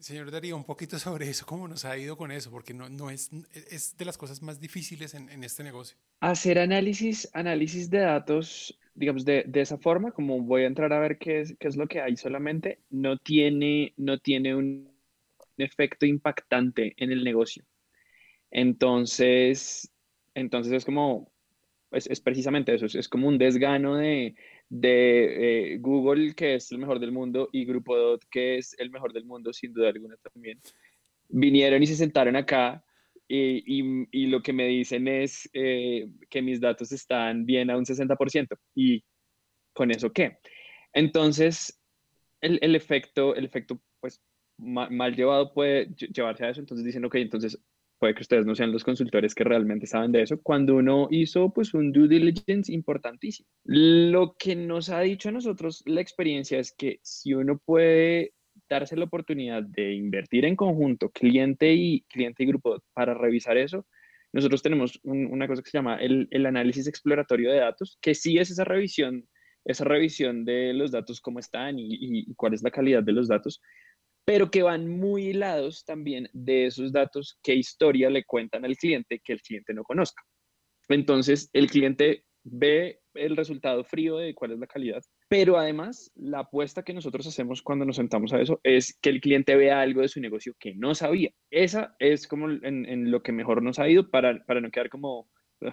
Señor 0.00 0.30
Darío, 0.30 0.56
un 0.56 0.64
poquito 0.64 0.98
sobre 0.98 1.28
eso, 1.28 1.44
cómo 1.44 1.66
nos 1.66 1.84
ha 1.84 1.96
ido 1.98 2.16
con 2.16 2.30
eso, 2.30 2.50
porque 2.50 2.72
no, 2.72 2.88
no 2.88 3.10
es, 3.10 3.30
es 3.70 3.96
de 3.96 4.04
las 4.04 4.16
cosas 4.16 4.42
más 4.42 4.60
difíciles 4.60 5.14
en, 5.14 5.42
este 5.42 5.64
negocio. 5.64 5.96
Hacer 6.20 6.58
análisis, 6.58 7.28
análisis 7.32 7.90
de 7.90 7.98
datos 7.98 8.78
digamos, 8.94 9.24
de, 9.24 9.44
de, 9.46 9.60
esa 9.60 9.78
forma, 9.78 10.10
como 10.10 10.40
voy 10.40 10.62
a 10.62 10.66
entrar 10.66 10.92
a 10.92 10.98
ver 10.98 11.18
qué 11.18 11.40
es, 11.40 11.56
qué 11.58 11.68
es 11.68 11.76
lo 11.76 11.86
que 11.86 12.00
hay 12.00 12.16
solamente, 12.16 12.80
no 12.90 13.16
tiene, 13.16 13.92
no 13.96 14.18
tiene 14.18 14.56
un 14.56 14.90
efecto 15.56 16.04
impactante 16.04 16.94
en 16.96 17.12
el 17.12 17.22
negocio. 17.22 17.64
Entonces, 18.50 19.92
entonces 20.34 20.72
es 20.72 20.84
como, 20.84 21.30
es, 21.92 22.06
es 22.08 22.20
precisamente 22.20 22.74
eso, 22.74 22.86
es, 22.86 22.94
es, 22.94 23.08
como 23.08 23.28
un 23.28 23.38
desgano 23.38 23.96
de, 23.96 24.34
de 24.68 25.74
eh, 25.74 25.78
Google, 25.78 26.34
que 26.34 26.56
es 26.56 26.70
el 26.72 26.78
mejor 26.78 26.98
del 27.00 27.12
mundo, 27.12 27.48
y 27.52 27.64
Grupo 27.64 27.96
Dot, 27.96 28.24
que 28.30 28.58
es 28.58 28.74
el 28.78 28.90
mejor 28.90 29.12
del 29.12 29.24
mundo, 29.24 29.52
sin 29.52 29.72
duda 29.72 29.88
alguna 29.88 30.16
también. 30.32 30.60
Vinieron 31.28 31.82
y 31.82 31.86
se 31.86 31.96
sentaron 31.96 32.36
acá 32.36 32.84
y, 33.28 34.06
y, 34.10 34.26
lo 34.26 34.42
que 34.42 34.54
me 34.54 34.66
dicen 34.66 35.06
es 35.06 35.48
eh, 35.52 36.08
que 36.30 36.40
mis 36.40 36.60
datos 36.60 36.92
están 36.92 37.44
bien 37.44 37.70
a 37.70 37.76
un 37.76 37.84
60%. 37.84 38.58
¿Y 38.74 39.04
con 39.74 39.90
eso 39.90 40.10
qué? 40.12 40.38
Entonces, 40.94 41.78
el, 42.40 42.58
el 42.62 42.74
efecto, 42.74 43.34
el 43.34 43.44
efecto 43.44 43.80
pues, 44.00 44.22
mal, 44.56 44.90
mal, 44.90 45.14
llevado 45.14 45.52
puede 45.52 45.94
llevarse 45.94 46.46
a 46.46 46.50
eso. 46.50 46.60
Entonces 46.60 46.86
dicen, 46.86 47.04
ok, 47.04 47.16
entonces 47.16 47.62
puede 47.98 48.14
que 48.14 48.22
ustedes 48.22 48.46
no 48.46 48.54
sean 48.54 48.72
los 48.72 48.84
consultores 48.84 49.34
que 49.34 49.44
realmente 49.44 49.86
saben 49.86 50.12
de 50.12 50.22
eso, 50.22 50.40
cuando 50.42 50.76
uno 50.76 51.08
hizo 51.10 51.52
pues 51.52 51.74
un 51.74 51.92
due 51.92 52.08
diligence 52.08 52.72
importantísimo. 52.72 53.48
Lo 53.64 54.36
que 54.38 54.56
nos 54.56 54.88
ha 54.90 55.00
dicho 55.00 55.28
a 55.28 55.32
nosotros 55.32 55.82
la 55.86 56.00
experiencia 56.00 56.58
es 56.58 56.72
que 56.72 57.00
si 57.02 57.34
uno 57.34 57.58
puede 57.58 58.34
darse 58.68 58.96
la 58.96 59.04
oportunidad 59.04 59.62
de 59.62 59.94
invertir 59.94 60.44
en 60.44 60.56
conjunto, 60.56 61.10
cliente 61.10 61.72
y, 61.74 62.02
cliente 62.02 62.42
y 62.42 62.46
grupo, 62.46 62.82
para 62.92 63.14
revisar 63.14 63.56
eso, 63.56 63.86
nosotros 64.32 64.62
tenemos 64.62 65.00
una 65.04 65.48
cosa 65.48 65.62
que 65.62 65.70
se 65.70 65.78
llama 65.78 65.96
el, 65.96 66.28
el, 66.30 66.44
análisis 66.44 66.86
exploratorio 66.86 67.50
de 67.50 67.60
datos, 67.60 67.98
que 68.02 68.14
sí 68.14 68.38
es 68.38 68.50
esa 68.50 68.64
revisión, 68.64 69.26
esa 69.64 69.84
revisión 69.84 70.44
de 70.44 70.74
los 70.74 70.90
datos, 70.90 71.20
cómo 71.20 71.38
están 71.38 71.78
y, 71.78 71.88
y, 71.90 72.34
cuál 72.34 72.52
es 72.52 72.62
la 72.62 72.70
calidad 72.70 73.02
de 73.02 73.12
los 73.12 73.28
datos, 73.28 73.62
pero 74.28 74.50
que 74.50 74.62
van 74.62 74.86
muy 74.86 75.28
hilados 75.28 75.86
también 75.86 76.28
de 76.34 76.66
esos 76.66 76.92
datos, 76.92 77.38
qué 77.42 77.54
historia 77.54 78.10
le 78.10 78.24
cuentan 78.24 78.62
al 78.66 78.76
cliente 78.76 79.22
que 79.24 79.32
el 79.32 79.40
cliente 79.40 79.72
no 79.72 79.84
conozca. 79.84 80.22
Entonces, 80.90 81.48
el 81.54 81.70
cliente 81.70 82.26
ve 82.44 83.00
el 83.14 83.38
resultado 83.38 83.84
frío 83.84 84.18
de 84.18 84.34
cuál 84.34 84.52
es 84.52 84.58
la 84.58 84.66
calidad. 84.66 85.02
Pero 85.30 85.56
además, 85.56 86.12
la 86.14 86.40
apuesta 86.40 86.82
que 86.82 86.92
nosotros 86.92 87.26
hacemos 87.26 87.62
cuando 87.62 87.86
nos 87.86 87.96
sentamos 87.96 88.34
a 88.34 88.40
eso 88.42 88.60
es 88.64 88.98
que 89.00 89.08
el 89.08 89.22
cliente 89.22 89.56
vea 89.56 89.80
algo 89.80 90.02
de 90.02 90.08
su 90.08 90.20
negocio 90.20 90.52
que 90.60 90.74
no 90.74 90.94
sabía. 90.94 91.30
Esa 91.50 91.96
es 91.98 92.28
como 92.28 92.50
en, 92.50 92.84
en 92.84 93.10
lo 93.10 93.22
que 93.22 93.32
mejor 93.32 93.62
nos 93.62 93.78
ha 93.78 93.88
ido 93.88 94.10
para, 94.10 94.44
para 94.44 94.60
no 94.60 94.70
quedar 94.70 94.90
como 94.90 95.30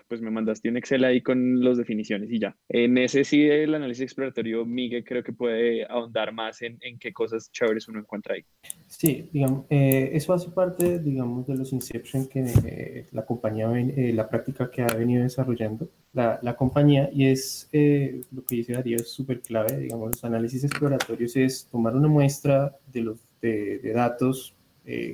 pues 0.08 0.22
me 0.22 0.32
mandaste 0.32 0.70
un 0.70 0.78
Excel 0.78 1.04
ahí 1.04 1.22
con 1.22 1.64
las 1.64 1.78
definiciones 1.78 2.32
y 2.32 2.40
ya. 2.40 2.56
En 2.70 2.98
ese 2.98 3.24
sí, 3.24 3.44
el 3.44 3.76
análisis 3.76 4.04
exploratorio, 4.04 4.66
Miguel 4.66 5.04
creo 5.04 5.24
que 5.24 5.34
puede 5.34 5.86
ahondar 5.86 6.34
más 6.34 6.62
en, 6.62 6.78
en 6.82 6.98
qué 6.98 7.14
cosas 7.14 7.52
chéveres 7.52 7.88
uno 7.88 8.00
encuentra 8.00 8.36
ahí. 8.36 8.46
Sí, 8.88 9.30
digamos, 9.32 9.66
eh, 9.70 10.12
eso 10.14 10.34
hace 10.34 10.50
parte, 10.52 11.00
digamos, 11.00 11.48
de 11.48 11.56
los 11.56 11.74
Inception 11.74 12.28
que 12.28 12.46
eh, 12.66 13.08
la 13.12 13.26
compañía, 13.26 13.72
eh, 13.78 14.14
la 14.14 14.30
práctica 14.30 14.70
que 14.72 14.82
ha 14.82 14.88
venido 14.88 15.24
desarrollando 15.24 15.90
la, 16.14 16.40
la 16.42 16.56
compañía 16.56 17.10
y 17.12 17.28
es 17.28 17.70
eh, 17.72 18.22
lo 18.32 18.44
que 18.46 18.56
dice 18.56 18.74
Darío, 18.74 18.98
es 18.98 19.10
súper 19.10 19.42
clave, 19.42 19.78
digamos, 19.78 20.12
los 20.14 20.24
análisis 20.24 20.64
exploratorios 20.64 21.36
es 21.36 21.68
tomar 21.72 21.96
una 21.96 22.08
muestra 22.08 22.76
de, 22.92 23.02
los, 23.02 23.20
de, 23.42 23.80
de 23.80 23.94
datos 23.94 24.54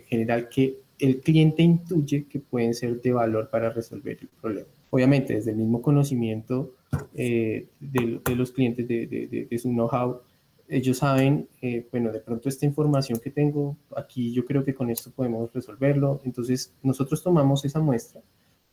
general 0.07 0.49
que 0.49 0.75
el 1.01 1.19
cliente 1.21 1.63
intuye 1.63 2.25
que 2.25 2.39
pueden 2.39 2.73
ser 2.73 3.01
de 3.01 3.11
valor 3.11 3.49
para 3.49 3.69
resolver 3.71 4.17
el 4.21 4.29
problema. 4.39 4.67
Obviamente, 4.91 5.33
desde 5.33 5.51
el 5.51 5.57
mismo 5.57 5.81
conocimiento 5.81 6.75
eh, 7.15 7.67
de, 7.79 8.21
de, 8.23 8.35
los 8.35 8.51
clientes, 8.51 8.87
de, 8.87 9.07
de, 9.07 9.47
de 9.49 9.57
su 9.57 9.69
know-how, 9.69 10.21
ellos 10.67 10.99
saben, 10.99 11.49
eh, 11.61 11.85
bueno, 11.91 12.11
de 12.11 12.19
pronto 12.19 12.47
esta 12.47 12.65
información 12.65 13.19
que 13.19 13.29
tengo 13.29 13.75
aquí, 13.95 14.31
yo 14.31 14.45
creo 14.45 14.63
que 14.63 14.73
con 14.73 14.89
esto 14.89 15.11
podemos 15.11 15.51
resolverlo. 15.53 16.21
Entonces, 16.23 16.73
nosotros 16.81 17.21
tomamos 17.21 17.65
esa 17.65 17.79
muestra, 17.79 18.21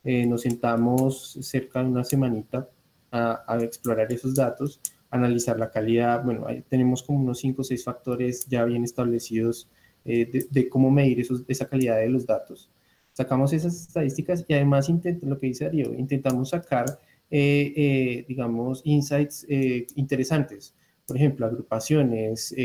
eh, 0.03 0.25
nos 0.25 0.41
sentamos 0.41 1.37
cerca 1.41 1.83
de 1.83 1.89
una 1.89 2.05
semanita 2.05 2.69
a, 3.11 3.43
a, 3.45 3.61
explorar 3.63 4.11
esos 4.13 4.35
datos, 4.35 4.79
analizar 5.09 5.59
la 5.59 5.71
calidad. 5.71 6.23
Bueno, 6.23 6.47
ahí 6.47 6.63
tenemos 6.69 7.03
como 7.03 7.19
unos 7.19 7.39
5 7.39 7.61
o 7.61 7.65
6 7.65 7.83
factores 7.83 8.45
ya 8.47 8.63
bien 8.63 8.83
establecidos 8.83 9.67
eh, 10.11 10.47
de, 10.49 10.67
cómo 10.67 10.89
medir 10.89 11.19
esos, 11.19 11.43
esa 11.47 11.67
calidad 11.67 11.97
de 11.97 12.09
los 12.09 12.25
datos. 12.25 12.67
Sacamos 13.13 13.53
esas 13.53 13.79
estadísticas 13.79 14.43
y 14.47 14.55
además 14.55 14.89
intento, 14.89 15.27
lo 15.27 15.37
que 15.37 15.45
dice 15.45 15.65
Darío, 15.65 15.93
intentamos 15.93 16.49
sacar, 16.49 16.99
eh, 17.29 17.73
eh, 17.75 18.25
digamos, 18.27 18.81
insights 18.85 19.45
interesantes. 19.95 20.73
Por 21.05 21.15
ejemplo, 21.15 21.45
agrupaciones, 21.45 22.55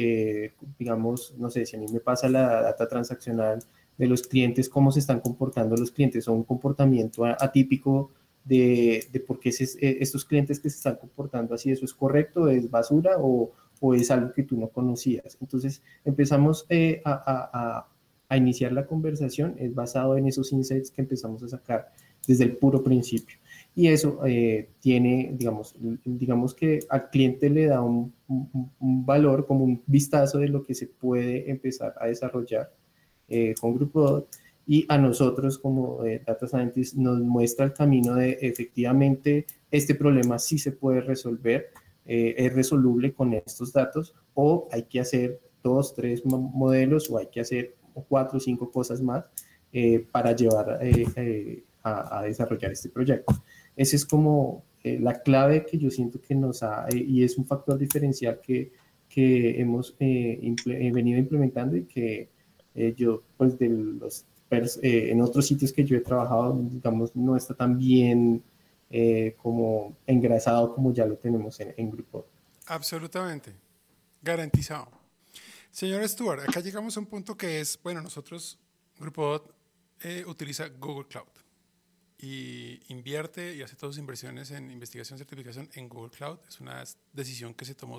digamos, 0.78 1.34
no 1.36 1.51
sé, 1.51 1.66
si 1.66 1.76
a 1.76 1.80
mí 1.80 1.86
me 1.92 2.01
pasa 2.01 2.30
la 2.30 2.62
data 2.62 2.88
transaccional 2.88 3.59
de 3.99 4.07
los 4.07 4.22
clientes, 4.22 4.70
cómo 4.70 4.90
se 4.90 5.01
están 5.01 5.20
comportando 5.20 5.76
los 5.76 5.90
clientes, 5.90 6.26
o 6.28 6.32
un 6.32 6.45
comportamiento 6.45 7.26
atípico 7.26 8.11
de, 8.42 9.07
de 9.12 9.20
por 9.20 9.38
qué 9.38 9.53
se, 9.53 9.66
estos 10.03 10.24
clientes 10.24 10.61
que 10.61 10.70
se 10.70 10.76
están 10.76 10.97
comportando 10.97 11.55
así, 11.55 11.70
eso 11.70 11.84
es 11.84 11.92
correcto, 11.92 12.49
es 12.49 12.70
basura 12.70 13.16
o, 13.18 13.53
o 13.85 13.93
es 13.93 14.11
algo 14.11 14.32
que 14.32 14.45
tú 14.45 14.57
no 14.57 14.68
conocías. 14.68 15.37
Entonces 15.43 15.82
empezamos 16.07 16.64
eh, 16.70 17.03
a, 17.05 17.12
a, 17.12 17.87
a, 18.28 18.37
iniciar 18.37 18.72
la 18.72 18.87
conversación, 18.87 19.55
es 19.59 19.74
basado 19.74 20.16
en 20.16 20.26
esos 20.26 20.53
insights 20.53 20.91
que 20.91 21.03
empezamos 21.03 21.43
a 21.43 21.49
sacar 21.49 21.93
desde 22.26 22.45
el 22.45 22.57
puro 22.57 22.82
principio. 22.82 23.37
Y 23.76 23.89
eso 23.89 24.20
eh, 24.24 24.70
tiene, 24.80 25.35
digamos, 25.35 25.74
digamos 26.03 26.55
que 26.55 26.80
al 26.89 27.11
cliente 27.11 27.51
le 27.51 27.66
da 27.66 27.82
un, 27.82 28.14
valor, 28.78 29.47
como 29.47 29.64
un 29.64 29.82
vistazo 29.87 30.39
de 30.39 30.49
lo 30.49 30.64
que 30.64 30.74
se 30.74 30.87
puede 30.87 31.51
empezar 31.51 31.95
a 32.01 32.07
desarrollar 32.07 32.72
eh, 33.28 33.55
con 33.61 33.74
Grupo 33.74 34.26
y 34.66 34.87
a 34.89 34.97
nosotros 34.97 35.59
como 35.59 36.03
eh, 36.05 36.22
Data 36.26 36.47
Scientists 36.47 36.97
nos 36.97 37.20
muestra 37.20 37.66
el 37.66 37.74
camino 37.74 38.14
de 38.14 38.39
efectivamente 38.41 39.45
este 39.70 39.95
problema 39.95 40.39
sí 40.39 40.59
se 40.59 40.72
puede 40.72 41.03
resolver 41.03 41.68
eh, 42.07 42.34
es 42.36 42.52
resoluble 42.52 43.12
con 43.12 43.32
estos 43.34 43.72
datos 43.72 44.14
o 44.34 44.68
hay 44.70 44.84
que 44.84 45.00
hacer 45.00 45.40
dos, 45.62 45.94
tres 45.94 46.24
modelos 46.24 47.11
o 47.11 47.18
hay 47.18 47.28
que 47.28 47.40
hacer 47.40 47.74
cuatro 48.09 48.38
o 48.38 48.40
cinco 48.40 48.70
cosas 48.70 49.00
más 49.00 49.24
eh, 49.72 50.07
para 50.11 50.36
llevar 50.36 50.78
eh, 50.82 51.07
eh 51.16 51.64
a, 51.82 52.20
a, 52.20 52.22
desarrollar 52.22 52.72
este 52.72 52.88
proyecto. 52.88 53.34
Ese 53.76 53.96
es 53.96 54.07
como 54.07 54.64
eh, 54.82 54.98
la 54.98 55.20
clave 55.20 55.66
que 55.66 55.76
yo 55.76 55.90
siento 55.90 56.18
que 56.18 56.34
nos 56.34 56.62
ha, 56.62 56.86
eh, 56.88 56.96
y 56.96 57.22
es 57.22 57.36
un 57.36 57.44
factor 57.44 57.76
diferencial 57.76 58.40
que, 58.40 58.72
que 59.07 59.61
hemos 59.61 59.94
imple 59.98 60.90
venido 60.92 61.18
implementando 61.18 61.76
y 61.76 61.84
que 61.84 62.30
yo, 62.96 63.22
pues 63.36 63.59
de 63.59 63.68
los, 63.68 64.26
en 64.50 65.20
otros 65.20 65.46
sitios 65.46 65.72
que 65.74 65.84
yo 65.84 65.96
he 65.96 66.00
trabajado, 66.00 66.59
digamos, 66.70 67.14
no 67.14 67.36
está 67.36 67.52
tan 67.55 67.76
bien 67.76 68.42
eh, 68.97 69.34
como 69.42 69.97
engrasado 70.07 70.72
como 70.72 70.95
ya 70.95 71.05
lo 71.05 71.16
tenemos 71.16 71.59
en, 71.59 71.74
en 71.76 71.90
Grupo. 71.90 72.26
Absolutamente, 72.66 73.53
garantizado. 74.22 74.88
Señor 75.72 76.09
Stuart, 76.09 76.49
acá 76.49 76.61
llegamos 76.61 76.97
a 76.97 77.01
un 77.01 77.07
punto 77.07 77.36
que 77.36 77.59
es, 77.61 77.76
bueno, 77.82 78.01
nosotros, 78.01 78.57
Grupo 78.97 79.42
eh, 80.01 80.22
utiliza 80.28 80.68
Google 80.68 81.09
Cloud 81.09 81.26
y 82.20 82.78
invierte 82.86 83.57
y 83.57 83.62
hace 83.62 83.74
todas 83.74 83.97
sus 83.97 84.01
inversiones 84.01 84.53
en 84.53 84.70
investigación 84.70 85.16
y 85.16 85.18
certificación 85.18 85.68
en 85.74 85.88
Google 85.88 86.11
Cloud. 86.11 86.38
Es 86.49 86.61
una 86.61 86.84
decisión 87.12 87.53
que 87.53 87.64
se 87.64 87.74
tomó 87.74 87.99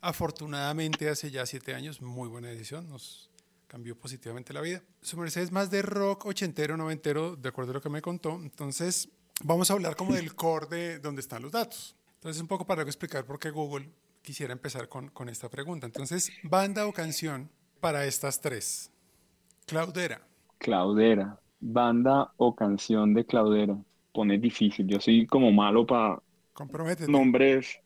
afortunadamente 0.00 1.08
hace 1.08 1.32
ya 1.32 1.44
siete 1.44 1.74
años, 1.74 2.00
muy 2.00 2.28
buena 2.28 2.46
decisión, 2.46 2.88
nos 2.88 3.30
cambió 3.66 3.98
positivamente 3.98 4.52
la 4.52 4.60
vida. 4.60 4.80
Su 5.02 5.16
merced 5.16 5.42
es 5.42 5.50
más 5.50 5.72
de 5.72 5.82
rock 5.82 6.26
ochentero, 6.26 6.76
noventero, 6.76 7.34
de 7.34 7.48
acuerdo 7.48 7.72
a 7.72 7.74
lo 7.74 7.82
que 7.82 7.90
me 7.90 8.00
contó. 8.00 8.40
Entonces, 8.40 9.08
vamos 9.42 9.70
a 9.70 9.74
hablar 9.74 9.96
como 9.96 10.14
del 10.14 10.34
core 10.34 10.66
de 10.68 10.98
donde 10.98 11.20
están 11.20 11.42
los 11.42 11.52
datos. 11.52 11.96
Entonces, 12.14 12.40
un 12.40 12.48
poco 12.48 12.66
para 12.66 12.82
explicar 12.82 13.24
por 13.24 13.38
qué 13.38 13.50
Google 13.50 13.88
quisiera 14.22 14.52
empezar 14.52 14.88
con, 14.88 15.08
con 15.08 15.28
esta 15.28 15.48
pregunta. 15.48 15.86
Entonces, 15.86 16.32
banda 16.42 16.86
o 16.86 16.92
canción 16.92 17.50
para 17.80 18.06
estas 18.06 18.40
tres. 18.40 18.90
Claudera. 19.66 20.20
Claudera. 20.58 21.38
Banda 21.60 22.32
o 22.36 22.54
canción 22.54 23.14
de 23.14 23.24
Claudera. 23.24 23.76
Pone 24.12 24.38
difícil. 24.38 24.86
Yo 24.86 25.00
soy 25.00 25.26
como 25.26 25.52
malo 25.52 25.86
para 25.86 26.22
nombres. 27.08 27.78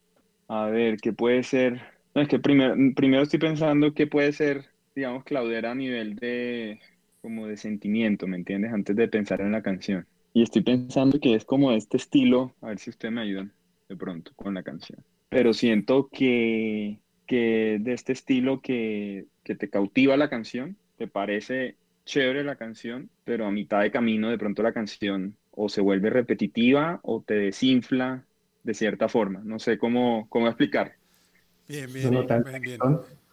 A 0.49 0.67
ver, 0.67 0.99
¿qué 0.99 1.13
puede 1.13 1.43
ser? 1.43 1.99
es 2.15 2.29
que 2.29 2.39
primero, 2.39 2.75
primero 2.97 3.23
estoy 3.23 3.39
pensando 3.39 3.95
qué 3.95 4.07
puede 4.07 4.33
ser, 4.33 4.67
digamos, 4.95 5.25
Claudera 5.25 5.73
a 5.73 5.75
nivel 5.75 6.17
de 6.17 6.81
como 7.21 7.47
de 7.47 7.57
sentimiento, 7.57 8.27
¿me 8.27 8.37
entiendes? 8.37 8.73
Antes 8.73 8.97
de 8.97 9.09
pensar 9.09 9.41
en 9.41 9.53
la 9.53 9.63
canción. 9.63 10.07
Y 10.33 10.43
estoy 10.43 10.63
pensando 10.63 11.19
que 11.21 11.35
es 11.35 11.45
como 11.45 11.73
este 11.73 11.97
estilo, 11.97 12.55
a 12.61 12.69
ver 12.69 12.79
si 12.79 12.91
ustedes 12.91 13.13
me 13.13 13.23
ayudan 13.23 13.53
de 13.89 13.97
pronto 13.97 14.33
con 14.37 14.55
la 14.55 14.63
canción. 14.63 15.03
Pero 15.29 15.53
siento 15.53 16.09
que, 16.09 17.01
que 17.27 17.79
de 17.81 17.93
este 17.93 18.13
estilo 18.13 18.61
que, 18.61 19.27
que 19.43 19.55
te 19.55 19.69
cautiva 19.69 20.17
la 20.17 20.31
canción, 20.31 20.77
te 20.97 21.09
parece 21.09 21.77
chévere 22.05 22.45
la 22.45 22.57
canción, 22.57 23.11
pero 23.25 23.47
a 23.47 23.51
mitad 23.51 23.81
de 23.81 23.91
camino 23.91 24.31
de 24.31 24.39
pronto 24.39 24.63
la 24.63 24.73
canción 24.73 25.37
o 25.51 25.69
se 25.69 25.81
vuelve 25.81 26.11
repetitiva 26.11 27.01
o 27.03 27.23
te 27.27 27.35
desinfla 27.35 28.25
de 28.63 28.75
cierta 28.75 29.09
forma. 29.09 29.41
No 29.45 29.59
sé 29.59 29.77
cómo, 29.77 30.27
cómo 30.29 30.47
explicar. 30.47 30.95
Bien, 31.69 31.93
bien, 31.93 32.11
bien, 32.11 32.63
bien. 32.63 32.81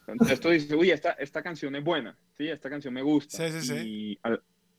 Entonces 0.07 0.39
tú 0.39 0.49
dices, 0.49 0.71
uy, 0.73 0.91
esta, 0.91 1.11
esta 1.11 1.41
canción 1.41 1.75
es 1.75 1.83
buena, 1.83 2.17
sí, 2.37 2.47
esta 2.47 2.69
canción 2.69 2.93
me 2.93 3.01
gusta. 3.01 3.37
Sí, 3.49 3.59
sí, 3.59 3.67
sí. 3.67 3.73
Y 3.87 4.19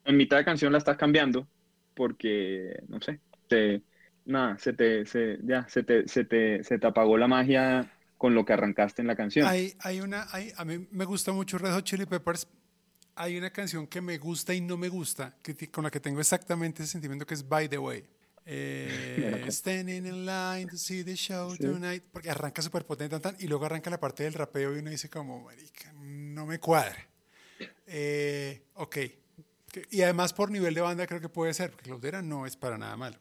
en 0.05 0.17
mitad 0.17 0.37
de 0.37 0.45
canción 0.45 0.73
la 0.73 0.79
estás 0.79 0.97
cambiando 0.97 1.49
porque, 1.97 2.83
no 2.89 3.01
sé, 3.01 3.19
te, 3.49 3.83
nada, 4.27 4.59
se 4.59 4.75
te, 4.75 5.07
se, 5.07 5.39
ya, 5.43 5.67
se 5.69 5.83
te, 5.83 6.07
se 6.07 6.25
te, 6.25 6.63
se 6.63 6.79
te 6.79 6.87
apagó 6.87 7.17
la 7.17 7.27
magia 7.27 7.91
con 8.19 8.35
lo 8.35 8.45
que 8.45 8.53
arrancaste 8.53 9.03
en 9.03 9.09
la 9.09 9.17
canción. 9.17 9.47
Hay, 9.49 9.75
hay 9.81 10.01
una, 10.01 10.27
hay, 10.31 10.53
a 10.57 10.65
mí 10.65 10.87
me 10.91 11.05
gusta 11.07 11.33
mucho 11.33 11.59
Red 11.59 11.73
Hot 11.73 11.85
Chili 11.85 12.07
Peppers. 12.07 12.47
Hay 13.17 13.39
una 13.39 13.51
canción 13.51 13.87
que 13.87 14.03
me 14.03 14.19
gusta 14.19 14.53
y 14.53 14.61
no 14.61 14.77
me 14.77 14.91
gusta, 14.91 15.35
que, 15.43 15.71
con 15.71 15.85
la 15.85 15.91
que 15.91 16.01
tengo 16.01 16.21
exactamente 16.21 16.83
ese 16.83 16.93
sentimiento 16.93 17.27
que 17.27 17.35
es 17.35 17.49
By 17.49 17.69
the 17.69 17.79
Way. 17.79 18.05
Eh, 18.45 19.47
standing 19.49 20.07
in 20.07 20.27
line 20.27 20.67
to 20.69 20.77
see 20.77 21.03
the 21.03 21.17
show 21.17 21.57
tonight, 21.57 22.05
porque 22.13 22.31
arranca 22.31 22.61
súper 22.61 22.85
potente 22.85 23.19
y 23.39 23.49
luego 23.49 23.65
arranca 23.65 23.91
la 23.91 23.99
parte 23.99 24.23
del 24.23 24.35
rapeo 24.35 24.77
y 24.77 24.81
uno 24.81 24.91
dice 24.91 25.09
como, 25.09 25.41
marica, 25.41 25.93
no 25.95 26.45
me 26.45 26.61
cuadra. 26.61 27.09
Eh, 27.87 28.63
ok. 28.75 28.99
Y 29.91 30.03
además 30.03 30.33
por 30.33 30.51
nivel 30.51 30.75
de 30.75 30.81
banda 30.81 31.07
creo 31.07 31.21
que 31.21 31.29
puede 31.29 31.55
ser, 31.55 31.71
porque 31.71 31.85
Claudera 31.85 32.23
no 32.23 32.47
es 32.47 32.57
para 32.57 32.79
nada 32.79 32.97
malo. 32.97 33.17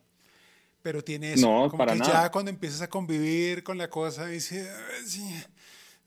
Pero 0.81 1.03
tiene 1.03 1.33
eso, 1.33 1.49
no, 1.49 1.69
como 1.69 1.79
para 1.79 1.93
que 1.93 1.99
nada. 1.99 2.23
ya 2.25 2.31
cuando 2.31 2.51
empiezas 2.51 2.81
a 2.81 2.89
convivir 2.89 3.63
con 3.63 3.77
la 3.77 3.89
cosa, 3.89 4.27
dice, 4.27 4.69
ah, 4.69 5.47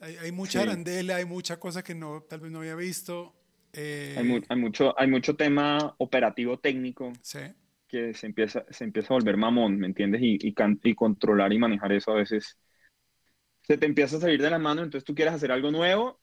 hay, 0.00 0.16
hay, 0.16 0.32
mucha 0.32 0.62
arandela, 0.62 1.16
hay 1.16 1.24
mucha 1.24 1.58
cosa 1.58 1.82
que 1.82 1.94
no, 1.94 2.22
tal 2.22 2.40
vez 2.40 2.52
no 2.52 2.60
había 2.60 2.76
visto. 2.76 3.34
Eh, 3.72 4.14
hay, 4.16 4.42
hay, 4.48 4.56
mucho, 4.56 4.98
hay 4.98 5.08
mucho 5.08 5.34
tema 5.34 5.94
operativo 5.98 6.58
técnico. 6.58 7.12
Sí 7.22 7.40
que 7.88 8.12
se 8.12 8.26
empieza, 8.26 8.64
se 8.68 8.84
empieza 8.84 9.12
a 9.12 9.16
volver 9.16 9.36
mamón, 9.36 9.78
¿me 9.78 9.86
entiendes? 9.86 10.20
Y, 10.22 10.38
y, 10.40 10.54
y, 10.82 10.94
controlar 10.94 11.52
y 11.52 11.58
manejar 11.58 11.90
eso 11.92 12.12
a 12.12 12.16
veces 12.16 12.58
se 13.62 13.78
te 13.78 13.86
empieza 13.86 14.18
a 14.18 14.20
salir 14.20 14.40
de 14.40 14.50
la 14.50 14.58
mano, 14.58 14.82
entonces 14.82 15.04
tú 15.04 15.14
quieres 15.14 15.34
hacer 15.34 15.50
algo 15.50 15.70
nuevo 15.70 16.20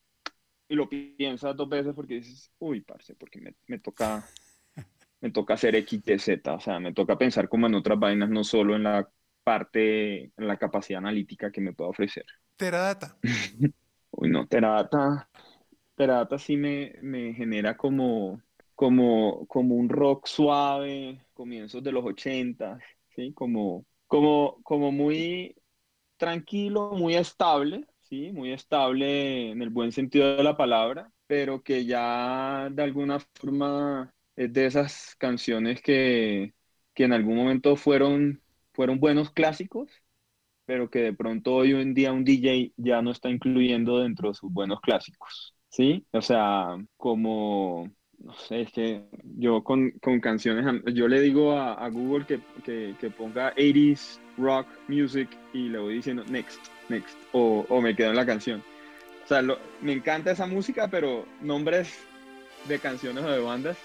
y 0.68 0.74
lo 0.74 0.88
piensas 0.88 1.56
dos 1.56 1.68
veces 1.68 1.94
porque 1.94 2.14
dices, 2.14 2.52
uy, 2.58 2.80
parce, 2.80 3.14
porque 3.14 3.40
me, 3.40 3.54
me 3.66 3.78
toca 3.78 4.24
me 5.20 5.30
toca 5.30 5.54
hacer 5.54 5.76
X, 5.76 6.02
Y, 6.04 6.18
Z, 6.18 6.54
o 6.54 6.60
sea, 6.60 6.80
me 6.80 6.92
toca 6.92 7.16
pensar 7.18 7.48
como 7.48 7.66
en 7.66 7.74
otras 7.74 7.98
vainas, 7.98 8.30
no 8.30 8.44
solo 8.44 8.76
en 8.76 8.84
la 8.84 9.08
parte, 9.44 10.24
en 10.24 10.46
la 10.48 10.56
capacidad 10.56 10.98
analítica 10.98 11.52
que 11.52 11.60
me 11.60 11.72
puede 11.72 11.90
ofrecer. 11.90 12.24
Teradata. 12.56 13.16
uy, 14.10 14.30
no, 14.30 14.46
Teradata, 14.46 15.28
Teradata 15.94 16.38
sí 16.38 16.56
me, 16.56 16.94
me 17.02 17.32
genera 17.34 17.76
como 17.76 18.40
como, 18.76 19.46
como 19.48 19.74
un 19.74 19.88
rock 19.88 20.26
suave, 20.26 21.26
comienzos 21.34 21.82
de 21.82 21.92
los 21.92 22.04
80, 22.04 22.78
¿sí? 23.16 23.32
Como, 23.32 23.86
como, 24.06 24.62
como 24.62 24.92
muy 24.92 25.56
tranquilo, 26.18 26.92
muy 26.92 27.16
estable, 27.16 27.86
¿sí? 28.08 28.30
Muy 28.32 28.52
estable 28.52 29.50
en 29.50 29.62
el 29.62 29.70
buen 29.70 29.92
sentido 29.92 30.36
de 30.36 30.42
la 30.42 30.56
palabra, 30.56 31.12
pero 31.26 31.62
que 31.62 31.84
ya 31.84 32.68
de 32.70 32.82
alguna 32.82 33.18
forma 33.34 34.14
es 34.36 34.52
de 34.52 34.66
esas 34.66 35.16
canciones 35.18 35.80
que, 35.82 36.54
que 36.94 37.04
en 37.04 37.12
algún 37.12 37.36
momento 37.36 37.76
fueron, 37.76 38.42
fueron 38.72 39.00
buenos 39.00 39.30
clásicos, 39.32 39.90
pero 40.66 40.90
que 40.90 41.00
de 41.00 41.14
pronto 41.14 41.54
hoy 41.56 41.72
en 41.72 41.94
día 41.94 42.12
un 42.12 42.24
DJ 42.24 42.72
ya 42.76 43.02
no 43.02 43.12
está 43.12 43.30
incluyendo 43.30 44.00
dentro 44.00 44.28
de 44.30 44.34
sus 44.34 44.52
buenos 44.52 44.80
clásicos, 44.80 45.54
¿sí? 45.68 46.06
O 46.12 46.22
sea, 46.22 46.76
como 46.96 47.90
no 48.24 48.34
sé, 48.34 48.62
es 48.62 48.72
que 48.72 49.02
yo 49.38 49.62
con, 49.62 49.90
con 50.02 50.20
canciones, 50.20 50.82
yo 50.92 51.08
le 51.08 51.20
digo 51.20 51.52
a, 51.52 51.74
a 51.74 51.88
Google 51.88 52.26
que, 52.26 52.40
que, 52.64 52.94
que, 52.98 53.10
ponga 53.10 53.54
80s 53.54 54.18
rock 54.38 54.66
music 54.88 55.28
y 55.52 55.68
le 55.68 55.78
voy 55.78 55.94
diciendo 55.94 56.24
next, 56.28 56.60
next, 56.88 57.16
o, 57.32 57.64
o 57.68 57.80
me 57.80 57.94
quedo 57.94 58.10
en 58.10 58.16
la 58.16 58.26
canción. 58.26 58.62
O 59.24 59.28
sea, 59.28 59.42
lo, 59.42 59.58
me 59.80 59.92
encanta 59.92 60.30
esa 60.30 60.46
música, 60.46 60.88
pero 60.88 61.26
nombres 61.40 61.94
de 62.68 62.78
canciones 62.78 63.24
o 63.24 63.28
de 63.28 63.40
bandas. 63.40 63.76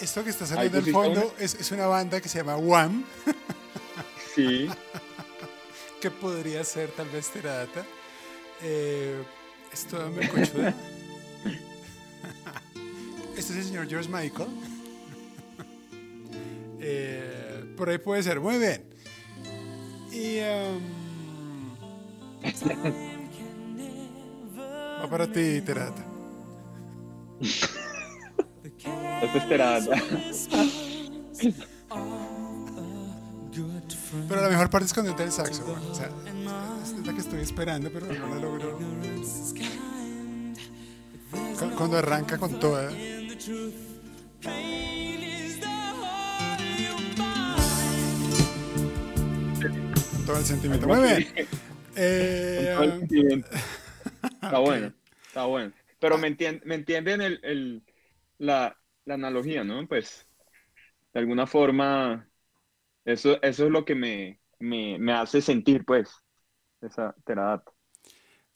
Esto 0.00 0.24
que 0.24 0.30
está 0.30 0.46
saliendo 0.46 0.80
del 0.80 0.92
fondo 0.92 1.34
es, 1.38 1.54
es, 1.54 1.72
una 1.72 1.86
banda 1.86 2.20
que 2.20 2.28
se 2.28 2.38
llama 2.38 2.56
Wham. 2.56 3.04
Sí. 4.34 4.68
que 6.00 6.10
podría 6.10 6.64
ser 6.64 6.90
tal 6.90 7.08
vez 7.08 7.30
Teradata. 7.30 7.84
Eh, 8.62 9.22
esto 9.72 10.10
me 10.10 10.28
cochuda. 10.28 10.74
Este 13.46 13.60
es 13.60 13.66
el 13.66 13.72
señor 13.72 13.88
George 13.88 14.08
Michael. 14.08 14.48
eh, 16.80 17.64
por 17.76 17.88
ahí 17.88 17.98
puede 17.98 18.24
ser. 18.24 18.40
Muy 18.40 18.58
bien. 18.58 18.82
Y. 20.10 20.40
Um, 20.40 20.80
va 24.58 25.08
para 25.08 25.28
ti, 25.28 25.60
Terata. 25.60 26.04
Esto 29.22 29.38
es 29.38 29.48
Terata. 29.48 30.02
Pero 34.28 34.42
la 34.42 34.48
mejor 34.48 34.70
parte 34.70 34.86
es 34.86 34.92
cuando 34.92 35.12
entra 35.12 35.24
el 35.24 35.30
saxo. 35.30 35.64
Bueno, 35.66 35.88
o 35.88 35.94
sea, 35.94 36.10
es 36.82 37.06
la 37.06 37.12
que 37.12 37.20
estoy 37.20 37.42
esperando, 37.42 37.92
pero 37.92 38.06
no 38.06 38.26
la 38.26 38.40
logro. 38.40 38.76
Cuando 41.76 41.98
arranca 41.98 42.38
con 42.38 42.58
toda. 42.58 42.90
Todo 43.46 43.70
el 50.38 50.44
sentimiento. 50.44 50.88
Muy 50.88 50.98
bien. 50.98 51.28
Eh, 51.94 52.74
Con 52.74 52.74
todo 52.74 52.82
el 52.82 52.98
sentimiento. 52.98 53.48
Está 54.42 54.58
bueno, 54.58 54.92
está 55.26 55.46
bueno. 55.46 55.72
Pero 56.00 56.18
me, 56.18 56.26
entienden, 56.26 56.68
me 56.68 56.74
entienden 56.74 57.20
el, 57.20 57.40
el, 57.44 57.84
la, 58.38 58.76
la, 59.04 59.14
analogía, 59.14 59.62
¿no? 59.64 59.86
Pues, 59.86 60.26
de 61.12 61.20
alguna 61.20 61.46
forma, 61.46 62.28
eso, 63.04 63.40
eso 63.42 63.64
es 63.64 63.70
lo 63.70 63.84
que 63.84 63.94
me, 63.94 64.40
me, 64.58 64.98
me 64.98 65.12
hace 65.12 65.40
sentir, 65.40 65.84
pues, 65.84 66.10
esa 66.80 67.14
teradata. 67.24 67.70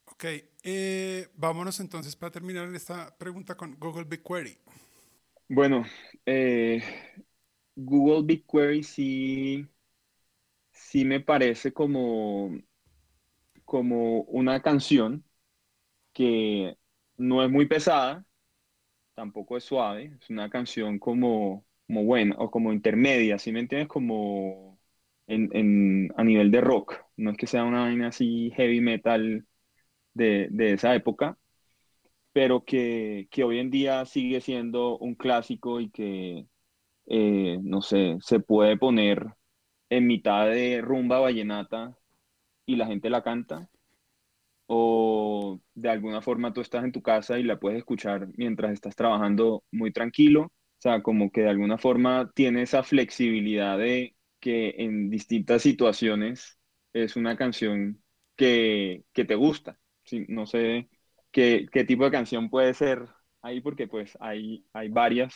Ok, 0.07 0.25
eh, 0.63 1.29
vámonos 1.35 1.81
entonces 1.81 2.15
para 2.15 2.31
terminar 2.31 2.73
esta 2.75 3.17
pregunta 3.17 3.57
con 3.57 3.77
Google 3.79 4.05
BigQuery. 4.05 4.59
Bueno, 5.51 5.85
eh, 6.27 6.83
Google 7.77 8.23
BigQuery 8.27 8.83
sí, 8.85 9.69
sí 10.73 11.05
me 11.05 11.21
parece 11.21 11.73
como, 11.73 12.51
como 13.65 14.23
una 14.23 14.63
canción 14.63 15.25
que 16.13 16.79
no 17.19 17.45
es 17.45 17.51
muy 17.51 17.67
pesada, 17.69 18.27
tampoco 19.15 19.59
es 19.59 19.65
suave, 19.65 20.17
es 20.21 20.31
una 20.31 20.51
canción 20.51 20.99
como, 20.99 21.67
como 21.87 22.05
buena 22.05 22.37
o 22.39 22.51
como 22.51 22.73
intermedia, 22.73 23.39
¿sí 23.41 23.53
me 23.53 23.61
entiendes? 23.61 23.89
Como 23.89 24.81
en, 25.27 25.51
en, 25.55 26.13
a 26.17 26.25
nivel 26.25 26.51
de 26.51 26.61
rock, 26.61 26.97
no 27.17 27.33
es 27.33 27.39
que 27.39 27.47
sea 27.49 27.65
una 27.65 27.83
vaina 27.83 28.09
así 28.09 28.53
heavy 28.57 28.81
metal 28.83 29.47
de, 30.15 30.49
de 30.53 30.75
esa 30.75 30.95
época, 30.97 31.39
pero 32.33 32.65
que, 32.65 33.29
que, 33.31 33.45
hoy 33.45 33.59
en 33.59 33.71
día 33.71 34.05
sigue 34.07 34.41
siendo 34.41 34.99
un 34.99 35.15
clásico 35.15 35.81
y 35.81 35.91
que, 35.91 36.47
eh, 37.07 37.59
no 37.63 37.83
sé, 37.83 38.19
se 38.23 38.41
puede 38.41 38.77
poner 38.79 39.27
en 39.91 40.07
mitad 40.07 40.47
de 40.49 40.81
rumba 40.83 41.21
vallenata 41.21 41.97
y 42.67 42.77
la 42.77 42.87
gente 42.87 43.11
la 43.11 43.23
canta, 43.23 43.71
o 44.67 45.61
de 45.75 45.89
alguna 45.91 46.23
forma 46.23 46.53
tú 46.53 46.61
estás 46.61 46.85
en 46.85 46.93
tu 46.93 47.03
casa 47.03 47.39
y 47.39 47.43
la 47.43 47.59
puedes 47.59 47.79
escuchar 47.79 48.29
mientras 48.37 48.73
estás 48.73 48.95
trabajando 48.95 49.65
muy 49.73 49.93
tranquilo, 49.93 50.43
O 50.45 50.53
sea, 50.79 51.03
como 51.03 51.31
que 51.33 51.43
de 51.43 51.49
alguna 51.51 51.77
forma 51.79 52.31
tiene 52.35 52.63
esa 52.63 52.83
flexibilidad 52.85 53.79
de 53.79 54.17
que 54.41 54.75
en 54.79 55.11
distintas 55.11 55.63
situaciones 55.63 56.59
es 56.93 57.17
una 57.17 57.37
canción 57.37 58.03
que, 58.37 59.05
te 59.13 59.35
gusta. 59.35 59.79
no 60.29 60.47
sé 60.47 60.89
qué, 61.31 61.69
tipo 61.87 62.05
de 62.05 62.11
canción 62.11 62.51
puede 62.51 62.75
ser 62.75 63.07
ahí 63.43 63.61
porque 63.61 63.87
pues 63.87 64.17
hay, 64.21 64.65
hay 64.73 64.89
varias. 64.89 65.35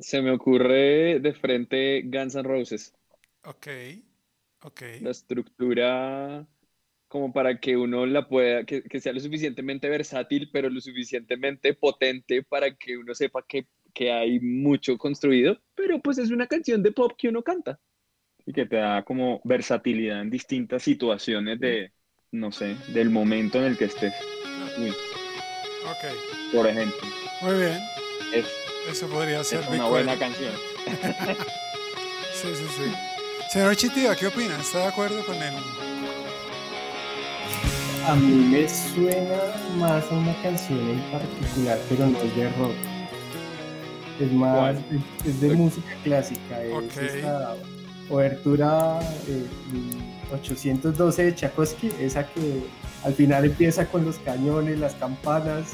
Se 0.00 0.22
me 0.22 0.30
ocurre 0.30 1.18
de 1.20 1.34
frente 1.34 2.02
Guns 2.04 2.34
N' 2.36 2.44
Roses. 2.44 2.94
Ok, 3.44 3.66
ok. 4.62 4.82
La 5.00 5.10
estructura 5.10 6.46
como 7.10 7.32
para 7.32 7.58
que 7.58 7.76
uno 7.76 8.06
la 8.06 8.28
pueda, 8.28 8.62
que, 8.64 8.84
que, 8.84 9.00
sea 9.00 9.12
lo 9.12 9.18
suficientemente 9.18 9.88
versátil, 9.88 10.48
pero 10.52 10.70
lo 10.70 10.80
suficientemente 10.80 11.74
potente 11.74 12.44
para 12.44 12.72
que 12.76 12.96
uno 12.96 13.16
sepa 13.16 13.44
que, 13.48 13.66
que, 13.92 14.12
hay 14.12 14.38
mucho 14.38 14.96
construido, 14.96 15.60
pero 15.74 16.00
pues 16.00 16.18
es 16.18 16.30
una 16.30 16.46
canción 16.46 16.84
de 16.84 16.92
pop 16.92 17.12
que 17.18 17.28
uno 17.28 17.42
canta. 17.42 17.80
Y 18.46 18.52
que 18.52 18.64
te 18.64 18.76
da 18.76 19.02
como 19.02 19.40
versatilidad 19.42 20.20
en 20.20 20.30
distintas 20.30 20.84
situaciones 20.84 21.58
de, 21.58 21.92
no 22.30 22.52
sé, 22.52 22.76
del 22.94 23.10
momento 23.10 23.58
en 23.58 23.64
el 23.64 23.76
que 23.76 23.86
estés. 23.86 24.14
Por 26.52 26.66
ejemplo. 26.66 26.98
Muy 27.42 27.54
bien. 27.54 27.80
Eso 28.90 29.08
podría 29.08 29.44
ser. 29.44 29.64
una 29.68 29.86
buena 29.86 30.18
canción. 30.18 30.52
sí, 32.34 32.48
sí, 32.54 32.66
sí. 32.76 32.92
Señor 33.52 33.76
Chitiva, 33.76 34.14
¿qué 34.16 34.28
opina? 34.28 34.58
¿Está 34.60 34.78
de 34.78 34.86
acuerdo 34.86 35.24
con 35.24 35.36
él? 35.36 35.54
A 38.06 38.14
mí 38.14 38.48
me 38.50 38.68
suena 38.68 39.38
más 39.76 40.04
a 40.10 40.14
una 40.14 40.42
canción 40.42 40.78
en 40.78 41.00
particular, 41.10 41.78
pero 41.88 42.06
no 42.06 42.18
es 42.18 42.36
de 42.36 42.48
rock. 42.50 42.74
Es 44.20 44.32
más, 44.32 44.76
es, 45.24 45.40
de 45.40 45.50
música 45.54 45.94
clásica. 46.02 46.62
Es 46.62 46.96
esta 46.96 47.56
obertura 48.08 49.00
812 50.32 51.24
de 51.24 51.34
Tchaikovsky, 51.34 51.90
esa 52.00 52.26
que 52.26 52.62
al 53.04 53.14
final 53.14 53.44
empieza 53.44 53.86
con 53.86 54.04
los 54.04 54.18
cañones, 54.18 54.78
las 54.78 54.94
campanas, 54.94 55.72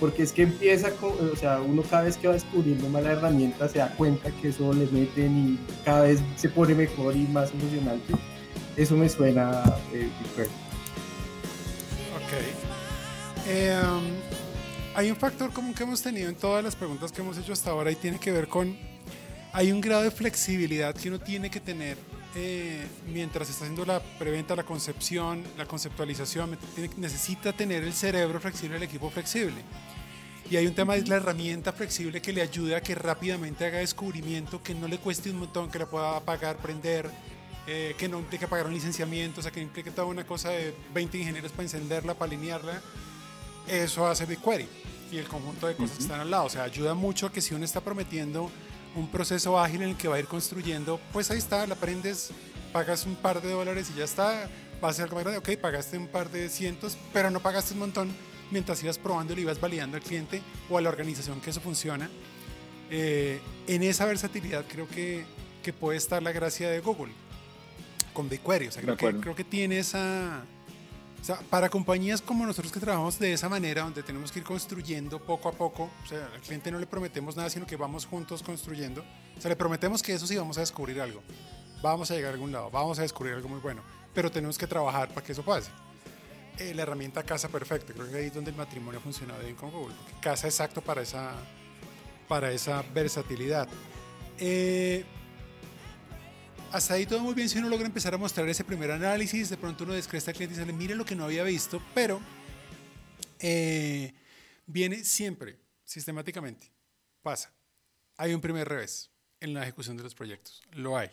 porque 0.00 0.22
es 0.22 0.32
que 0.32 0.42
empieza 0.42 0.90
con, 0.92 1.12
o 1.32 1.36
sea, 1.36 1.60
uno 1.60 1.82
cada 1.82 2.04
vez 2.04 2.16
que 2.16 2.28
va 2.28 2.34
descubriendo 2.34 2.88
más 2.88 3.02
la 3.02 3.12
herramienta 3.12 3.68
se 3.68 3.78
da 3.78 3.94
cuenta 3.96 4.30
que 4.30 4.48
eso 4.48 4.72
le 4.72 4.86
meten 4.86 5.54
y 5.54 5.58
cada 5.84 6.02
vez 6.02 6.20
se 6.36 6.48
pone 6.48 6.74
mejor 6.74 7.16
y 7.16 7.26
más 7.28 7.52
emocionante. 7.52 8.14
Eso 8.76 8.96
me 8.96 9.08
suena 9.08 9.62
eh, 9.92 10.08
eh, 13.46 13.80
um, 13.84 14.04
hay 14.96 15.10
un 15.10 15.16
factor 15.16 15.52
común 15.52 15.74
que 15.74 15.82
hemos 15.82 16.02
tenido 16.02 16.28
en 16.28 16.34
todas 16.34 16.64
las 16.64 16.74
preguntas 16.74 17.12
que 17.12 17.20
hemos 17.20 17.36
hecho 17.38 17.52
hasta 17.52 17.70
ahora 17.70 17.90
y 17.90 17.96
tiene 17.96 18.18
que 18.18 18.32
ver 18.32 18.48
con, 18.48 18.76
hay 19.52 19.70
un 19.70 19.80
grado 19.80 20.02
de 20.02 20.10
flexibilidad 20.10 20.94
que 20.94 21.08
uno 21.08 21.20
tiene 21.20 21.50
que 21.50 21.60
tener 21.60 21.96
eh, 22.34 22.86
mientras 23.12 23.48
está 23.48 23.64
haciendo 23.64 23.84
la 23.84 24.00
preventa, 24.00 24.56
la 24.56 24.64
concepción, 24.64 25.44
la 25.56 25.66
conceptualización, 25.66 26.58
necesita 26.96 27.52
tener 27.52 27.84
el 27.84 27.92
cerebro 27.92 28.40
flexible, 28.40 28.76
el 28.76 28.82
equipo 28.82 29.10
flexible. 29.10 29.62
Y 30.50 30.56
hay 30.56 30.66
un 30.66 30.74
tema, 30.74 30.96
es 30.96 31.08
la 31.08 31.16
herramienta 31.16 31.72
flexible 31.72 32.20
que 32.20 32.32
le 32.32 32.42
ayude 32.42 32.76
a 32.76 32.82
que 32.82 32.94
rápidamente 32.94 33.64
haga 33.64 33.78
descubrimiento, 33.78 34.62
que 34.62 34.74
no 34.74 34.88
le 34.88 34.98
cueste 34.98 35.30
un 35.30 35.38
montón, 35.38 35.70
que 35.70 35.78
le 35.78 35.86
pueda 35.86 36.16
apagar, 36.16 36.58
prender, 36.58 37.10
eh, 37.66 37.94
que 37.96 38.08
no 38.08 38.18
tenga 38.20 38.40
que 38.40 38.48
pagar 38.48 38.66
un 38.66 38.74
licenciamiento, 38.74 39.40
o 39.40 39.42
sea, 39.42 39.50
que 39.50 39.60
implique 39.60 39.90
toda 39.90 40.06
una 40.06 40.26
cosa 40.26 40.50
de 40.50 40.74
20 40.92 41.18
ingenieros 41.18 41.52
para 41.52 41.62
encenderla, 41.62 42.14
para 42.14 42.30
alinearla, 42.30 42.82
eso 43.66 44.06
hace 44.06 44.26
BigQuery 44.26 44.68
y 45.10 45.18
el 45.18 45.26
conjunto 45.28 45.66
de 45.66 45.76
cosas 45.76 45.96
que 45.96 46.02
están 46.02 46.20
al 46.20 46.30
lado. 46.30 46.44
O 46.44 46.50
sea, 46.50 46.64
ayuda 46.64 46.94
mucho 46.94 47.26
a 47.26 47.32
que 47.32 47.40
si 47.40 47.54
uno 47.54 47.64
está 47.64 47.80
prometiendo 47.80 48.50
un 48.96 49.08
proceso 49.08 49.58
ágil 49.58 49.82
en 49.82 49.90
el 49.90 49.96
que 49.96 50.08
va 50.08 50.16
a 50.16 50.18
ir 50.18 50.26
construyendo, 50.26 51.00
pues 51.12 51.30
ahí 51.30 51.38
está, 51.38 51.66
la 51.66 51.74
aprendes, 51.74 52.30
pagas 52.72 53.06
un 53.06 53.16
par 53.16 53.40
de 53.42 53.50
dólares 53.50 53.90
y 53.94 53.98
ya 53.98 54.04
está, 54.04 54.48
va 54.82 54.88
a 54.88 54.92
ser 54.92 55.04
algo 55.04 55.16
más 55.16 55.24
grande, 55.24 55.38
ok, 55.38 55.60
pagaste 55.60 55.98
un 55.98 56.08
par 56.08 56.30
de 56.30 56.48
cientos, 56.48 56.96
pero 57.12 57.30
no 57.30 57.40
pagaste 57.40 57.74
un 57.74 57.80
montón 57.80 58.10
mientras 58.50 58.82
ibas 58.82 58.98
probando 58.98 59.34
y 59.34 59.40
ibas 59.40 59.60
validando 59.60 59.96
al 59.96 60.02
cliente 60.02 60.42
o 60.68 60.78
a 60.78 60.80
la 60.80 60.88
organización 60.88 61.40
que 61.40 61.50
eso 61.50 61.60
funciona. 61.60 62.08
Eh, 62.90 63.40
en 63.66 63.82
esa 63.82 64.04
versatilidad 64.04 64.64
creo 64.68 64.86
que, 64.88 65.24
que 65.62 65.72
puede 65.72 65.98
estar 65.98 66.22
la 66.22 66.32
gracia 66.32 66.70
de 66.70 66.80
Google 66.80 67.12
con 68.12 68.28
BigQuery. 68.28 68.68
O 68.68 68.72
sea, 68.72 68.82
creo 68.82 68.96
que, 68.96 69.20
creo 69.20 69.34
que 69.34 69.44
tiene 69.44 69.78
esa... 69.78 70.44
Para 71.48 71.70
compañías 71.70 72.20
como 72.20 72.44
nosotros 72.44 72.70
que 72.70 72.80
trabajamos 72.80 73.18
de 73.18 73.32
esa 73.32 73.48
manera, 73.48 73.82
donde 73.82 74.02
tenemos 74.02 74.30
que 74.30 74.40
ir 74.40 74.44
construyendo 74.44 75.18
poco 75.18 75.48
a 75.48 75.52
poco, 75.52 75.90
o 76.02 76.06
sea, 76.06 76.28
al 76.34 76.40
cliente 76.40 76.70
no 76.70 76.78
le 76.78 76.86
prometemos 76.86 77.34
nada, 77.34 77.48
sino 77.48 77.66
que 77.66 77.76
vamos 77.76 78.04
juntos 78.04 78.42
construyendo. 78.42 79.02
O 79.36 79.40
sea, 79.40 79.48
le 79.48 79.56
prometemos 79.56 80.02
que 80.02 80.12
eso 80.12 80.26
sí 80.26 80.36
vamos 80.36 80.58
a 80.58 80.60
descubrir 80.60 81.00
algo. 81.00 81.22
Vamos 81.82 82.10
a 82.10 82.14
llegar 82.14 82.30
a 82.30 82.34
algún 82.34 82.52
lado, 82.52 82.70
vamos 82.70 82.98
a 82.98 83.02
descubrir 83.02 83.34
algo 83.34 83.48
muy 83.48 83.60
bueno, 83.60 83.82
pero 84.14 84.30
tenemos 84.30 84.58
que 84.58 84.66
trabajar 84.66 85.08
para 85.08 85.24
que 85.24 85.32
eso 85.32 85.42
pase. 85.42 85.70
Eh, 86.58 86.74
la 86.74 86.82
herramienta 86.82 87.22
Casa 87.22 87.48
Perfecta, 87.48 87.94
creo 87.94 88.10
que 88.10 88.16
ahí 88.16 88.26
es 88.26 88.34
donde 88.34 88.50
el 88.50 88.56
matrimonio 88.56 89.00
funciona 89.00 89.36
bien 89.38 89.56
con 89.56 89.70
Google. 89.70 89.94
Casa 90.20 90.46
exacto 90.46 90.82
para 90.82 91.02
esa, 91.02 91.32
para 92.28 92.52
esa 92.52 92.82
versatilidad. 92.92 93.66
Eh, 94.38 95.04
hasta 96.74 96.94
ahí 96.94 97.06
todo 97.06 97.20
muy 97.20 97.34
bien 97.34 97.48
si 97.48 97.58
uno 97.58 97.68
logra 97.68 97.86
empezar 97.86 98.14
a 98.14 98.18
mostrar 98.18 98.48
ese 98.48 98.64
primer 98.64 98.90
análisis, 98.90 99.48
de 99.48 99.56
pronto 99.56 99.84
uno 99.84 99.92
descresta 99.92 100.32
al 100.32 100.36
cliente 100.36 100.56
y 100.56 100.58
dice, 100.58 100.72
mire 100.72 100.96
lo 100.96 101.04
que 101.04 101.14
no 101.14 101.24
había 101.24 101.44
visto, 101.44 101.80
pero 101.94 102.20
eh, 103.38 104.12
viene 104.66 105.04
siempre, 105.04 105.60
sistemáticamente, 105.84 106.72
pasa. 107.22 107.52
Hay 108.16 108.34
un 108.34 108.40
primer 108.40 108.68
revés 108.68 109.12
en 109.38 109.54
la 109.54 109.62
ejecución 109.62 109.96
de 109.96 110.02
los 110.02 110.16
proyectos, 110.16 110.62
lo 110.72 110.98
hay. 110.98 111.10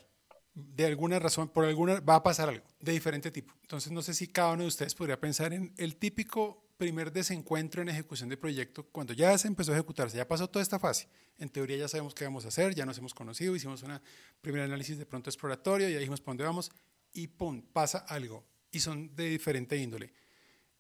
De 0.55 0.87
alguna 0.87 1.19
razón, 1.19 1.47
por 1.47 1.65
alguna, 1.65 1.99
va 1.99 2.15
a 2.15 2.23
pasar 2.23 2.49
algo 2.49 2.65
de 2.79 2.93
diferente 2.93 3.29
tipo. 3.29 3.53
Entonces 3.61 3.91
no 3.91 4.01
sé 4.01 4.15
si 4.15 4.27
cada 4.27 4.53
uno 4.53 4.63
de 4.63 4.67
ustedes 4.67 4.95
podría 4.95 5.19
pensar 5.19 5.53
en 5.53 5.75
el 5.77 5.95
típico 5.95 6.70
primer 6.81 7.11
desencuentro 7.11 7.83
en 7.83 7.89
ejecución 7.89 8.27
de 8.27 8.37
proyecto, 8.37 8.87
cuando 8.91 9.13
ya 9.13 9.37
se 9.37 9.47
empezó 9.47 9.71
a 9.71 9.75
ejecutarse, 9.75 10.17
ya 10.17 10.27
pasó 10.27 10.49
toda 10.49 10.63
esta 10.63 10.79
fase, 10.79 11.07
en 11.37 11.47
teoría 11.47 11.77
ya 11.77 11.87
sabemos 11.87 12.15
qué 12.15 12.23
vamos 12.23 12.43
a 12.45 12.47
hacer, 12.47 12.73
ya 12.73 12.87
nos 12.87 12.97
hemos 12.97 13.13
conocido, 13.13 13.55
hicimos 13.55 13.83
un 13.83 13.99
primer 14.41 14.61
análisis 14.61 14.97
de 14.97 15.05
pronto 15.05 15.29
exploratorio, 15.29 15.87
ya 15.89 15.99
dijimos 15.99 16.21
por 16.21 16.31
dónde 16.31 16.45
vamos, 16.45 16.71
y 17.13 17.27
¡pum! 17.27 17.61
pasa 17.71 17.99
algo, 17.99 18.43
y 18.71 18.79
son 18.79 19.15
de 19.15 19.29
diferente 19.29 19.77
índole. 19.77 20.11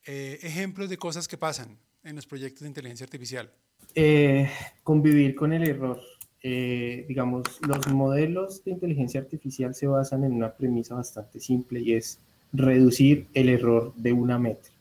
Eh, 0.07 0.39
ejemplos 0.41 0.89
de 0.89 0.97
cosas 0.97 1.27
que 1.27 1.37
pasan 1.37 1.77
en 2.03 2.15
los 2.15 2.25
proyectos 2.25 2.61
de 2.61 2.69
inteligencia 2.69 3.03
artificial. 3.03 3.51
Eh, 3.93 4.49
convivir 4.81 5.35
con 5.35 5.53
el 5.53 5.69
error. 5.69 6.01
Eh, 6.41 7.05
digamos, 7.07 7.43
los 7.61 7.87
modelos 7.89 8.63
de 8.63 8.71
inteligencia 8.71 9.21
artificial 9.21 9.75
se 9.75 9.85
basan 9.85 10.23
en 10.23 10.33
una 10.33 10.51
premisa 10.51 10.95
bastante 10.95 11.39
simple 11.39 11.79
y 11.79 11.93
es 11.93 12.17
reducir 12.53 13.27
el 13.35 13.49
error 13.49 13.93
de 13.95 14.13
una 14.13 14.39
métrica 14.39 14.80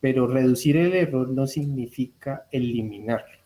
pero 0.00 0.26
reducir 0.26 0.76
el 0.76 0.94
error 0.94 1.28
no 1.28 1.46
significa 1.46 2.46
eliminarlo. 2.50 3.38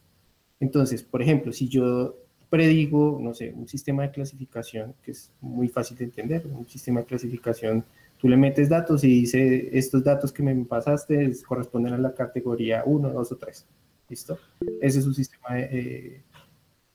Entonces, 0.60 1.02
por 1.02 1.20
ejemplo, 1.20 1.52
si 1.52 1.68
yo 1.68 2.16
predigo, 2.48 3.18
no 3.20 3.34
sé, 3.34 3.52
un 3.52 3.66
sistema 3.66 4.04
de 4.04 4.12
clasificación, 4.12 4.94
que 5.02 5.10
es 5.10 5.32
muy 5.40 5.68
fácil 5.68 5.96
de 5.96 6.04
entender, 6.04 6.46
un 6.46 6.68
sistema 6.68 7.00
de 7.00 7.06
clasificación, 7.06 7.84
tú 8.18 8.28
le 8.28 8.36
metes 8.36 8.68
datos 8.68 9.02
y 9.02 9.08
dice, 9.08 9.76
estos 9.76 10.04
datos 10.04 10.32
que 10.32 10.42
me 10.42 10.54
pasaste 10.64 11.32
corresponden 11.46 11.94
a 11.94 11.98
la 11.98 12.14
categoría 12.14 12.84
1, 12.86 13.10
2 13.10 13.32
o 13.32 13.36
3. 13.36 13.66
¿Listo? 14.08 14.38
Ese 14.80 15.00
es 15.00 15.06
un 15.06 15.14
sistema 15.14 15.56
de, 15.56 16.22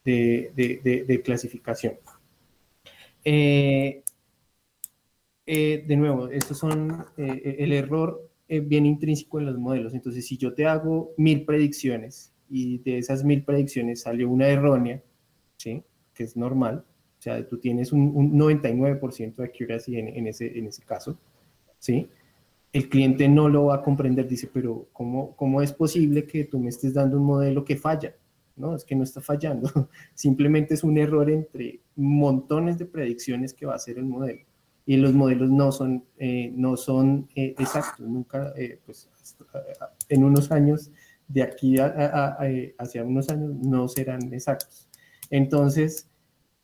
de, 0.06 1.22
clasificación. 1.24 1.96
Eh, 3.26 4.04
eh, 5.46 5.84
de 5.86 5.98
nuevo, 5.98 6.30
estos 6.30 6.58
son 6.58 7.06
eh, 7.18 7.58
el 7.60 7.74
error 7.74 8.29
eh, 8.52 8.62
bien 8.62 8.88
intrínseco 8.88 9.40
en 9.40 9.46
los 9.46 9.60
modelos. 9.60 9.94
Entonces, 9.94 10.26
si 10.26 10.36
yo 10.36 10.56
te 10.56 10.66
hago 10.66 11.14
mil 11.18 11.46
predicciones 11.46 12.34
y 12.50 12.80
de 12.80 12.98
esas 12.98 13.24
mil 13.24 13.44
predicciones 13.46 14.02
salió 14.02 14.28
una 14.28 14.48
errónea, 14.48 15.04
¿sí? 15.56 15.84
que 16.16 16.24
es 16.24 16.36
normal, 16.36 16.84
o 17.20 17.22
sea, 17.22 17.48
tú 17.48 17.60
tienes 17.60 17.92
un, 17.92 18.34
99% 18.34 19.36
de 19.36 19.44
accuracy 19.44 20.00
en, 20.00 20.08
en, 20.08 20.26
ese, 20.26 20.58
en 20.58 20.66
ese 20.66 20.82
caso, 20.82 21.20
¿sí? 21.78 22.10
el 22.74 22.90
cliente 22.90 23.30
no 23.30 23.50
lo 23.50 23.66
va 23.66 23.76
a 23.76 23.82
comprender, 23.84 24.28
dice, 24.28 24.50
pero 24.52 24.90
¿cómo, 24.94 25.36
¿cómo 25.36 25.62
es 25.62 25.72
posible 25.72 26.26
que 26.26 26.46
tú 26.46 26.60
me 26.60 26.70
estés 26.70 26.96
dando 26.96 27.18
un 27.18 27.26
modelo 27.26 27.64
que 27.64 27.76
falla? 27.76 28.16
No, 28.56 28.76
es 28.76 28.84
que 28.84 28.96
no 28.96 29.04
está 29.04 29.22
fallando, 29.22 29.70
simplemente 30.16 30.74
es 30.74 30.84
un 30.84 30.98
error 30.98 31.30
entre 31.30 31.82
montones 31.96 32.80
de 32.80 32.86
predicciones 32.86 33.54
que 33.54 33.68
va 33.68 33.74
a 33.74 33.76
hacer 33.76 34.00
el 34.00 34.06
modelo 34.06 34.49
y 34.90 34.98
los 34.98 35.14
modelos 35.14 35.52
no 35.52 35.72
son, 35.72 36.04
eh, 36.18 36.52
no 36.56 36.76
son 36.76 37.30
eh, 37.36 37.54
exactos, 37.60 38.08
nunca, 38.08 38.54
eh, 38.58 38.80
pues 38.84 39.08
en 40.10 40.24
unos 40.24 40.52
años, 40.52 40.90
de 41.28 41.44
aquí 41.44 41.78
a, 41.78 42.40
hacia 42.80 43.04
unos 43.04 43.30
años, 43.30 43.54
no 43.62 43.88
serán 43.88 44.34
exactos. 44.34 44.90
Entonces, 45.30 46.10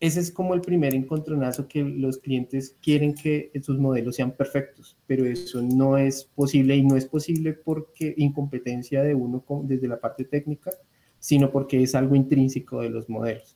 ese 0.00 0.18
es 0.18 0.32
como 0.32 0.54
el 0.54 0.60
primer 0.60 0.92
encontronazo 0.92 1.68
que 1.68 1.84
los 1.84 2.18
clientes 2.18 2.76
quieren 2.82 3.14
que 3.14 3.52
sus 3.62 3.78
modelos 3.78 4.16
sean 4.16 4.32
perfectos, 4.32 4.98
pero 5.06 5.24
eso 5.24 5.62
no 5.62 5.96
es 5.96 6.24
posible 6.24 6.74
y 6.74 6.82
no 6.82 6.96
es 6.96 7.06
posible 7.06 7.52
porque 7.52 8.12
incompetencia 8.16 9.04
de 9.04 9.14
uno 9.14 9.44
desde 9.62 9.86
la 9.86 10.00
parte 10.00 10.24
técnica, 10.24 10.72
sino 11.20 11.52
porque 11.52 11.80
es 11.80 11.94
algo 11.94 12.16
intrínseco 12.16 12.80
de 12.80 12.90
los 12.90 13.08
modelos. 13.08 13.55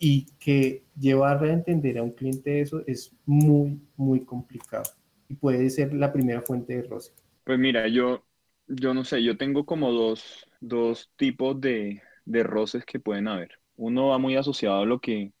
Y 0.00 0.26
que 0.40 0.84
llevar 0.98 1.44
a 1.44 1.52
entender 1.52 1.98
a 1.98 2.02
un 2.04 2.12
cliente 2.12 2.60
eso 2.60 2.82
es 2.88 3.12
muy, 3.26 3.80
muy 3.96 4.24
complicado 4.24 4.90
y 5.28 5.36
puede 5.36 5.70
ser 5.70 5.94
la 5.94 6.12
primera 6.12 6.42
fuente 6.42 6.76
de 6.76 6.82
roce. 6.84 7.12
Pues 7.44 7.58
mira, 7.58 7.88
yo, 7.88 8.26
yo 8.66 8.94
no 8.94 9.04
sé, 9.04 9.22
yo 9.22 9.36
tengo 9.36 9.66
como 9.66 9.92
dos, 9.92 10.46
dos 10.60 11.10
tipos 11.16 11.60
de, 11.60 12.02
de 12.24 12.42
roces 12.42 12.84
que 12.84 13.00
pueden 13.00 13.28
haber. 13.28 13.60
Uno 13.76 14.08
va 14.08 14.18
muy 14.18 14.36
asociado 14.36 14.82
a 14.82 14.86
lo 14.86 15.00
que, 15.00 15.32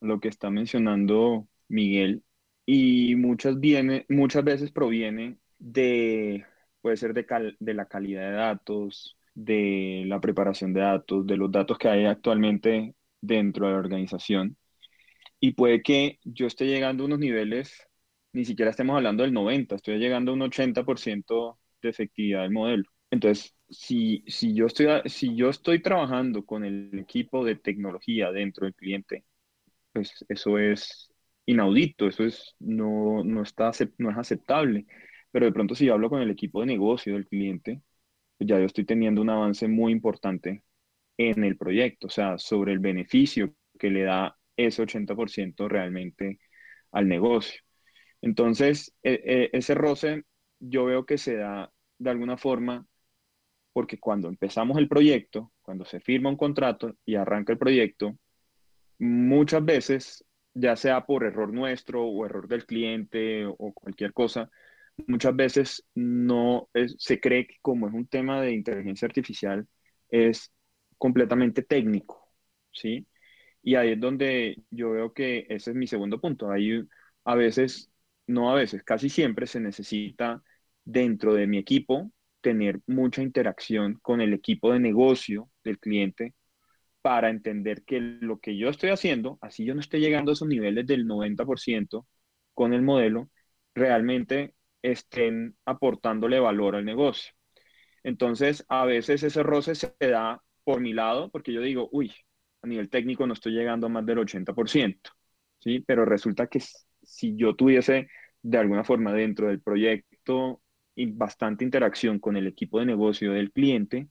lo 0.00 0.20
que 0.20 0.28
está 0.28 0.50
mencionando 0.50 1.48
Miguel 1.68 2.24
y 2.66 3.16
muchas, 3.16 3.60
viene, 3.60 4.06
muchas 4.10 4.44
veces 4.44 4.72
proviene 4.72 5.38
de, 5.58 6.46
puede 6.82 6.98
ser 6.98 7.14
de, 7.14 7.56
de 7.60 7.74
la 7.74 7.86
calidad 7.88 8.22
de 8.30 8.36
datos, 8.36 9.18
de 9.34 10.04
la 10.06 10.20
preparación 10.20 10.74
de 10.74 10.82
datos, 10.82 11.26
de 11.26 11.36
los 11.38 11.52
datos 11.52 11.78
que 11.78 11.88
hay 11.88 12.06
actualmente 12.06 12.96
dentro 13.20 13.66
de 13.66 13.72
la 13.72 13.78
organización. 13.78 14.56
Y 15.40 15.52
puede 15.52 15.82
que 15.82 16.18
yo 16.24 16.46
esté 16.46 16.66
llegando 16.66 17.04
a 17.04 17.06
unos 17.06 17.18
niveles, 17.20 17.86
ni 18.32 18.44
siquiera 18.44 18.70
estemos 18.70 18.96
hablando 18.96 19.22
del 19.22 19.32
90, 19.32 19.76
estoy 19.76 19.98
llegando 19.98 20.32
a 20.32 20.34
un 20.34 20.42
80% 20.42 21.58
de 21.82 21.88
efectividad 21.88 22.42
del 22.42 22.52
modelo. 22.52 22.84
Entonces, 23.10 23.54
si, 23.70 24.24
si, 24.26 24.54
yo 24.54 24.66
estoy, 24.66 24.86
si 25.06 25.34
yo 25.36 25.50
estoy 25.50 25.80
trabajando 25.82 26.44
con 26.44 26.64
el 26.64 26.98
equipo 26.98 27.44
de 27.44 27.56
tecnología 27.56 28.32
dentro 28.32 28.66
del 28.66 28.74
cliente, 28.74 29.24
pues 29.92 30.24
eso 30.28 30.58
es 30.58 31.10
inaudito, 31.46 32.08
eso 32.08 32.24
es, 32.24 32.54
no, 32.60 33.24
no, 33.24 33.42
está, 33.42 33.72
no 33.98 34.10
es 34.10 34.18
aceptable. 34.18 34.86
Pero 35.30 35.46
de 35.46 35.52
pronto 35.52 35.74
si 35.74 35.86
yo 35.86 35.94
hablo 35.94 36.10
con 36.10 36.22
el 36.22 36.30
equipo 36.30 36.60
de 36.60 36.66
negocio 36.66 37.14
del 37.14 37.26
cliente, 37.26 37.82
pues 38.38 38.48
ya 38.48 38.58
yo 38.58 38.66
estoy 38.66 38.84
teniendo 38.84 39.22
un 39.22 39.30
avance 39.30 39.68
muy 39.68 39.92
importante 39.92 40.62
en 41.18 41.44
el 41.44 41.56
proyecto, 41.58 42.06
o 42.06 42.10
sea, 42.10 42.38
sobre 42.38 42.72
el 42.72 42.78
beneficio 42.78 43.54
que 43.78 43.90
le 43.90 44.04
da 44.04 44.36
ese 44.56 44.82
80% 44.82 45.68
realmente 45.68 46.40
al 46.92 47.08
negocio. 47.08 47.60
Entonces, 48.22 48.94
e, 49.02 49.12
e, 49.52 49.58
ese 49.58 49.74
roce 49.74 50.24
yo 50.60 50.86
veo 50.86 51.06
que 51.06 51.18
se 51.18 51.36
da 51.36 51.72
de 51.98 52.10
alguna 52.10 52.36
forma 52.36 52.86
porque 53.72 53.98
cuando 54.00 54.28
empezamos 54.28 54.78
el 54.78 54.88
proyecto, 54.88 55.52
cuando 55.62 55.84
se 55.84 56.00
firma 56.00 56.30
un 56.30 56.36
contrato 56.36 56.96
y 57.04 57.14
arranca 57.16 57.52
el 57.52 57.58
proyecto, 57.58 58.18
muchas 58.98 59.64
veces, 59.64 60.24
ya 60.54 60.76
sea 60.76 61.06
por 61.06 61.24
error 61.24 61.52
nuestro 61.52 62.04
o 62.04 62.26
error 62.26 62.48
del 62.48 62.66
cliente 62.66 63.46
o 63.46 63.72
cualquier 63.72 64.12
cosa, 64.12 64.50
muchas 65.06 65.36
veces 65.36 65.84
no 65.94 66.68
se 66.98 67.20
cree 67.20 67.46
que 67.46 67.56
como 67.62 67.88
es 67.88 67.94
un 67.94 68.06
tema 68.08 68.40
de 68.42 68.52
inteligencia 68.52 69.06
artificial, 69.06 69.66
es 70.10 70.52
completamente 70.98 71.62
técnico, 71.62 72.28
¿sí? 72.72 73.06
Y 73.62 73.74
ahí 73.76 73.92
es 73.92 74.00
donde 74.00 74.64
yo 74.70 74.90
veo 74.92 75.12
que 75.12 75.46
ese 75.48 75.70
es 75.70 75.76
mi 75.76 75.86
segundo 75.86 76.20
punto. 76.20 76.50
Ahí 76.50 76.82
a 77.24 77.34
veces, 77.34 77.90
no 78.26 78.50
a 78.50 78.54
veces, 78.54 78.82
casi 78.84 79.08
siempre 79.08 79.46
se 79.46 79.60
necesita 79.60 80.42
dentro 80.84 81.34
de 81.34 81.46
mi 81.46 81.58
equipo 81.58 82.12
tener 82.40 82.80
mucha 82.86 83.22
interacción 83.22 83.98
con 84.02 84.20
el 84.20 84.32
equipo 84.32 84.72
de 84.72 84.80
negocio 84.80 85.50
del 85.64 85.78
cliente 85.78 86.34
para 87.02 87.30
entender 87.30 87.84
que 87.84 88.00
lo 88.00 88.38
que 88.40 88.56
yo 88.56 88.68
estoy 88.68 88.90
haciendo, 88.90 89.38
así 89.40 89.64
yo 89.64 89.74
no 89.74 89.80
estoy 89.80 90.00
llegando 90.00 90.30
a 90.32 90.34
esos 90.34 90.48
niveles 90.48 90.86
del 90.86 91.06
90% 91.06 92.06
con 92.54 92.72
el 92.74 92.82
modelo, 92.82 93.30
realmente 93.74 94.54
estén 94.82 95.56
aportándole 95.64 96.40
valor 96.40 96.76
al 96.76 96.84
negocio. 96.84 97.32
Entonces, 98.02 98.64
a 98.68 98.84
veces 98.84 99.22
ese 99.22 99.42
roce 99.42 99.74
se 99.74 99.94
da 100.00 100.42
por 100.68 100.82
mi 100.82 100.92
lado, 100.92 101.30
porque 101.30 101.50
yo 101.50 101.62
digo, 101.62 101.88
uy, 101.92 102.12
a 102.62 102.66
nivel 102.66 102.90
técnico 102.90 103.26
no 103.26 103.32
estoy 103.32 103.52
llegando 103.54 103.86
a 103.86 103.90
más 103.90 104.04
del 104.04 104.18
80%, 104.18 105.12
¿sí? 105.60 105.80
Pero 105.80 106.04
resulta 106.04 106.46
que 106.48 106.60
si 107.02 107.34
yo 107.36 107.56
tuviese 107.56 108.08
de 108.42 108.58
alguna 108.58 108.84
forma 108.84 109.14
dentro 109.14 109.48
del 109.48 109.62
proyecto 109.62 110.60
y 110.94 111.06
bastante 111.10 111.64
interacción 111.64 112.18
con 112.18 112.36
el 112.36 112.46
equipo 112.46 112.80
de 112.80 112.84
negocio 112.84 113.32
del 113.32 113.50
cliente, 113.50 114.08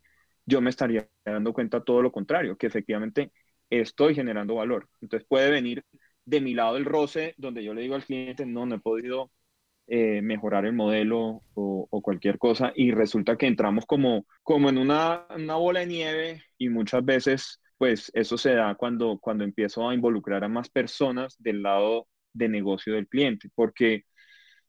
yo 0.48 0.60
me 0.60 0.72
estaría 0.72 1.08
dando 1.24 1.54
cuenta 1.54 1.84
todo 1.84 2.02
lo 2.02 2.12
contrario, 2.12 2.58
que 2.58 2.66
efectivamente 2.66 3.32
estoy 3.70 4.16
generando 4.16 4.56
valor. 4.56 4.90
Entonces 5.00 5.28
puede 5.30 5.52
venir 5.52 5.84
de 6.26 6.42
mi 6.42 6.56
lado 6.56 6.78
el 6.78 6.86
roce, 6.86 7.36
donde 7.38 7.64
yo 7.64 7.76
le 7.76 7.84
digo 7.84 7.94
al 7.94 8.04
cliente, 8.04 8.48
no, 8.48 8.66
no 8.66 8.76
he 8.76 8.80
podido 8.80 9.32
eh, 9.90 10.22
mejorar 10.22 10.66
el 10.66 10.74
modelo 10.74 11.44
o, 11.54 12.02
cualquier 12.02 12.38
cosa 12.38 12.72
y 12.76 12.92
resulta 12.92 13.38
que 13.38 13.48
entramos 13.48 13.86
como, 13.86 14.26
como 14.44 14.70
en 14.70 14.78
una, 14.78 15.26
una, 15.36 15.56
bola 15.56 15.82
de 15.82 15.88
nieve 15.88 16.44
y 16.58 16.70
muchas 16.70 17.04
veces 17.04 17.62
pues 17.78 18.12
eso 18.14 18.38
se 18.38 18.54
da 18.54 18.76
cuando, 18.76 19.18
cuando 19.20 19.44
empiezo 19.44 19.88
a 19.88 19.94
involucrar 19.94 20.44
a 20.44 20.50
más 20.50 20.70
personas 20.70 21.36
del 21.40 21.64
lado 21.64 22.08
de 22.34 22.50
negocio 22.50 22.94
del 22.94 23.08
cliente, 23.08 23.50
porque 23.56 24.04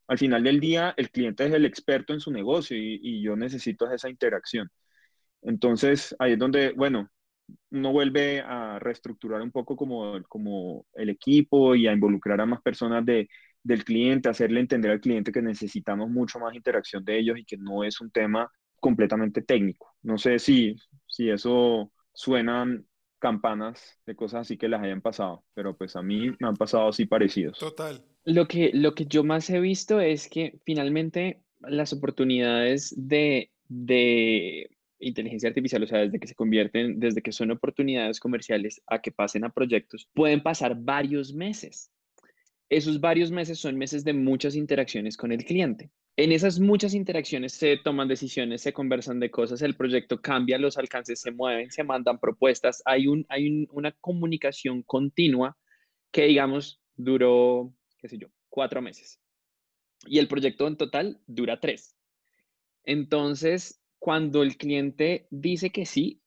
al 0.08 0.18
final 0.18 0.44
del 0.44 0.60
día 0.60 0.94
el 0.96 1.10
cliente 1.10 1.46
es 1.46 1.52
el 1.52 1.64
experto 1.66 2.12
en 2.12 2.20
su 2.20 2.30
negocio 2.32 2.76
y, 2.76 3.00
y 3.02 3.22
yo 3.22 3.36
necesito 3.36 3.90
esa 3.92 4.08
interacción. 4.08 4.70
Entonces 5.42 6.14
ahí 6.18 6.32
es 6.32 6.38
donde, 6.38 6.72
bueno, 6.72 7.10
uno 7.70 7.92
vuelve 7.92 8.40
a 8.40 8.78
reestructurar 8.78 9.42
un 9.42 9.50
poco 9.50 9.76
como, 9.76 10.22
como 10.28 10.86
el 10.94 11.10
equipo 11.10 11.74
y 11.74 11.86
a 11.86 11.92
involucrar 11.92 12.40
a 12.40 12.46
más 12.46 12.62
personas 12.62 13.04
de, 13.04 13.28
del 13.62 13.84
cliente, 13.84 14.28
hacerle 14.28 14.60
entender 14.60 14.90
al 14.90 15.00
cliente 15.00 15.32
que 15.32 15.42
necesitamos 15.42 16.08
mucho 16.10 16.38
más 16.38 16.54
interacción 16.54 17.04
de 17.04 17.18
ellos 17.18 17.38
y 17.38 17.44
que 17.44 17.56
no 17.56 17.84
es 17.84 18.00
un 18.00 18.10
tema 18.10 18.50
completamente 18.80 19.42
técnico. 19.42 19.94
No 20.02 20.18
sé 20.18 20.38
si, 20.38 20.76
si 21.06 21.28
eso 21.28 21.92
suenan 22.12 22.86
campanas 23.18 23.98
de 24.06 24.14
cosas 24.14 24.42
así 24.42 24.56
que 24.56 24.68
las 24.68 24.82
hayan 24.82 25.00
pasado, 25.00 25.44
pero 25.54 25.76
pues 25.76 25.96
a 25.96 26.02
mí 26.02 26.30
me 26.38 26.48
han 26.48 26.56
pasado 26.56 26.88
así 26.88 27.06
parecidos. 27.06 27.58
Total. 27.58 28.02
Lo 28.24 28.46
que, 28.46 28.70
lo 28.72 28.94
que 28.94 29.06
yo 29.06 29.24
más 29.24 29.50
he 29.50 29.60
visto 29.60 30.00
es 30.00 30.28
que 30.28 30.60
finalmente 30.64 31.42
las 31.60 31.92
oportunidades 31.92 32.94
de, 32.96 33.50
de 33.68 34.70
inteligencia 35.00 35.48
artificial, 35.48 35.82
o 35.82 35.86
sea, 35.86 35.98
desde 36.00 36.20
que 36.20 36.28
se 36.28 36.34
convierten, 36.34 37.00
desde 37.00 37.22
que 37.22 37.32
son 37.32 37.50
oportunidades 37.50 38.20
comerciales 38.20 38.80
a 38.86 39.00
que 39.00 39.12
pasen 39.12 39.44
a 39.44 39.50
proyectos, 39.50 40.08
pueden 40.14 40.42
pasar 40.42 40.76
varios 40.78 41.32
meses 41.32 41.90
esos 42.68 43.00
varios 43.00 43.30
meses 43.30 43.58
son 43.58 43.76
meses 43.76 44.04
de 44.04 44.12
muchas 44.12 44.54
interacciones 44.54 45.16
con 45.16 45.32
el 45.32 45.44
cliente. 45.44 45.90
En 46.16 46.32
esas 46.32 46.58
muchas 46.58 46.94
interacciones 46.94 47.52
se 47.52 47.76
toman 47.76 48.08
decisiones, 48.08 48.62
se 48.62 48.72
conversan 48.72 49.20
de 49.20 49.30
cosas, 49.30 49.62
el 49.62 49.76
proyecto 49.76 50.20
cambia, 50.20 50.58
los 50.58 50.76
alcances 50.76 51.20
se 51.20 51.30
mueven, 51.30 51.70
se 51.70 51.84
mandan 51.84 52.18
propuestas, 52.18 52.82
hay, 52.84 53.06
un, 53.06 53.24
hay 53.28 53.66
una 53.70 53.92
comunicación 53.92 54.82
continua 54.82 55.56
que, 56.10 56.24
digamos, 56.24 56.80
duró, 56.96 57.72
qué 57.98 58.08
sé 58.08 58.18
yo, 58.18 58.28
cuatro 58.48 58.82
meses. 58.82 59.20
Y 60.06 60.18
el 60.18 60.28
proyecto 60.28 60.66
en 60.66 60.76
total 60.76 61.20
dura 61.26 61.60
tres. 61.60 61.96
Entonces, 62.84 63.80
cuando 63.98 64.42
el 64.42 64.56
cliente 64.56 65.26
dice 65.30 65.70
que 65.70 65.86
sí, 65.86 66.20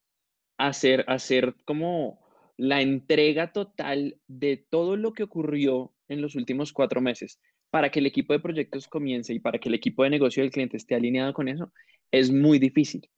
hacer, 0.58 1.04
hacer 1.08 1.56
como 1.66 2.22
la 2.58 2.82
entrega 2.82 3.52
total 3.52 4.20
de 4.28 4.56
todo 4.58 4.96
lo 4.96 5.14
que 5.14 5.24
ocurrió 5.24 5.94
en 6.12 6.22
los 6.22 6.36
últimos 6.36 6.74
cuatro 6.74 7.02
meses 7.02 7.40
para 7.70 7.90
que 7.90 8.00
el 8.00 8.06
equipo 8.06 8.34
de 8.34 8.40
proyectos 8.40 8.88
comience 8.88 9.34
y 9.34 9.40
para 9.40 9.60
que 9.60 9.70
el 9.70 9.76
equipo 9.76 10.04
de 10.04 10.10
negocio 10.10 10.44
del 10.44 10.52
cliente 10.52 10.78
esté 10.78 10.96
alineado 10.96 11.34
con 11.34 11.48
eso, 11.48 11.72
es 12.12 12.32
muy 12.32 12.60
difícil. 12.60 13.10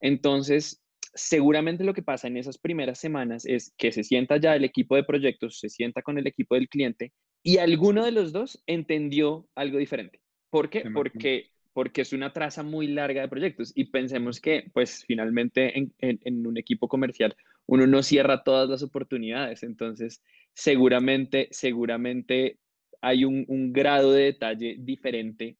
Entonces, 0.00 0.82
seguramente 1.14 1.84
lo 1.84 1.94
que 1.94 2.02
pasa 2.02 2.28
en 2.28 2.36
esas 2.36 2.58
primeras 2.58 2.98
semanas 2.98 3.44
es 3.44 3.74
que 3.76 3.92
se 3.92 4.04
sienta 4.04 4.38
ya 4.38 4.56
el 4.56 4.64
equipo 4.64 4.96
de 4.96 5.04
proyectos, 5.04 5.58
se 5.58 5.68
sienta 5.68 6.02
con 6.02 6.18
el 6.18 6.26
equipo 6.26 6.54
del 6.54 6.68
cliente 6.68 7.12
y 7.42 7.58
alguno 7.58 8.04
de 8.04 8.12
los 8.12 8.32
dos 8.32 8.62
entendió 8.66 9.48
algo 9.54 9.78
diferente. 9.78 10.20
¿Por 10.50 10.70
qué? 10.70 10.84
Porque, 10.92 11.50
porque 11.78 12.00
es 12.00 12.12
una 12.12 12.32
traza 12.32 12.64
muy 12.64 12.88
larga 12.88 13.20
de 13.20 13.28
proyectos 13.28 13.70
y 13.72 13.84
pensemos 13.84 14.40
que, 14.40 14.68
pues, 14.72 15.04
finalmente 15.06 15.92
en, 16.00 16.44
un 16.44 16.56
equipo 16.56 16.88
comercial 16.88 17.36
uno 17.66 17.86
no 17.86 18.02
cierra 18.02 18.42
todas 18.42 18.68
las 18.68 18.82
oportunidades. 18.82 19.62
Entonces, 19.62 20.20
seguramente, 20.52 21.46
seguramente 21.52 22.58
hay 23.00 23.24
un, 23.24 23.72
grado 23.72 24.10
de 24.10 24.24
detalle 24.24 24.74
diferente 24.80 25.56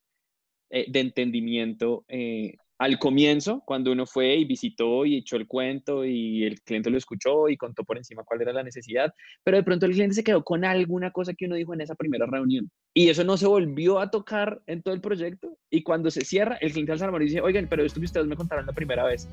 eh, 0.71 0.87
de 0.89 0.99
entendimiento 0.99 2.05
eh, 2.09 2.57
al 2.79 2.99
comienzo, 2.99 3.63
cuando 3.67 3.91
uno 3.91 4.07
fue 4.07 4.37
y 4.37 4.45
visitó 4.45 5.05
y 5.05 5.17
echó 5.17 5.37
el 5.37 5.49
cuento 5.49 6.05
y 6.05 6.45
el 6.45 6.61
cliente 6.63 6.91
lo 6.91 6.97
escuchó 6.97 7.49
y 7.49 7.57
contó 7.57 7.85
por 7.85 7.99
encima 7.99 8.23
cuál 8.25 8.43
era 8.43 8.53
la 8.53 8.63
necesidad, 8.63 9.13
pero 9.43 9.57
de 9.57 9.65
pronto 9.65 9.87
el 9.87 9.93
cliente 9.93 10.15
se 10.15 10.23
quedó 10.23 10.45
con 10.45 10.65
alguna 10.65 11.11
cosa 11.11 11.35
que 11.35 11.47
uno 11.47 11.57
dijo 11.57 11.75
en 11.75 11.81
esa 11.81 11.97
primera 11.97 12.27
reunión 12.27 12.71
y 12.95 13.09
eso 13.09 13.25
no 13.25 13.37
se 13.37 13.47
volvió 13.47 13.99
a 13.99 14.11
tocar 14.11 14.61
en 14.67 14.83
todo 14.83 14.95
el 14.95 15.01
proyecto 15.01 15.57
y 15.71 15.83
cuando 15.83 16.11
se 16.11 16.25
cierra, 16.25 16.57
el 16.61 16.73
cliente 16.73 16.93
al 16.93 17.23
y 17.23 17.25
dice, 17.25 17.41
oigan, 17.41 17.67
pero 17.69 17.85
esto 17.85 17.99
que 17.99 18.07
ustedes 18.07 18.27
me 18.27 18.37
contaron 18.37 18.65
la 18.65 18.73
primera 18.73 19.05
vez 19.05 19.29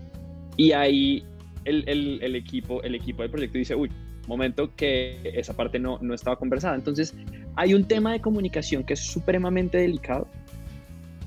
y 0.57 0.71
ahí 0.71 1.23
el, 1.65 1.87
el, 1.87 2.19
el 2.23 2.35
equipo, 2.35 2.81
el 2.81 2.95
equipo 2.95 3.21
del 3.21 3.31
proyecto 3.31 3.57
dice, 3.59 3.75
uy, 3.75 3.91
momento 4.27 4.75
que 4.75 5.19
esa 5.35 5.55
parte 5.55 5.79
no, 5.79 5.99
no 6.01 6.13
estaba 6.13 6.37
conversada. 6.37 6.75
Entonces, 6.75 7.15
hay 7.55 7.73
un 7.73 7.85
tema 7.85 8.11
de 8.11 8.21
comunicación 8.21 8.83
que 8.83 8.93
es 8.93 8.99
supremamente 8.99 9.77
delicado, 9.77 10.27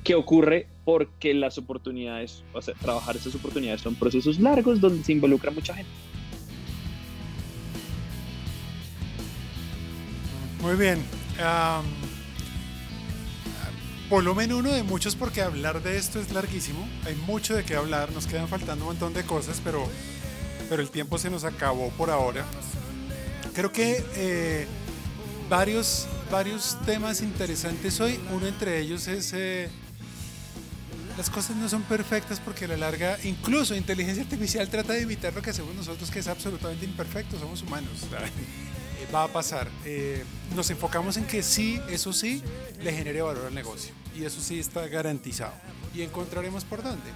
que 0.05 0.15
ocurre 0.15 0.67
porque 0.89 1.35
las 1.35 1.59
oportunidades, 1.59 2.43
o 2.55 2.63
sea, 2.63 2.73
trabajar 2.73 3.15
esas 3.15 3.35
oportunidades 3.35 3.83
son 3.83 3.95
procesos 3.95 4.41
largos 4.41 4.81
donde 4.81 5.05
se 5.05 5.13
involucra 5.13 5.51
mucha 5.51 5.75
gente. 5.75 5.91
Muy 10.63 10.77
bien. 10.77 11.05
volumen 14.09 14.51
uno 14.55 14.73
de 14.73 14.83
muchos 14.83 15.15
porque 15.15 15.43
hablar 15.43 15.83
de 15.83 15.99
esto 15.99 16.21
es 16.21 16.33
larguísimo. 16.33 16.89
Hay 17.05 17.17
mucho 17.17 17.55
de 17.55 17.65
qué 17.65 17.77
hablar. 17.77 18.11
Nos 18.13 18.27
quedan 18.27 18.49
faltando 18.49 18.87
un 18.87 18.93
montón 18.93 19.13
de 19.13 19.25
cosas, 19.25 19.61
pero, 19.63 19.87
pero 20.71 20.81
el 20.81 20.89
tiempo 20.89 21.19
se 21.19 21.29
nos 21.29 21.45
acabó 21.45 21.91
por 21.99 22.09
ahora. 22.09 22.47
Creo 23.53 23.73
que 23.73 24.03
eh, 24.17 24.67
varios, 25.51 26.09
varios 26.31 26.79
temas 26.87 27.21
interesantes 27.21 28.01
hoy. 28.01 28.19
Uno 28.33 28.47
entre 28.47 28.81
ellos 28.81 29.07
es... 29.07 29.35
Eh, 29.35 29.69
las 31.19 31.31
cosas 31.31 31.57
no 31.57 31.69
son 31.69 31.83
perfectas 31.83 32.39
porque 32.39 32.67
a 32.67 32.69
la 32.69 32.77
larga, 32.77 33.19
incluso 33.25 33.75
inteligencia 33.75 34.23
artificial 34.23 34.69
trata 34.69 34.93
de 34.93 35.03
evitar 35.03 35.35
lo 35.35 35.43
que 35.43 35.51
hacemos 35.51 35.75
nosotros, 35.75 36.13
que 36.13 36.21
es 36.21 36.29
absolutamente 36.29 36.85
imperfecto, 36.85 37.37
somos 37.37 37.61
humanos. 37.63 38.05
Eh, 39.01 39.07
va 39.13 39.25
a 39.25 39.29
pasar. 39.29 39.69
Eh, 39.85 40.23
nos 40.55 40.71
enfocamos 40.71 41.17
en 41.17 41.25
que 41.25 41.43
sí, 41.43 41.81
eso 41.89 42.13
sí, 42.13 42.41
le 42.81 42.93
genere 42.93 43.21
valor 43.21 43.47
al 43.47 43.55
negocio. 43.55 43.93
Y 44.15 44.25
eso 44.25 44.41
sí 44.41 44.61
está 44.61 44.87
garantizado. 44.87 45.55
Y 45.93 46.03
encontraremos 46.03 46.65
por 46.65 46.85
dónde. 46.85 47.11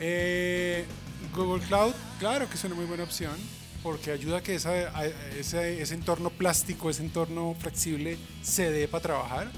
Eh, 0.00 0.84
Google 1.32 1.64
Cloud, 1.64 1.94
claro 2.18 2.48
que 2.48 2.56
es 2.56 2.64
una 2.64 2.74
muy 2.74 2.86
buena 2.86 3.04
opción 3.04 3.36
porque 3.84 4.10
ayuda 4.10 4.38
a 4.38 4.42
que 4.42 4.56
ese, 4.56 5.80
ese, 5.80 5.94
entorno 5.94 6.30
plástico, 6.30 6.90
ese 6.90 7.04
entorno 7.04 7.54
flexible 7.58 8.18
se 8.42 8.70
dé 8.70 8.88
para 8.88 9.02
trabajar 9.02 9.50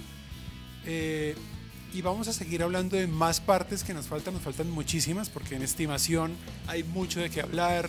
y 1.95 2.03
vamos 2.03 2.26
a 2.26 2.32
seguir 2.32 2.62
hablando 2.62 2.97
de 2.97 3.07
más 3.07 3.40
partes 3.40 3.84
que 3.84 3.95
nos 3.95 4.07
faltan, 4.07 4.34
nos 4.34 4.42
faltan 4.42 4.68
muchísimas 4.68 5.30
porque 5.30 5.55
en 5.55 5.62
estimación 5.62 6.36
hay 6.66 6.82
mucho 6.82 7.20
de 7.20 7.30
qué 7.30 7.40
hablar, 7.40 7.88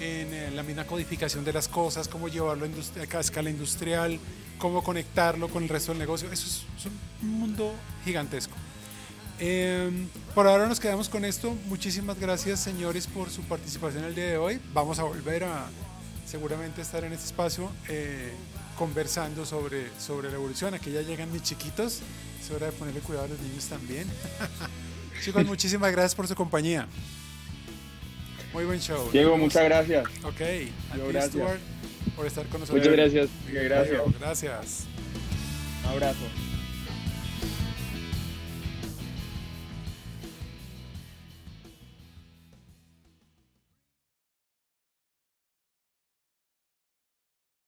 en 0.00 0.34
eh, 0.34 0.50
la 0.50 0.62
misma 0.62 0.84
codificación 0.84 1.44
de 1.44 1.52
las 1.52 1.68
cosas, 1.68 2.08
cómo 2.08 2.28
llevarlo 2.28 2.66
a 2.66 3.20
escala 3.20 3.48
industrial, 3.48 4.18
cómo 4.58 4.82
conectarlo 4.82 5.48
con 5.48 5.62
el 5.62 5.68
resto 5.68 5.92
del 5.92 6.00
negocio, 6.00 6.30
eso 6.30 6.46
es, 6.46 6.86
un 7.22 7.30
mundo 7.30 7.72
gigantesco. 8.04 8.54
Em, 9.38 10.08
por 10.34 10.46
ahora 10.46 10.66
nos 10.66 10.80
quedamos 10.80 11.08
con 11.08 11.24
esto. 11.24 11.54
Muchísimas 11.66 12.18
gracias, 12.18 12.60
señores, 12.60 13.06
por 13.06 13.30
su 13.30 13.42
participación 13.42 14.04
el 14.04 14.14
día 14.14 14.26
de 14.26 14.38
hoy. 14.38 14.60
Vamos 14.72 14.98
a 14.98 15.04
volver 15.04 15.44
a 15.44 15.66
seguramente 16.26 16.82
estar 16.82 17.04
en 17.04 17.12
este 17.12 17.26
espacio 17.26 17.70
eh, 17.88 18.32
conversando 18.78 19.46
sobre, 19.46 19.90
sobre 19.98 20.30
la 20.30 20.36
evolución. 20.36 20.74
Aquí 20.74 20.90
ya 20.90 21.02
llegan 21.02 21.30
mis 21.32 21.42
chiquitos. 21.42 22.00
Es 22.46 22.52
hora 22.52 22.66
de 22.66 22.72
ponerle 22.72 23.00
cuidado 23.00 23.24
a 23.24 23.28
los 23.28 23.40
niños 23.40 23.64
también. 23.64 24.06
Chicos, 25.24 25.44
muchísimas 25.44 25.90
gracias 25.90 26.14
por 26.14 26.28
su 26.28 26.36
compañía. 26.36 26.86
Muy 28.52 28.64
buen 28.64 28.78
show. 28.78 29.10
Diego, 29.10 29.36
muchas 29.36 29.64
gracias. 29.64 30.04
Ok, 30.22 30.40
gracias. 31.08 31.32
Stuart, 31.32 31.60
por 32.14 32.24
estar 32.24 32.46
con 32.46 32.60
nosotros. 32.60 32.86
Muchas 32.86 32.96
gracias. 32.96 33.28
Gracias. 33.50 34.00
Gracias. 34.20 34.84
Un 35.82 35.90
abrazo. 35.90 36.45